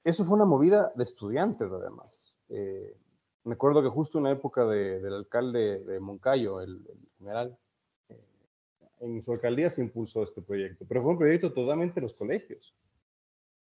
Eso 0.07 0.25
fue 0.25 0.37
una 0.37 0.45
movida 0.45 0.93
de 0.95 1.03
estudiantes, 1.03 1.69
además. 1.69 2.37
Eh, 2.49 2.97
me 3.43 3.55
acuerdo 3.55 3.83
que 3.83 3.89
justo 3.89 4.19
en 4.19 4.25
la 4.25 4.31
época 4.31 4.65
de- 4.65 5.01
del 5.01 5.15
alcalde 5.15 5.81
de 5.81 5.99
Moncayo, 5.99 6.61
el, 6.61 6.81
general, 7.19 7.59
eh, 8.09 8.25
en 9.01 9.21
su 9.21 9.33
alcaldía 9.33 9.69
se 9.69 9.81
impulsó 9.81 10.23
este 10.23 10.41
proyecto, 10.43 10.85
pero 10.87 11.03
fue 11.03 11.11
un 11.11 11.19
proyecto 11.19 11.53
totalmente 11.53 11.97
de 11.97 12.03
los 12.03 12.15
colegios, 12.15 12.73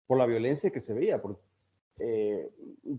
por 0.05 0.19
la 0.19 0.27
violencia 0.27 0.69
que 0.69 0.79
se 0.79 0.93
veía. 0.93 1.19
Por, 1.19 1.39
eh, 1.97 2.51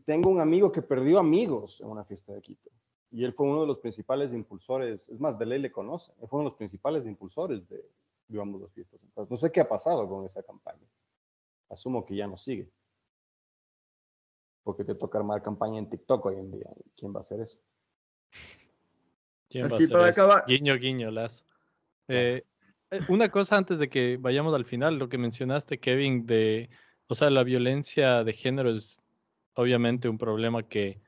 tengo 0.04 0.30
un 0.30 0.40
amigo 0.40 0.72
que 0.72 0.82
perdió 0.82 1.20
amigos 1.20 1.80
en 1.80 1.86
una 1.86 2.04
fiesta 2.04 2.32
de 2.32 2.42
Quito, 2.42 2.70
y 3.12 3.24
él 3.24 3.32
fue 3.32 3.46
uno 3.46 3.60
de 3.60 3.68
los 3.68 3.78
principales 3.78 4.34
impulsores, 4.34 5.08
es 5.10 5.20
más, 5.20 5.38
de 5.38 5.46
ley 5.46 5.60
le 5.60 5.70
conoce, 5.70 6.10
él 6.20 6.26
fue 6.26 6.38
uno 6.40 6.46
de 6.48 6.50
los 6.50 6.58
principales 6.58 7.06
impulsores 7.06 7.68
de 7.68 7.88
Vivamos 8.26 8.60
las 8.60 8.72
Fiestas. 8.72 9.06
No 9.16 9.36
sé 9.36 9.52
qué 9.52 9.60
ha 9.60 9.68
pasado 9.68 10.08
con 10.08 10.26
esa 10.26 10.42
campaña. 10.42 10.88
Asumo 11.70 12.04
que 12.04 12.16
ya 12.16 12.26
no 12.26 12.36
sigue 12.36 12.68
porque 14.68 14.84
te 14.84 14.94
toca 14.94 15.16
armar 15.16 15.42
campaña 15.42 15.78
en 15.78 15.88
TikTok 15.88 16.26
hoy 16.26 16.36
en 16.36 16.50
día. 16.50 16.66
¿Quién 16.94 17.10
va 17.14 17.16
a 17.16 17.20
hacer 17.20 17.40
eso? 17.40 17.58
¿Quién 19.48 19.64
va 19.64 19.72
a 19.72 19.76
hacer 19.76 19.88
para 19.88 20.10
eso? 20.10 20.20
acabar. 20.20 20.44
Guiño, 20.46 20.76
guiño, 20.76 21.10
las. 21.10 21.42
Eh, 22.06 22.42
eh, 22.90 23.00
una 23.08 23.30
cosa 23.30 23.56
antes 23.56 23.78
de 23.78 23.88
que 23.88 24.18
vayamos 24.20 24.54
al 24.54 24.66
final, 24.66 24.98
lo 24.98 25.08
que 25.08 25.16
mencionaste, 25.16 25.80
Kevin, 25.80 26.26
de, 26.26 26.68
o 27.06 27.14
sea, 27.14 27.30
la 27.30 27.44
violencia 27.44 28.22
de 28.24 28.34
género 28.34 28.70
es 28.70 29.00
obviamente 29.54 30.06
un 30.10 30.18
problema 30.18 30.62
que 30.62 31.00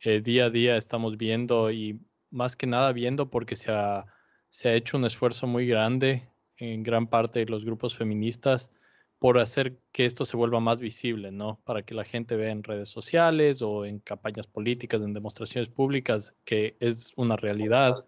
eh, 0.00 0.20
día 0.20 0.46
a 0.46 0.50
día 0.50 0.76
estamos 0.76 1.16
viendo 1.16 1.70
y 1.70 2.00
más 2.30 2.56
que 2.56 2.66
nada 2.66 2.90
viendo 2.92 3.30
porque 3.30 3.54
se 3.54 3.70
ha, 3.70 4.06
se 4.48 4.70
ha 4.70 4.74
hecho 4.74 4.96
un 4.96 5.04
esfuerzo 5.04 5.46
muy 5.46 5.68
grande 5.68 6.28
en 6.56 6.82
gran 6.82 7.06
parte 7.06 7.38
de 7.38 7.46
los 7.46 7.64
grupos 7.64 7.96
feministas 7.96 8.72
por 9.18 9.38
hacer 9.38 9.80
que 9.92 10.04
esto 10.04 10.24
se 10.26 10.36
vuelva 10.36 10.60
más 10.60 10.80
visible, 10.80 11.32
¿no? 11.32 11.60
Para 11.64 11.82
que 11.84 11.94
la 11.94 12.04
gente 12.04 12.36
vea 12.36 12.50
en 12.50 12.62
redes 12.62 12.90
sociales 12.90 13.62
o 13.62 13.84
en 13.86 14.00
campañas 14.00 14.46
políticas, 14.46 15.00
en 15.02 15.14
demostraciones 15.14 15.68
públicas, 15.70 16.34
que 16.44 16.76
es 16.80 17.12
una 17.16 17.36
realidad 17.36 18.06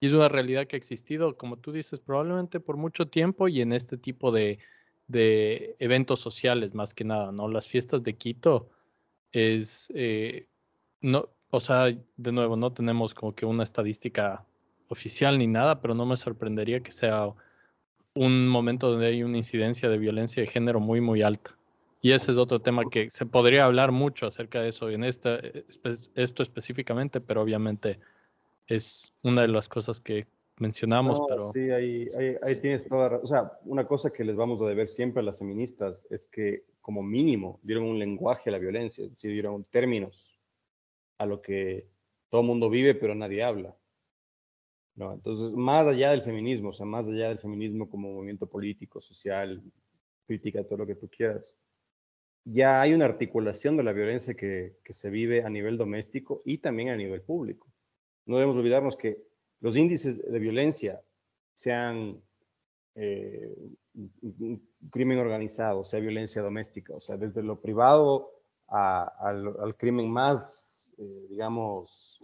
Y 0.00 0.06
es 0.06 0.14
una 0.14 0.28
realidad 0.28 0.66
que 0.66 0.76
ha 0.76 0.78
existido, 0.78 1.36
como 1.36 1.58
tú 1.58 1.72
dices, 1.72 2.00
probablemente 2.00 2.60
por 2.60 2.76
mucho 2.76 3.08
tiempo 3.08 3.48
y 3.48 3.60
en 3.60 3.72
este 3.72 3.98
tipo 3.98 4.30
de, 4.32 4.60
de 5.08 5.76
eventos 5.80 6.20
sociales 6.20 6.74
más 6.74 6.94
que 6.94 7.04
nada, 7.04 7.32
¿no? 7.32 7.48
Las 7.48 7.66
fiestas 7.68 8.02
de 8.04 8.16
Quito 8.16 8.70
es, 9.32 9.92
eh, 9.94 10.48
no, 11.00 11.30
o 11.50 11.60
sea, 11.60 11.86
de 11.86 12.32
nuevo, 12.32 12.56
no 12.56 12.72
tenemos 12.74 13.14
como 13.14 13.34
que 13.34 13.46
una 13.46 13.64
estadística 13.64 14.46
oficial 14.88 15.38
ni 15.38 15.46
nada, 15.48 15.80
pero 15.80 15.94
no 15.94 16.06
me 16.06 16.16
sorprendería 16.16 16.82
que 16.82 16.92
sea 16.92 17.34
un 18.18 18.48
momento 18.48 18.90
donde 18.90 19.06
hay 19.06 19.22
una 19.22 19.36
incidencia 19.36 19.88
de 19.88 19.96
violencia 19.96 20.42
de 20.42 20.48
género 20.48 20.80
muy, 20.80 21.00
muy 21.00 21.22
alta. 21.22 21.56
Y 22.00 22.12
ese 22.12 22.32
es 22.32 22.36
otro 22.36 22.58
tema 22.58 22.84
que 22.90 23.10
se 23.10 23.26
podría 23.26 23.64
hablar 23.64 23.92
mucho 23.92 24.26
acerca 24.26 24.60
de 24.60 24.70
eso 24.70 24.90
en 24.90 25.04
esta, 25.04 25.36
eh, 25.36 25.64
esto 26.14 26.42
específicamente, 26.42 27.20
pero 27.20 27.42
obviamente 27.42 28.00
es 28.66 29.12
una 29.22 29.42
de 29.42 29.48
las 29.48 29.68
cosas 29.68 30.00
que 30.00 30.26
mencionamos. 30.58 31.20
pero... 31.28 31.40
Sí, 31.40 31.70
ahí, 31.70 32.08
ahí, 32.42 32.56
tienes 32.56 32.88
toda 32.88 33.20
O 33.22 33.26
sea, 33.26 33.52
una 33.64 33.86
cosa 33.86 34.10
que 34.10 34.24
les 34.24 34.34
vamos 34.34 34.60
a 34.62 34.66
deber 34.66 34.88
siempre 34.88 35.20
a 35.20 35.24
las 35.24 35.38
feministas 35.38 36.06
es 36.10 36.26
que, 36.26 36.64
como 36.80 37.02
mínimo, 37.02 37.60
dieron 37.62 37.84
un 37.84 37.98
lenguaje 37.98 38.50
a 38.50 38.52
la 38.52 38.58
violencia, 38.58 39.04
es 39.04 39.10
decir, 39.10 39.32
dieron 39.32 39.64
términos 39.64 40.40
a 41.18 41.26
lo 41.26 41.40
que 41.40 41.86
todo 42.30 42.40
el 42.40 42.46
mundo 42.48 42.68
vive, 42.68 42.94
pero 42.94 43.14
nadie 43.14 43.44
habla. 43.44 43.76
¿No? 44.98 45.14
Entonces, 45.14 45.54
más 45.54 45.86
allá 45.86 46.10
del 46.10 46.22
feminismo, 46.22 46.70
o 46.70 46.72
sea, 46.72 46.84
más 46.84 47.06
allá 47.06 47.28
del 47.28 47.38
feminismo 47.38 47.88
como 47.88 48.12
movimiento 48.12 48.46
político, 48.46 49.00
social, 49.00 49.62
crítica, 50.26 50.64
todo 50.64 50.78
lo 50.78 50.86
que 50.86 50.96
tú 50.96 51.08
quieras, 51.08 51.56
ya 52.44 52.80
hay 52.80 52.92
una 52.92 53.06
articulación 53.06 53.76
de 53.76 53.84
la 53.84 53.92
violencia 53.92 54.34
que, 54.34 54.76
que 54.84 54.92
se 54.92 55.08
vive 55.08 55.44
a 55.44 55.50
nivel 55.50 55.78
doméstico 55.78 56.42
y 56.44 56.58
también 56.58 56.90
a 56.90 56.96
nivel 56.96 57.22
público. 57.22 57.68
No 58.26 58.36
debemos 58.36 58.56
olvidarnos 58.56 58.96
que 58.96 59.22
los 59.60 59.76
índices 59.76 60.22
de 60.22 60.38
violencia, 60.38 61.00
sean 61.58 62.22
eh, 62.94 63.52
crimen 64.90 65.18
organizado, 65.18 65.82
sea 65.82 65.98
violencia 65.98 66.40
doméstica, 66.40 66.94
o 66.94 67.00
sea, 67.00 67.16
desde 67.16 67.42
lo 67.42 67.60
privado 67.60 68.30
al, 68.68 69.74
crimen 69.76 70.08
más, 70.08 70.88
eh, 70.98 71.26
digamos, 71.28 72.22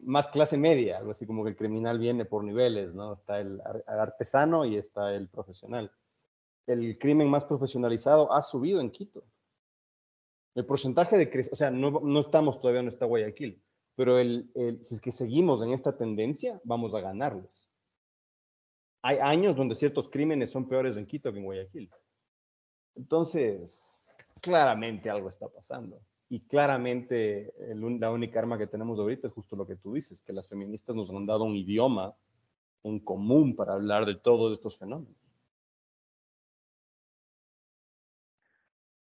más 0.00 0.28
clase 0.28 0.56
media, 0.56 0.98
algo 0.98 1.10
así 1.10 1.26
como 1.26 1.44
que 1.44 1.50
el 1.50 1.56
criminal 1.56 1.98
viene 1.98 2.24
por 2.24 2.44
niveles, 2.44 2.94
¿no? 2.94 3.14
Está 3.14 3.40
el 3.40 3.60
artesano 3.86 4.64
y 4.64 4.76
está 4.76 5.14
el 5.14 5.28
profesional. 5.28 5.92
El 6.66 6.98
crimen 6.98 7.28
más 7.28 7.44
profesionalizado 7.44 8.32
ha 8.32 8.42
subido 8.42 8.80
en 8.80 8.90
Quito. 8.90 9.24
El 10.54 10.64
porcentaje 10.64 11.18
de, 11.18 11.48
o 11.52 11.56
sea, 11.56 11.70
no, 11.70 11.90
no 12.00 12.20
estamos 12.20 12.60
todavía 12.60 12.80
en 12.80 12.88
esta 12.88 13.04
Guayaquil, 13.04 13.62
pero 13.94 14.18
el, 14.18 14.50
si 14.82 14.94
es 14.94 15.00
que 15.00 15.12
seguimos 15.12 15.62
en 15.62 15.70
esta 15.70 15.96
tendencia, 15.96 16.60
vamos 16.64 16.94
a 16.94 17.00
ganarles. 17.00 17.68
Hay 19.02 19.18
años 19.18 19.54
donde 19.54 19.74
ciertos 19.74 20.08
crímenes 20.08 20.50
son 20.50 20.66
peores 20.66 20.96
en 20.96 21.06
Quito 21.06 21.32
que 21.32 21.38
en 21.38 21.44
Guayaquil. 21.44 21.90
Entonces, 22.94 24.08
claramente 24.40 25.10
algo 25.10 25.28
está 25.28 25.48
pasando. 25.48 26.00
Y 26.28 26.40
claramente 26.40 27.54
la 27.76 28.10
única 28.10 28.40
arma 28.40 28.58
que 28.58 28.66
tenemos 28.66 28.98
ahorita 28.98 29.28
es 29.28 29.32
justo 29.32 29.54
lo 29.54 29.66
que 29.66 29.76
tú 29.76 29.94
dices, 29.94 30.22
que 30.22 30.32
las 30.32 30.48
feministas 30.48 30.96
nos 30.96 31.10
han 31.10 31.24
dado 31.24 31.44
un 31.44 31.54
idioma 31.54 32.14
en 32.82 32.98
común 33.00 33.54
para 33.54 33.74
hablar 33.74 34.06
de 34.06 34.16
todos 34.16 34.52
estos 34.52 34.76
fenómenos. 34.76 35.14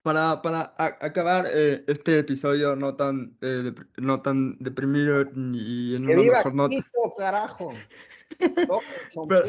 Para, 0.03 0.43
para 0.43 0.75
acabar 0.77 1.49
eh, 1.51 1.83
este 1.87 2.19
episodio 2.19 2.77
no 2.77 2.95
tan, 2.95 3.39
eh, 3.41 3.73
no 3.97 4.21
tan 4.21 4.59
deprimido 4.59 5.23
y 5.35 5.95
en 5.95 6.05
una 6.05 6.23
mejor 6.23 6.55
nota. 6.55 6.75
Quito, 6.75 7.15
carajo! 7.17 7.73
pero, 9.29 9.47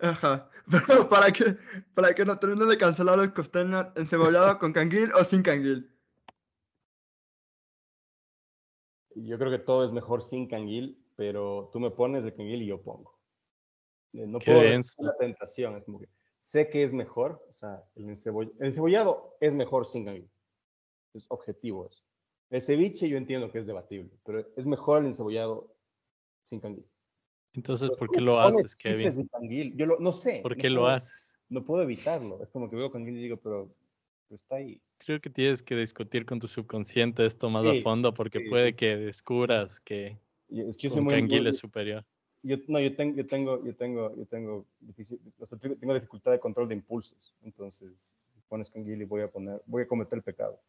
ajá. 0.00 0.50
Pero 0.86 1.08
para 1.08 1.32
que, 1.32 1.56
para 1.94 2.14
que 2.14 2.26
no 2.26 2.38
termine 2.38 2.66
de 2.66 2.76
cancelar 2.76 3.16
los 3.16 3.28
costeños, 3.28 3.86
¿encebollado 3.96 4.58
con 4.58 4.74
canguil 4.74 5.10
o 5.14 5.24
sin 5.24 5.42
canguil? 5.42 5.90
Yo 9.24 9.38
creo 9.38 9.50
que 9.50 9.58
todo 9.58 9.84
es 9.84 9.92
mejor 9.92 10.22
sin 10.22 10.46
canguil, 10.48 11.04
pero 11.16 11.70
tú 11.72 11.80
me 11.80 11.90
pones 11.90 12.24
el 12.24 12.34
canguil 12.34 12.62
y 12.62 12.66
yo 12.66 12.82
pongo. 12.82 13.18
Eh, 14.12 14.26
no 14.26 14.38
puedo 14.38 14.62
la 14.62 15.16
tentación, 15.18 15.76
es 15.76 15.84
como 15.84 16.00
que 16.00 16.08
sé 16.38 16.68
que 16.70 16.82
es 16.82 16.92
mejor, 16.92 17.44
o 17.48 17.52
sea, 17.52 17.84
el, 17.96 18.08
encebollado 18.08 19.36
es 19.40 19.54
mejor 19.54 19.84
sin 19.86 20.04
canguil. 20.04 20.30
Es 21.14 21.26
objetivo 21.30 21.86
eso. 21.88 22.04
El 22.50 22.62
ceviche 22.62 23.08
yo 23.08 23.18
entiendo 23.18 23.50
que 23.50 23.58
es 23.58 23.66
debatible, 23.66 24.10
pero 24.24 24.46
es 24.56 24.66
mejor 24.66 25.00
el 25.00 25.06
encebollado 25.06 25.74
sin 26.44 26.60
canguil. 26.60 26.86
Entonces, 27.52 27.90
¿por 27.98 28.10
qué 28.10 28.20
lo 28.20 28.40
haces, 28.40 28.76
Kevin? 28.76 29.10
Yo 29.74 29.86
no 29.86 30.12
sé. 30.12 30.40
¿Por 30.42 30.56
qué 30.56 30.70
lo 30.70 30.86
haces? 30.86 31.32
No 31.48 31.64
puedo 31.64 31.82
evitarlo. 31.82 32.42
Es 32.42 32.50
como 32.50 32.70
que 32.70 32.76
veo 32.76 32.90
canguil 32.90 33.16
y 33.18 33.22
digo, 33.22 33.38
pero, 33.38 33.74
está 34.34 34.56
ahí. 34.56 34.80
Creo 34.98 35.20
que 35.20 35.30
tienes 35.30 35.62
que 35.62 35.76
discutir 35.76 36.26
con 36.26 36.38
tu 36.38 36.48
subconsciente 36.48 37.24
esto 37.24 37.50
más 37.50 37.64
a 37.64 37.82
fondo 37.82 38.12
porque 38.12 38.40
puede 38.48 38.74
que 38.74 38.96
descubras 38.96 39.80
que 39.80 40.18
es 40.48 40.76
que 40.76 40.88
un 40.88 41.06
canguil 41.06 41.46
es 41.46 41.58
superior 41.58 42.04
yo, 42.42 42.56
no, 42.68 42.80
yo 42.80 42.94
tengo, 42.94 43.16
yo 43.16 43.26
tengo, 43.26 43.64
yo 43.64 43.74
tengo, 43.74 44.14
yo 44.16 44.26
tengo, 44.26 44.66
tengo 45.80 45.94
dificultad 45.94 46.32
de 46.32 46.40
control 46.40 46.68
de 46.68 46.74
impulsos. 46.74 47.36
Entonces, 47.42 48.16
pones 48.48 48.70
canguil 48.70 49.02
y 49.02 49.04
voy 49.04 49.22
a 49.22 49.28
poner, 49.28 49.60
voy 49.66 49.82
a 49.82 49.88
cometer 49.88 50.18
el 50.18 50.22
pecado. 50.22 50.60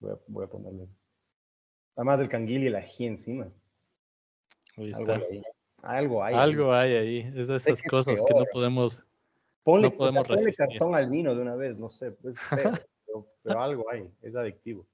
Voy 0.00 0.12
a, 0.12 0.18
voy 0.26 0.44
a 0.44 0.48
ponerle. 0.48 0.88
Además 1.94 2.18
del 2.18 2.28
canguil 2.28 2.64
y 2.64 2.66
el 2.66 2.76
ají 2.76 3.06
encima. 3.06 3.48
Algo 4.76 5.12
hay, 5.12 5.42
algo 5.82 6.24
hay. 6.24 6.34
Algo 6.34 6.72
hay 6.74 6.92
ahí. 6.92 7.32
Es 7.34 7.48
de 7.48 7.56
esas 7.56 7.82
cosas 7.82 8.20
que 8.20 8.34
no 8.34 8.44
podemos. 8.52 9.00
Ponle, 9.66 9.90
no 9.90 9.96
podemos 9.96 10.28
ponle 10.28 10.54
cartón 10.54 10.94
al 10.94 11.10
vino 11.10 11.34
de 11.34 11.42
una 11.42 11.56
vez, 11.56 11.76
no 11.76 11.88
sé. 11.88 12.16
pero, 13.04 13.26
pero 13.42 13.60
algo 13.60 13.90
hay. 13.90 14.08
Es 14.22 14.36
adictivo. 14.36 14.86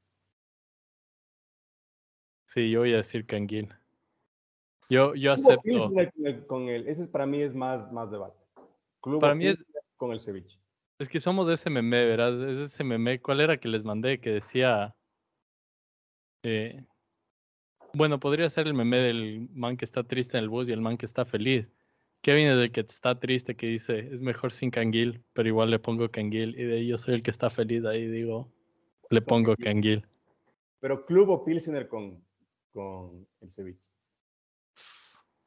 Sí, 2.46 2.70
yo 2.70 2.80
voy 2.80 2.94
a 2.94 2.96
decir 2.96 3.26
canguil. 3.26 3.68
Yo, 4.88 5.14
yo 5.14 5.34
acepto. 5.34 5.90
Con 6.46 6.70
el, 6.70 6.88
ese 6.88 7.06
para 7.06 7.26
mí 7.26 7.42
es 7.42 7.54
más, 7.54 7.92
más 7.92 8.10
debate. 8.10 8.38
para 9.20 9.34
mí 9.34 9.48
es 9.48 9.62
con 9.98 10.10
el 10.10 10.20
ceviche. 10.20 10.58
Es 10.98 11.10
que 11.10 11.20
somos 11.20 11.46
de 11.46 11.52
ese 11.52 11.68
meme, 11.68 12.06
¿verdad? 12.06 12.48
Es 12.48 12.56
ese 12.56 12.82
meme. 12.82 13.20
¿Cuál 13.20 13.42
era 13.42 13.58
que 13.58 13.68
les 13.68 13.84
mandé? 13.84 14.20
Que 14.20 14.30
decía. 14.30 14.96
Eh, 16.44 16.82
bueno, 17.92 18.18
podría 18.18 18.48
ser 18.48 18.66
el 18.66 18.72
meme 18.72 18.96
del 19.00 19.50
man 19.52 19.76
que 19.76 19.84
está 19.84 20.02
triste 20.02 20.38
en 20.38 20.44
el 20.44 20.48
bus 20.48 20.66
y 20.66 20.72
el 20.72 20.80
man 20.80 20.96
que 20.96 21.04
está 21.04 21.26
feliz. 21.26 21.70
Kevin 22.22 22.48
es 22.48 22.58
el 22.58 22.70
que 22.70 22.80
está 22.80 23.18
triste, 23.18 23.56
que 23.56 23.66
dice, 23.66 24.08
es 24.12 24.20
mejor 24.20 24.52
sin 24.52 24.70
canguil, 24.70 25.24
pero 25.32 25.48
igual 25.48 25.70
le 25.70 25.80
pongo 25.80 26.08
canguil. 26.08 26.58
Y 26.58 26.62
de 26.62 26.74
ahí 26.76 26.86
yo 26.86 26.96
soy 26.96 27.14
el 27.14 27.22
que 27.22 27.32
está 27.32 27.50
feliz, 27.50 27.84
ahí 27.84 28.06
digo, 28.06 28.48
le 29.10 29.20
pongo 29.20 29.56
canguil. 29.56 30.06
Pero 30.78 31.04
club 31.04 31.30
o 31.30 31.44
pilsener 31.44 31.88
con, 31.88 32.24
con 32.70 33.28
el 33.40 33.50
ceviche. 33.50 33.84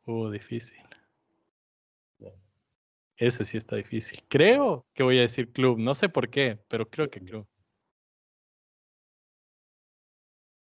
Uh, 0.05 0.29
difícil. 0.29 0.77
Ese 3.17 3.45
sí 3.45 3.57
está 3.57 3.77
difícil. 3.77 4.19
Creo 4.27 4.85
que 4.93 5.03
voy 5.03 5.17
a 5.17 5.21
decir 5.21 5.51
club. 5.51 5.79
No 5.79 5.95
sé 5.95 6.09
por 6.09 6.29
qué, 6.29 6.59
pero 6.67 6.89
creo 6.89 7.09
que 7.09 7.21
club. 7.21 7.47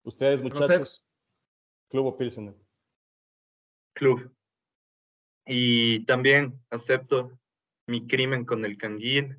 Ustedes, 0.03 0.41
muchachos, 0.41 1.03
club 1.89 2.07
o 2.07 2.18
Pilsener. 2.18 2.55
Club. 3.93 4.34
Y 5.50 6.06
también 6.06 6.58
acepto 6.70 7.38
mi 7.88 8.08
crimen 8.08 8.45
con 8.45 8.64
el 8.64 8.78
canguil. 8.78 9.38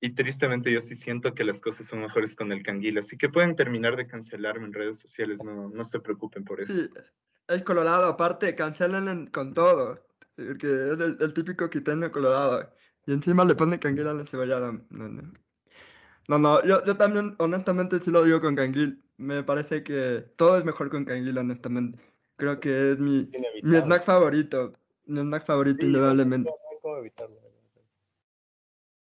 Y 0.00 0.10
tristemente 0.10 0.70
yo 0.70 0.80
sí 0.80 0.94
siento 0.94 1.34
que 1.34 1.42
las 1.42 1.60
cosas 1.60 1.86
son 1.86 2.02
mejores 2.02 2.36
con 2.36 2.52
el 2.52 2.62
canguil. 2.62 2.98
Así 2.98 3.16
que 3.16 3.28
pueden 3.28 3.56
terminar 3.56 3.96
de 3.96 4.06
cancelarme 4.06 4.66
en 4.66 4.74
redes 4.74 5.00
sociales. 5.00 5.42
No, 5.42 5.70
no 5.70 5.84
se 5.84 5.98
preocupen 5.98 6.44
por 6.44 6.60
eso 6.60 6.88
es 7.48 7.62
colorado, 7.62 8.06
aparte, 8.06 8.54
cancelan 8.54 9.26
con 9.28 9.54
todo. 9.54 10.06
Porque 10.36 10.66
es 10.66 10.98
el, 11.20 11.34
típico 11.34 11.70
quiteño 11.70 12.10
colorado. 12.10 12.72
Y 13.06 13.12
encima 13.12 13.44
le 13.44 13.54
pone 13.54 13.78
canguil 13.78 14.08
a 14.08 14.14
la 14.14 14.26
cebollada. 14.26 14.72
No, 14.90 15.08
no. 15.08 15.32
No, 16.28 16.38
no, 16.38 16.64
yo, 16.64 16.84
yo 16.84 16.96
también, 16.96 17.36
honestamente, 17.38 18.00
sí 18.00 18.10
lo 18.10 18.24
digo 18.24 18.40
con 18.40 18.56
canguil. 18.56 19.02
Me 19.16 19.44
parece 19.44 19.82
que 19.82 20.24
todo 20.36 20.58
es 20.58 20.64
mejor 20.64 20.90
con 20.90 21.04
canguil, 21.04 21.38
honestamente. 21.38 22.02
Creo 22.36 22.60
que 22.60 22.92
es 22.92 23.00
mi, 23.00 23.26
mi 23.62 23.76
snack 23.76 24.04
favorito. 24.04 24.72
Mi 25.06 25.20
snack 25.20 25.46
favorito, 25.46 25.84
indudablemente. 25.84 26.50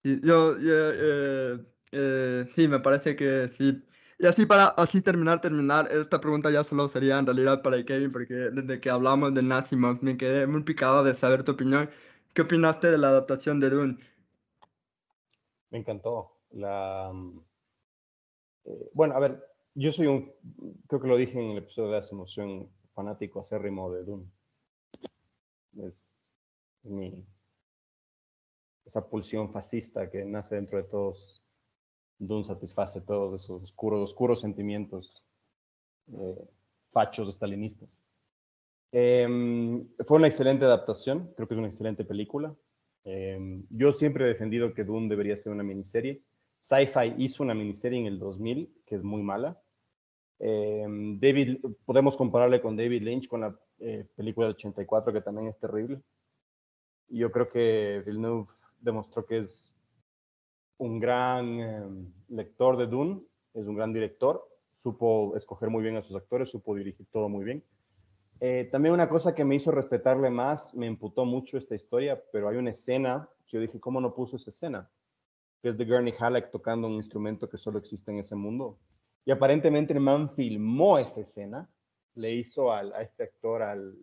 Y 0.04 0.26
yo, 0.26 0.58
yo 0.58 0.92
eh, 0.94 1.60
eh, 1.92 2.46
sí, 2.56 2.68
me 2.68 2.80
parece 2.80 3.16
que 3.16 3.50
sí. 3.50 3.84
Y 4.18 4.26
así 4.26 4.46
para 4.46 4.68
así 4.68 5.02
terminar, 5.02 5.40
terminar, 5.40 5.88
esta 5.92 6.20
pregunta 6.20 6.52
ya 6.52 6.64
solo 6.64 6.88
sería 6.88 7.20
en 7.20 7.26
realidad 7.26 7.62
para 7.62 7.84
Kevin, 7.84 8.12
porque 8.12 8.34
desde 8.34 8.82
que 8.82 8.90
hablamos 8.90 9.34
de 9.34 9.42
Nasimov 9.42 10.00
me 10.02 10.18
quedé 10.18 10.46
muy 10.46 10.64
picado 10.64 11.04
de 11.04 11.14
saber 11.14 11.44
tu 11.44 11.54
opinión. 11.54 11.90
¿Qué 12.34 12.42
opinaste 12.42 12.92
de 12.92 12.98
la 12.98 13.10
adaptación 13.10 13.60
de 13.60 13.70
Dune? 13.70 13.98
Me 15.70 15.80
encantó. 15.80 16.38
La, 16.52 17.12
mm, 17.14 17.40
eh, 18.66 18.90
bueno, 18.94 19.16
a 19.16 19.20
ver, 19.20 19.46
yo 19.76 19.92
soy 19.92 20.08
un, 20.08 20.34
creo 20.88 21.02
que 21.02 21.08
lo 21.08 21.18
dije 21.18 21.40
en 21.40 21.52
el 21.52 21.58
episodio 21.60 21.92
de 21.92 21.98
hace 21.98 22.14
emoción, 22.14 22.70
fanático 23.00 23.40
acérrimo 23.40 23.90
de 23.94 24.04
Dune. 24.04 24.26
Es, 25.88 26.12
mi, 26.84 27.26
esa 28.86 29.10
pulsión 29.10 29.54
fascista 29.54 30.10
que 30.10 30.26
nace 30.26 30.56
dentro 30.56 30.78
de 30.78 30.84
todos. 30.84 31.46
Dune 32.18 32.44
satisface 32.44 33.00
todos 33.00 33.42
esos 33.42 33.64
oscuros, 33.64 34.02
oscuros 34.02 34.42
sentimientos 34.42 35.24
eh, 36.12 36.50
fachos 36.92 37.30
estalinistas. 37.30 38.04
Em, 38.92 39.88
fue 40.06 40.18
una 40.18 40.28
excelente 40.28 40.66
adaptación, 40.66 41.32
creo 41.38 41.48
que 41.48 41.54
es 41.54 41.60
una 41.60 41.70
excelente 41.70 42.04
película. 42.04 42.54
Em, 43.06 43.66
yo 43.70 43.94
siempre 43.94 44.26
he 44.26 44.28
defendido 44.28 44.74
que 44.74 44.84
Dune 44.84 45.08
debería 45.08 45.38
ser 45.38 45.54
una 45.54 45.64
miniserie. 45.64 46.22
Sci-Fi 46.60 47.16
hizo 47.18 47.44
una 47.44 47.54
miniserie 47.54 48.00
en 48.00 48.08
el 48.08 48.20
2000 48.20 48.84
que 48.86 48.96
es 48.96 49.04
muy 49.04 49.24
mala. 49.24 49.58
Em, 50.40 51.20
David, 51.20 51.60
podemos 51.86 52.16
compararle 52.16 52.62
con 52.62 52.78
David 52.78 53.04
Lynch, 53.04 53.28
con 53.28 53.42
la 53.42 53.60
eh, 53.80 54.08
película 54.16 54.48
del 54.48 54.56
84, 54.56 55.14
que 55.14 55.22
también 55.22 55.48
es 55.50 55.60
terrible. 55.60 56.02
Yo 57.10 57.32
creo 57.32 57.50
que 57.50 58.02
Villeneuve 58.06 58.48
demostró 58.80 59.26
que 59.26 59.40
es 59.40 59.74
un 60.78 61.00
gran 61.00 62.14
lector 62.30 62.78
de 62.78 62.88
Dune, 62.88 63.22
es 63.54 63.68
un 63.68 63.76
gran 63.76 63.92
director, 63.92 64.48
supo 64.76 65.36
escoger 65.36 65.70
muy 65.70 65.84
bien 65.84 65.98
a 65.98 66.02
sus 66.02 66.16
actores, 66.16 66.50
supo 66.50 66.76
dirigir 66.76 67.06
todo 67.12 67.28
muy 67.28 67.44
bien. 67.44 67.64
Eh, 68.40 68.70
también 68.72 68.94
una 68.94 69.10
cosa 69.10 69.36
que 69.36 69.44
me 69.44 69.56
hizo 69.56 69.72
respetarle 69.72 70.30
más, 70.30 70.74
me 70.74 70.86
imputó 70.86 71.26
mucho 71.26 71.58
esta 71.58 71.76
historia, 71.76 72.22
pero 72.32 72.48
hay 72.48 72.56
una 72.56 72.70
escena 72.70 73.28
que 73.46 73.58
yo 73.58 73.62
dije, 73.62 73.80
¿cómo 73.80 74.00
no 74.00 74.14
puso 74.14 74.38
esa 74.38 74.50
escena? 74.50 74.90
Que 75.62 75.70
es 75.70 75.78
de 75.78 75.84
Gurney 75.84 76.14
Halleck 76.18 76.50
tocando 76.50 76.88
un 76.88 76.94
instrumento 76.94 77.50
que 77.50 77.58
solo 77.58 77.80
existe 77.80 78.12
en 78.12 78.20
ese 78.20 78.36
mundo. 78.36 78.78
Y 79.26 79.32
aparentemente 79.32 79.94
el 79.94 80.00
man 80.00 80.30
filmó 80.30 80.98
esa 80.98 81.22
escena, 81.22 81.70
le 82.16 82.34
hizo 82.34 82.72
a 82.72 82.84
este 83.02 83.24
actor, 83.24 83.62
al, 83.62 83.98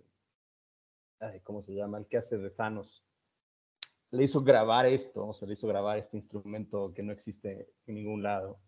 ¿cómo 1.43 1.63
se 1.63 1.75
llama? 1.75 1.99
El 1.99 2.07
que 2.07 2.17
hace 2.17 2.39
de 2.39 2.51
Thanos. 2.51 3.05
Le 4.11 4.25
hizo 4.25 4.43
grabar 4.43 4.87
esto, 4.87 5.27
o 5.27 5.33
sea, 5.33 5.49
le 5.49 5.55
hizo 5.55 5.67
grabar 5.67 5.99
este 5.99 6.17
instrumento 6.17 6.93
que 6.95 7.03
no 7.03 7.13
existe 7.13 7.69
en 7.87 7.95
ningún 7.97 8.23
lado 8.23 8.59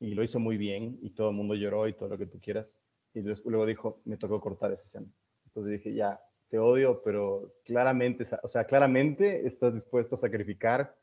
y 0.00 0.14
lo 0.14 0.22
hizo 0.22 0.38
muy 0.38 0.56
bien 0.56 0.98
y 1.02 1.10
todo 1.10 1.30
el 1.30 1.36
mundo 1.36 1.54
lloró 1.54 1.88
y 1.88 1.94
todo 1.94 2.08
lo 2.10 2.18
que 2.18 2.26
tú 2.26 2.40
quieras. 2.40 2.66
Y 3.14 3.20
luego 3.22 3.66
dijo, 3.66 4.00
me 4.04 4.16
tocó 4.16 4.40
cortar 4.40 4.72
esa 4.72 4.84
escena. 4.84 5.06
Entonces 5.46 5.72
dije, 5.72 5.94
ya, 5.94 6.20
te 6.48 6.58
odio, 6.58 7.02
pero 7.02 7.54
claramente, 7.64 8.24
o 8.42 8.48
sea, 8.48 8.64
claramente 8.64 9.46
estás 9.46 9.74
dispuesto 9.74 10.14
a 10.14 10.18
sacrificar 10.18 10.96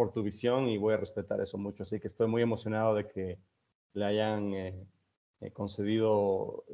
por 0.00 0.12
tu 0.12 0.22
visión 0.22 0.66
y 0.66 0.78
voy 0.78 0.94
a 0.94 0.96
respetar 0.96 1.42
eso 1.42 1.58
mucho. 1.58 1.82
Así 1.82 2.00
que 2.00 2.06
estoy 2.06 2.26
muy 2.26 2.40
emocionado 2.40 2.94
de 2.94 3.06
que 3.06 3.38
le 3.92 4.04
hayan 4.06 4.54
eh, 4.54 4.86
eh, 5.42 5.50
concedido 5.50 6.64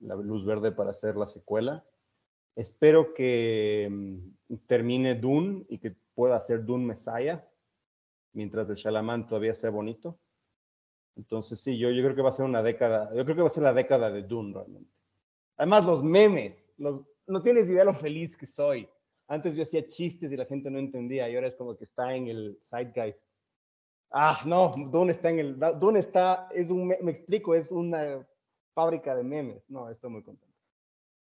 la 0.00 0.16
luz 0.16 0.44
verde 0.44 0.72
para 0.72 0.90
hacer 0.90 1.14
la 1.14 1.28
secuela. 1.28 1.84
Espero 2.56 3.14
que 3.14 3.88
mm, 3.88 4.56
termine 4.66 5.14
Dune 5.14 5.64
y 5.68 5.78
que 5.78 5.94
pueda 6.12 6.34
hacer 6.34 6.64
Dune 6.64 6.86
Messiah 6.86 7.46
mientras 8.32 8.68
el 8.68 8.74
Shalaman 8.74 9.28
todavía 9.28 9.54
sea 9.54 9.70
bonito. 9.70 10.18
Entonces 11.14 11.60
sí, 11.60 11.78
yo, 11.78 11.90
yo 11.92 12.02
creo 12.02 12.16
que 12.16 12.22
va 12.22 12.30
a 12.30 12.32
ser 12.32 12.46
una 12.46 12.64
década, 12.64 13.14
yo 13.14 13.24
creo 13.24 13.36
que 13.36 13.42
va 13.42 13.46
a 13.46 13.50
ser 13.50 13.62
la 13.62 13.74
década 13.74 14.10
de 14.10 14.24
Dune 14.24 14.54
realmente. 14.54 14.90
Además 15.56 15.86
los 15.86 16.02
memes, 16.02 16.72
los, 16.78 17.00
no 17.28 17.40
tienes 17.44 17.70
idea 17.70 17.84
lo 17.84 17.94
feliz 17.94 18.36
que 18.36 18.46
soy. 18.46 18.88
Antes 19.28 19.56
yo 19.56 19.62
hacía 19.62 19.86
chistes 19.86 20.30
y 20.30 20.36
la 20.36 20.44
gente 20.44 20.70
no 20.70 20.78
entendía 20.78 21.28
y 21.28 21.34
ahora 21.34 21.48
es 21.48 21.54
como 21.54 21.76
que 21.76 21.84
está 21.84 22.14
en 22.14 22.28
el 22.28 22.58
zeitgeist. 22.62 23.26
Ah, 24.10 24.40
no, 24.46 24.72
Dune 24.90 25.10
está 25.10 25.30
en 25.30 25.38
el, 25.40 25.58
Dune 25.80 25.98
está, 25.98 26.48
es 26.54 26.70
un, 26.70 26.86
me 26.86 27.10
explico, 27.10 27.54
es 27.54 27.72
una 27.72 28.24
fábrica 28.72 29.16
de 29.16 29.24
memes. 29.24 29.68
No, 29.68 29.90
estoy 29.90 30.10
muy 30.10 30.22
contento. 30.22 30.54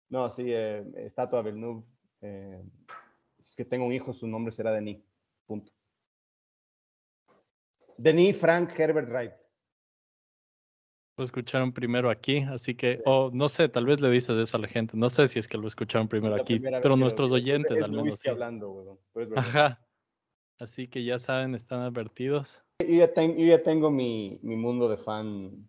No, 0.09 0.29
sí, 0.31 0.45
eh, 0.49 0.85
Estatua 0.97 1.43
Villeneuve. 1.43 1.83
Eh, 2.21 2.63
es 3.39 3.57
que 3.57 3.65
tengo 3.65 3.87
un 3.87 3.93
hijo, 3.93 4.13
su 4.13 4.27
nombre 4.27 4.53
será 4.53 4.73
Denis. 4.73 5.03
Punto. 5.47 5.73
Denis 7.97 8.37
Frank 8.37 8.79
Herbert 8.79 9.09
Wright. 9.09 9.33
Lo 11.19 11.25
escucharon 11.25 11.73
primero 11.73 12.11
aquí, 12.11 12.39
así 12.41 12.75
que, 12.75 13.01
o 13.07 13.31
no 13.33 13.49
sé, 13.49 13.71
tal 13.71 13.87
vez 13.87 14.03
le 14.03 14.11
dices 14.11 14.37
eso 14.37 14.59
a 14.59 14.61
la 14.61 14.69
gente. 14.69 14.99
No 14.99 15.09
sé 15.09 15.29
si 15.29 15.39
es 15.39 15.49
que 15.49 15.57
lo 15.57 15.67
escucharon 15.67 16.09
primero 16.09 16.35
aquí, 16.35 16.59
pero 16.59 16.95
nuestros 16.95 17.33
oyentes 17.33 17.83
al 17.83 17.91
menos. 17.91 18.17
Sí. 18.17 18.29
hablando, 18.29 18.99
Ajá. 19.35 19.81
Así 20.59 20.89
que 20.89 21.05
ya 21.05 21.19
saben, 21.19 21.55
están 21.55 21.81
advertidos. 21.81 22.63
Yo 22.81 22.87
ya, 22.89 23.13
ya 23.15 23.63
tengo 23.63 23.91
mi, 23.91 24.39
mi, 24.43 24.57
mundo 24.57 24.89
de 24.89 24.99
fan, 24.99 25.69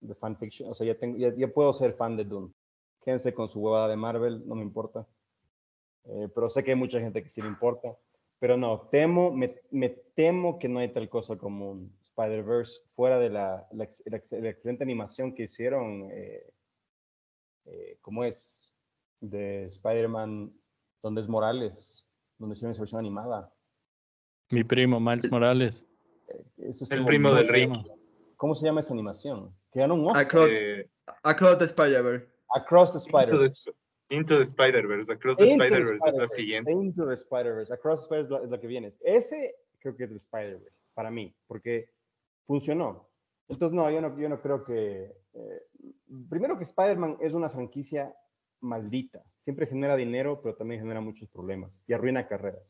de 0.00 0.14
fanfiction. 0.16 0.70
O 0.70 0.74
sea, 0.74 0.88
ya, 0.88 0.96
tengo, 0.96 1.18
ya, 1.18 1.48
puedo 1.48 1.72
ser 1.72 1.94
fan 1.94 2.16
de 2.16 2.24
Dune. 2.24 2.52
Quédense 3.04 3.32
con 3.32 3.48
su 3.48 3.60
huevada 3.60 3.88
de 3.88 3.96
Marvel, 3.96 4.42
no 4.46 4.56
me 4.56 4.62
importa. 4.62 5.06
Eh, 6.04 6.28
pero 6.34 6.48
sé 6.48 6.64
que 6.64 6.72
hay 6.72 6.76
mucha 6.76 6.98
gente 6.98 7.22
que 7.22 7.28
sí 7.28 7.40
le 7.40 7.48
importa. 7.48 7.96
Pero 8.40 8.56
no, 8.56 8.88
temo, 8.90 9.32
me, 9.32 9.54
me 9.70 9.88
temo 9.88 10.58
que 10.58 10.68
no 10.68 10.80
hay 10.80 10.88
tal 10.88 11.08
cosa 11.08 11.36
como 11.36 11.70
un 11.70 11.96
Spider-Verse, 12.16 12.80
fuera 12.92 13.18
de 13.18 13.30
la, 13.30 13.66
la, 13.72 13.84
excelente 13.84 14.84
animación 14.84 15.34
que 15.34 15.44
hicieron, 15.44 16.08
eh, 16.12 16.46
eh, 17.66 17.98
¿cómo 18.00 18.24
es? 18.24 18.72
De 19.20 19.64
Spider-Man, 19.64 20.52
donde 21.02 21.20
es 21.20 21.28
Morales, 21.28 22.06
donde 22.38 22.54
hicieron 22.54 22.72
esa 22.72 22.82
versión 22.82 23.00
animada. 23.00 23.52
Mi 24.50 24.62
primo, 24.62 25.00
Miles 25.00 25.30
Morales. 25.30 25.84
Eh, 26.28 26.72
el 26.90 27.04
primo 27.04 27.32
del 27.32 27.48
rey. 27.48 27.72
¿Cómo 28.36 28.54
se 28.54 28.66
llama 28.66 28.80
esa 28.80 28.92
animación? 28.92 29.54
Que 29.72 29.80
ganó 29.80 29.94
un 29.94 30.16
Across, 30.16 30.50
Across 31.22 31.58
the 31.58 31.64
Spider-Verse. 31.64 32.28
Across 32.54 32.92
the 32.92 32.98
Spider-Verse. 32.98 33.72
Into 34.10 34.38
the 34.38 34.44
Spider-Verse. 34.44 35.10
Across 35.10 35.38
the 35.38 35.50
Spider-Verse 35.50 36.00
es 36.06 36.14
la 36.14 36.28
siguiente. 36.28 36.70
Into 36.70 37.06
the 37.06 37.14
Spider-Verse. 37.14 37.72
Across 37.72 38.00
the 38.00 38.04
Spider-Verse 38.04 38.44
es 38.44 38.50
la 38.50 38.60
que 38.60 38.66
viene. 38.66 38.94
Ese 39.00 39.56
creo 39.80 39.96
que 39.96 40.04
es 40.04 40.10
el 40.10 40.16
Spider-Verse, 40.16 40.80
para 40.94 41.10
mí, 41.10 41.34
porque 41.46 41.93
funcionó. 42.46 43.08
Entonces, 43.48 43.74
no, 43.74 43.90
yo 43.90 44.00
no, 44.00 44.18
yo 44.18 44.28
no 44.28 44.40
creo 44.40 44.64
que... 44.64 45.14
Eh, 45.34 45.62
primero 46.28 46.56
que 46.56 46.64
Spider-Man 46.64 47.18
es 47.20 47.34
una 47.34 47.50
franquicia 47.50 48.14
maldita. 48.60 49.22
Siempre 49.36 49.66
genera 49.66 49.96
dinero, 49.96 50.40
pero 50.42 50.54
también 50.54 50.80
genera 50.80 51.00
muchos 51.00 51.28
problemas 51.28 51.82
y 51.86 51.92
arruina 51.92 52.26
carreras. 52.26 52.62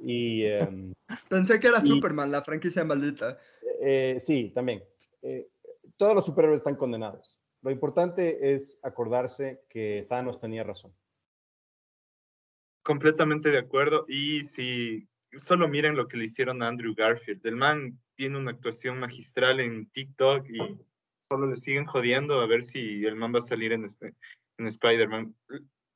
Y, 0.00 0.44
em, 0.44 0.92
Pensé 1.28 1.60
que 1.60 1.68
era 1.68 1.80
Superman, 1.80 2.30
la 2.30 2.42
franquicia 2.42 2.84
maldita. 2.84 3.38
Eh, 3.80 4.18
sí, 4.20 4.50
también. 4.54 4.82
Eh, 5.22 5.48
todos 5.96 6.14
los 6.14 6.26
superhéroes 6.26 6.60
están 6.60 6.76
condenados. 6.76 7.40
Lo 7.62 7.70
importante 7.70 8.54
es 8.54 8.78
acordarse 8.82 9.64
que 9.68 10.06
Thanos 10.08 10.40
tenía 10.40 10.64
razón. 10.64 10.92
Completamente 12.82 13.50
de 13.50 13.58
acuerdo. 13.58 14.04
Y 14.08 14.42
si 14.42 15.08
solo 15.34 15.68
miren 15.68 15.96
lo 15.96 16.08
que 16.08 16.16
le 16.16 16.24
hicieron 16.24 16.62
a 16.62 16.68
Andrew 16.68 16.94
Garfield. 16.94 17.46
El 17.46 17.56
man 17.56 17.98
tiene 18.22 18.38
una 18.38 18.52
actuación 18.52 19.00
magistral 19.00 19.58
en 19.58 19.86
TikTok 19.86 20.48
y 20.48 20.78
solo 21.28 21.48
le 21.48 21.56
siguen 21.56 21.86
jodiendo 21.86 22.40
a 22.40 22.46
ver 22.46 22.62
si 22.62 23.04
el 23.04 23.16
man 23.16 23.34
va 23.34 23.40
a 23.40 23.42
salir 23.42 23.72
en, 23.72 23.84
este, 23.84 24.14
en 24.58 24.66
Spider-Man. 24.68 25.34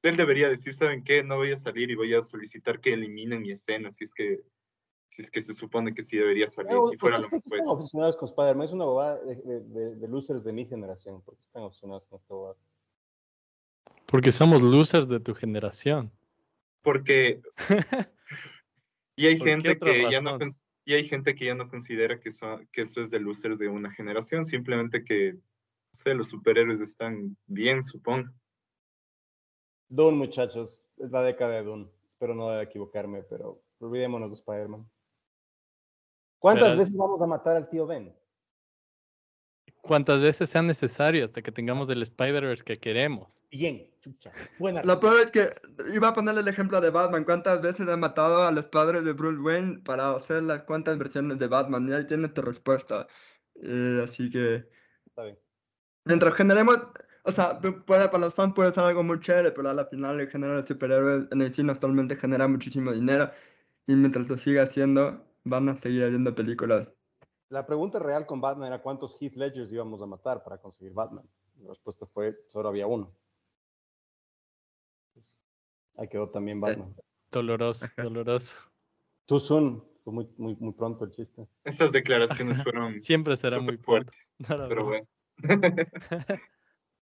Él 0.03 0.17
debería 0.17 0.49
decir, 0.49 0.75
¿saben 0.75 1.05
qué? 1.05 1.23
No 1.23 1.37
voy 1.37 1.53
a 1.53 1.57
salir 1.57 1.89
y 1.89 1.95
voy 1.95 2.13
a 2.15 2.23
solicitar 2.23 2.81
que 2.81 2.95
eliminen 2.95 3.43
mi 3.43 3.53
escena, 3.53 3.93
si 3.93 4.03
es 4.03 4.13
que, 4.13 4.41
si 5.09 5.23
es 5.23 5.31
que 5.31 5.41
se 5.41 5.55
supone 5.55 5.95
que 5.95 6.03
sí 6.03 6.17
debería 6.17 6.49
salir. 6.49 6.73
y 6.93 6.97
fuera 6.97 7.21
lo 7.21 7.29
más 7.29 7.47
están 7.47 7.69
obsesionados 7.69 8.17
con 8.17 8.29
Spider-Man? 8.29 8.65
Es 8.65 8.73
una 8.73 8.87
bobada 8.87 9.21
de, 9.21 9.61
de, 9.61 9.95
de, 9.95 10.09
losers 10.09 10.43
de 10.43 10.53
mi 10.53 10.67
generación. 10.67 11.23
porque 11.23 11.43
están 11.45 11.63
obsesionados 11.63 12.07
con 12.07 12.19
esta 12.19 12.35
bobada? 12.35 12.57
Porque 14.07 14.33
somos 14.33 14.65
losers 14.65 15.07
de 15.07 15.21
tu 15.21 15.33
generación. 15.33 16.11
Porque 16.83 17.41
Y 19.17 19.27
hay 19.27 19.39
gente 19.39 19.79
que 19.79 20.11
ya 20.11 20.21
no 20.21 20.39
y 20.87 20.95
hay 20.95 21.05
gente 21.05 21.35
que 21.35 21.47
ya 21.47 21.55
no 21.57 21.69
considera 21.69 22.21
que 22.21 22.29
eso, 22.29 22.61
que 22.71 22.83
eso 22.83 23.01
es 23.01 23.11
de 23.11 23.19
losers 23.19 23.59
de 23.59 23.69
una 23.69 23.91
generación, 23.91 24.45
simplemente 24.45 25.05
que 25.05 25.33
no 25.33 25.41
sé, 25.91 26.15
los 26.15 26.29
superhéroes 26.29 26.81
están 26.81 27.37
bien, 27.47 27.83
supongo. 27.83 28.31
Dune, 29.89 30.17
muchachos, 30.17 30.87
es 30.97 31.11
la 31.11 31.23
década 31.23 31.55
de 31.55 31.65
Dune. 31.65 31.91
Espero 32.07 32.35
no 32.35 32.61
equivocarme, 32.61 33.25
pero 33.25 33.61
olvidémonos 33.81 34.31
de 34.31 34.37
Spider-Man. 34.37 34.89
¿Cuántas 36.39 36.77
veces 36.77 36.97
vamos 36.97 37.21
a 37.21 37.27
matar 37.27 37.57
al 37.57 37.69
tío 37.69 37.87
Ben? 37.87 38.17
Cuantas 39.87 40.23
veces 40.23 40.51
sea 40.51 40.63
necesario 40.63 41.25
hasta 41.25 41.43
que 41.43 41.53
tengamos 41.53 41.89
el 41.91 42.03
Spider-Verse 42.03 42.65
que 42.65 42.79
queremos. 42.79 43.29
Bien, 43.51 43.89
chucha. 44.01 44.33
Buena. 44.59 44.83
Lo 44.83 45.01
peor 45.01 45.17
es 45.25 45.31
que 45.31 45.51
iba 45.95 46.09
a 46.09 46.15
ponerle 46.15 46.41
el 46.41 46.49
ejemplo 46.49 46.81
de 46.81 46.91
Batman. 46.91 47.25
¿Cuántas 47.25 47.63
veces 47.63 47.89
han 47.89 48.01
matado 48.01 48.45
a 48.45 48.53
los 48.53 48.67
padres 48.67 49.05
de 49.05 49.13
Bruce 49.13 49.41
Wayne 49.41 49.81
para 49.85 50.11
hacer 50.15 50.43
las 50.43 50.63
cuantas 50.65 50.99
versiones 50.99 51.39
de 51.39 51.47
Batman? 51.47 51.89
Y 51.89 51.93
ahí 51.93 52.07
tienes 52.07 52.35
tu 52.35 52.43
respuesta. 52.43 53.07
Eh, 53.63 54.03
así 54.05 54.31
que. 54.31 54.69
Está 55.07 55.23
bien. 55.23 55.39
Mientras 56.05 56.35
generemos. 56.35 56.89
O 57.25 57.33
sea, 57.33 57.59
puede, 57.61 58.09
para 58.09 58.19
los 58.19 58.35
fans 58.35 58.55
puede 58.55 58.73
ser 58.73 58.85
algo 58.85 59.03
muy 59.03 59.19
chévere, 59.19 59.51
pero 59.51 59.69
a 59.69 59.75
la 59.75 59.87
final 59.87 60.21
el 60.21 60.31
género 60.31 60.61
de 60.61 60.67
superhéroes 60.67 61.25
en 61.33 61.43
el 61.43 61.53
cine 61.53 61.73
actualmente 61.73 62.15
genera 62.17 62.47
muchísimo 62.47 62.93
dinero. 62.93 63.31
Y 63.89 63.97
mientras 63.97 64.29
lo 64.29 64.37
siga 64.37 64.63
haciendo, 64.65 65.27
van 65.45 65.69
a 65.69 65.77
seguir 65.77 66.05
habiendo 66.05 66.35
películas 66.35 66.91
La 67.49 67.65
pregunta 67.65 67.99
real 67.99 68.27
con 68.27 68.41
Batman 68.41 68.69
era 68.69 68.83
cuántos 68.83 69.17
Heath 69.21 69.37
Ledgers 69.37 69.73
íbamos 69.73 70.03
a 70.03 70.07
matar 70.07 70.43
para 70.43 70.59
conseguir 70.59 70.93
Batman. 70.93 71.29
La 71.63 71.69
respuesta 71.71 72.07
fue, 72.07 72.37
solo 72.49 72.69
había 72.69 72.87
uno. 72.87 73.15
Pues, 75.15 75.35
ahí 75.97 76.09
quedó 76.09 76.29
también 76.29 76.61
Batman. 76.61 76.95
Doloroso, 77.31 77.87
doloroso. 77.97 78.57
Too 79.27 79.39
soon. 79.39 79.85
Fue 80.03 80.13
muy, 80.13 80.29
muy, 80.37 80.57
muy 80.57 80.73
pronto 80.73 81.05
el 81.05 81.11
chiste. 81.11 81.49
Estas 81.65 81.91
declaraciones 81.91 82.63
fueron 82.63 83.01
Siempre 83.03 83.37
será 83.37 83.61
muy 83.61 83.77
fuertes, 83.77 84.33
pero 84.47 84.85
bueno. 84.85 85.07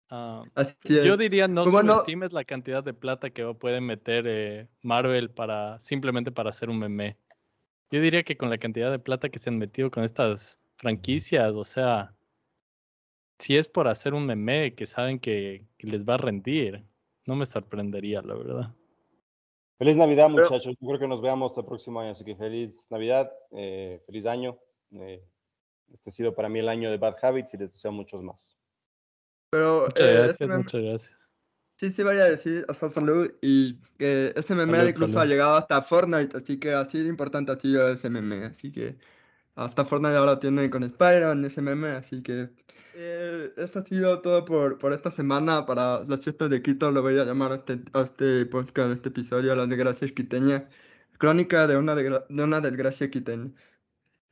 Ah, 0.10 0.46
yo 0.84 1.18
diría 1.18 1.50
no 1.50 1.66
Pues 1.66 1.86
subestimes 1.86 2.32
la 2.32 2.46
cantidad 2.46 2.82
de 2.82 2.94
plata 2.94 3.30
que 3.30 3.44
puede 3.56 3.82
meter 3.82 4.26
eh, 4.26 4.70
Marvel 4.82 5.30
para 5.30 5.82
simplemente 5.82 6.32
para 6.32 6.52
hacer 6.52 6.70
un 6.70 6.80
meme. 6.80 7.18
Yo 7.92 8.02
diría 8.02 8.24
que 8.24 8.38
con 8.38 8.50
la 8.50 8.58
cantidad 8.58 8.92
de 8.92 9.00
plata 9.00 9.30
que 9.30 9.40
se 9.40 9.50
han 9.50 9.58
metido 9.58 9.90
con 9.92 10.04
estas 10.04 10.60
franquicias, 10.76 11.56
o 11.56 11.64
sea, 11.64 12.14
si 13.40 13.56
es 13.56 13.68
por 13.70 13.88
hacer 13.88 14.14
un 14.14 14.26
meme 14.26 14.76
que 14.76 14.86
saben 14.86 15.20
que, 15.20 15.66
que 15.78 15.88
les 15.88 16.04
va 16.06 16.16
a 16.16 16.18
rendir, 16.18 16.84
no 17.26 17.36
me 17.36 17.46
sorprendería, 17.46 18.22
la 18.22 18.34
verdad. 18.36 18.76
Feliz 19.78 19.96
Navidad, 19.96 20.28
Pero- 20.34 20.50
muchachos. 20.50 20.76
Yo 20.80 20.88
creo 20.88 21.00
que 21.00 21.08
nos 21.08 21.22
veamos 21.22 21.56
el 21.58 21.66
próximo 21.66 22.00
año. 22.02 22.12
Así 22.12 22.26
que 22.26 22.36
feliz 22.36 22.86
Navidad, 22.90 23.32
eh, 23.52 24.02
feliz 24.08 24.26
año. 24.26 24.58
Eh, 24.92 25.24
este 25.94 26.10
ha 26.10 26.12
sido 26.12 26.34
para 26.34 26.50
mí 26.50 26.60
el 26.60 26.68
año 26.70 26.90
de 26.90 26.98
Bad 26.98 27.16
Habits 27.22 27.54
y 27.54 27.58
les 27.58 27.72
deseo 27.72 27.92
muchos 27.92 28.22
más. 28.24 28.58
Pero 29.52 29.86
Muchas 29.86 30.06
eh, 30.06 30.14
gracias, 30.14 30.32
este 30.32 30.48
meme- 30.48 30.58
muchas 30.64 30.82
gracias. 30.82 31.27
Sí, 31.78 31.92
sí, 31.92 32.04
vaya 32.04 32.24
a 32.24 32.30
decir 32.30 32.66
hasta 32.70 32.90
salud 32.90 33.32
y 33.42 33.80
que 33.98 34.34
ese 34.36 34.56
meme 34.56 34.78
Salud, 34.78 34.90
incluso 34.90 35.14
salud. 35.14 35.24
ha 35.24 35.26
llegado 35.26 35.56
hasta 35.56 35.82
Fortnite, 35.82 36.38
así 36.38 36.60
que 36.60 36.74
así 36.74 37.00
de 37.00 37.10
importante 37.10 37.52
ha 37.52 37.60
sido 37.60 37.88
ese 37.90 38.10
meme, 38.10 38.46
así 38.46 38.72
que 38.72 38.98
hasta 39.56 39.86
Fortnite 39.86 40.16
ahora 40.16 40.40
tiene 40.40 40.70
con 40.70 40.84
Spider-Man 40.84 41.46
ese 41.46 41.62
meme, 41.62 41.90
así 41.90 42.22
que 42.24 42.50
eh, 42.94 43.54
esto 43.58 43.80
ha 43.80 43.84
sido 43.86 44.22
todo 44.22 44.44
por, 44.46 44.80
por 44.80 44.92
esta 44.94 45.12
semana 45.12 45.66
para 45.68 46.04
las 46.06 46.22
fiestas 46.22 46.50
de 46.50 46.62
Quito, 46.64 46.92
lo 46.92 47.04
voy 47.04 47.20
a 47.20 47.26
llamar 47.26 47.52
a 47.52 47.56
este, 47.56 47.80
a 47.94 48.02
este 48.02 48.46
podcast, 48.48 48.90
a 48.90 48.94
este 48.94 49.10
episodio, 49.10 49.56
las 49.56 49.70
desgracias 49.70 50.12
quiteñas, 50.12 50.64
crónica 51.20 51.68
de 51.68 51.78
una, 51.78 51.96
de 51.96 52.44
una 52.44 52.62
desgracia 52.62 53.12
quiteña. 53.12 53.52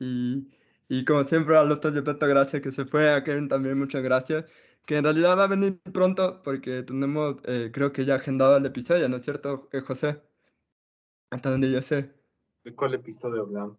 Y, 0.00 0.48
y 0.88 1.04
como 1.04 1.24
siempre 1.24 1.56
al 1.56 1.68
doctor 1.68 1.94
Gepetto, 1.94 2.26
gracias 2.26 2.62
que 2.62 2.72
se 2.72 2.84
fue, 2.86 3.10
a 3.12 3.24
Kevin 3.24 3.48
también 3.48 3.78
muchas 3.78 4.02
gracias, 4.02 4.46
que 4.86 4.96
en 4.98 5.04
realidad 5.04 5.36
va 5.38 5.44
a 5.44 5.48
venir 5.48 5.80
pronto 5.92 6.42
porque 6.42 6.82
tenemos, 6.82 7.36
eh, 7.44 7.70
creo 7.74 7.92
que 7.92 8.04
ya 8.06 8.16
agendado 8.16 8.56
el 8.56 8.66
episodio, 8.66 9.08
¿no 9.08 9.16
es 9.18 9.24
cierto, 9.24 9.68
eh, 9.72 9.80
José? 9.80 10.22
Hasta 11.30 11.50
donde 11.50 11.70
yo 11.70 11.82
sé. 11.82 12.16
¿De 12.64 12.74
cuál 12.76 12.92
episodio 12.92 13.40
hablamos? 13.44 13.78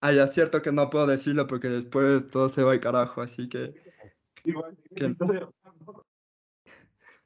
Ah, 0.00 0.12
ya 0.12 0.24
es 0.24 0.34
cierto 0.34 0.60
que 0.62 0.70
no 0.72 0.90
puedo 0.90 1.06
decirlo 1.06 1.46
porque 1.46 1.68
después 1.68 2.28
todo 2.30 2.48
se 2.48 2.62
va 2.62 2.72
al 2.72 2.80
carajo, 2.80 3.22
así 3.22 3.48
que 3.48 3.74
Igual, 4.44 4.76
¿de 4.76 4.82
qué 4.90 4.94
¿Quién? 4.94 5.10
episodio 5.10 5.52
hablamos? 5.64 6.06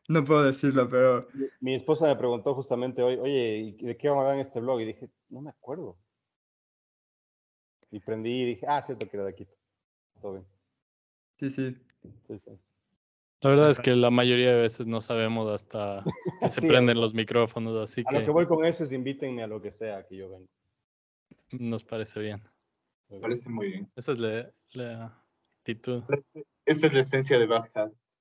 no 0.08 0.24
puedo 0.24 0.42
decirlo, 0.44 0.88
pero 0.88 1.28
Mi 1.60 1.74
esposa 1.74 2.06
me 2.06 2.16
preguntó 2.16 2.54
justamente 2.54 3.02
hoy, 3.02 3.16
oye, 3.16 3.58
¿y 3.78 3.84
de 3.86 3.96
qué 3.96 4.08
vamos 4.08 4.22
a 4.22 4.24
hablar 4.30 4.40
en 4.40 4.46
este 4.46 4.60
blog? 4.60 4.80
Y 4.80 4.84
dije, 4.86 5.10
no 5.28 5.40
me 5.40 5.50
acuerdo. 5.50 5.98
Y 7.90 8.00
prendí 8.00 8.30
y 8.42 8.46
dije, 8.46 8.66
ah, 8.68 8.80
cierto 8.82 9.08
que 9.08 9.16
era 9.16 9.26
de 9.26 9.34
Quito. 9.34 9.54
Todo 10.20 10.34
bien. 10.34 10.46
sí, 11.38 11.50
sí. 11.50 11.84
Entonces, 12.02 12.46
eh, 12.48 12.58
La 13.40 13.50
verdad 13.50 13.70
es 13.70 13.78
que 13.78 13.94
la 13.94 14.10
mayoría 14.10 14.52
de 14.54 14.62
veces 14.62 14.86
no 14.86 15.00
sabemos 15.00 15.48
hasta 15.50 16.02
que 16.40 16.48
se 16.48 16.60
Sí, 16.60 16.66
prenden 16.66 17.00
los 17.00 17.14
micrófonos, 17.14 17.80
así 17.80 18.02
a 18.06 18.12
lo 18.12 18.18
que 18.20 18.24
que 18.24 18.30
voy 18.30 18.46
con 18.46 18.64
eso 18.64 18.84
es 18.84 18.92
invítenme 18.92 19.42
a 19.42 19.46
lo 19.46 19.60
que 19.60 19.70
sea 19.70 20.04
que 20.06 20.16
yo 20.16 20.28
venga. 20.30 20.48
nos 21.52 21.84
parece 21.84 22.20
bien. 22.20 22.42
Me 23.08 23.20
parece 23.20 23.48
muy 23.48 23.68
bien. 23.68 23.90
Esa 23.96 24.12
es 24.12 24.20
la, 24.20 24.50
la 24.72 25.24
actitud. 25.60 26.02
Esa 26.66 26.86
es 26.88 26.92
la 26.92 27.00
esencia 27.00 27.38
de 27.38 27.46
Bad 27.46 27.70
Habits. 27.74 28.18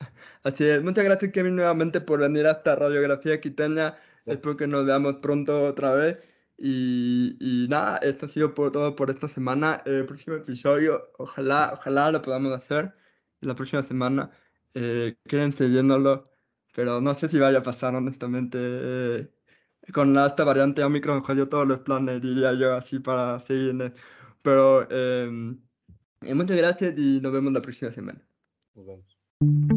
Así 0.42 0.64
es. 0.64 0.82
Muchas 0.82 1.04
gracias, 1.04 1.32
Kevin, 1.32 1.56
nuevamente 1.56 2.00
por 2.00 2.20
venir 2.20 2.46
a 2.46 2.52
esta 2.52 2.76
radiografía 2.76 3.40
quiteña. 3.40 3.96
Sí. 4.16 4.30
Espero 4.32 4.56
que 4.56 4.66
nos 4.66 4.84
veamos 4.84 5.16
pronto 5.22 5.64
otra 5.66 5.94
vez. 5.94 6.18
Y, 6.58 7.36
y 7.40 7.68
nada, 7.68 7.98
esto 7.98 8.26
ha 8.26 8.28
sido 8.28 8.54
por 8.54 8.72
todo 8.72 8.96
por 8.96 9.08
esta 9.10 9.28
semana. 9.28 9.82
El 9.86 10.04
próximo 10.04 10.36
episodio, 10.36 11.10
ojalá, 11.18 11.70
ojalá 11.74 12.10
lo 12.10 12.22
podamos 12.22 12.52
hacer 12.52 12.94
la 13.46 13.54
próxima 13.54 13.82
semana. 13.82 14.30
Eh, 14.74 15.16
quédense 15.24 15.68
viéndolo, 15.68 16.30
pero 16.74 17.00
no 17.00 17.14
sé 17.14 17.28
si 17.28 17.38
vaya 17.38 17.58
a 17.58 17.62
pasar, 17.62 17.94
honestamente. 17.94 18.58
Eh, 18.60 19.30
con 19.92 20.16
esta 20.18 20.44
variante 20.44 20.82
Omicron 20.82 21.22
jodió 21.22 21.48
todos 21.48 21.66
los 21.66 21.80
planes, 21.80 22.20
diría 22.20 22.52
yo, 22.54 22.74
así 22.74 22.98
para 22.98 23.40
seguir. 23.40 23.92
Pero 24.42 24.86
eh, 24.90 25.56
eh, 26.22 26.34
muchas 26.34 26.56
gracias 26.56 26.98
y 26.98 27.20
nos 27.20 27.32
vemos 27.32 27.52
la 27.52 27.62
próxima 27.62 27.90
semana. 27.90 28.20
Nos 28.74 28.86
vemos. 28.86 29.75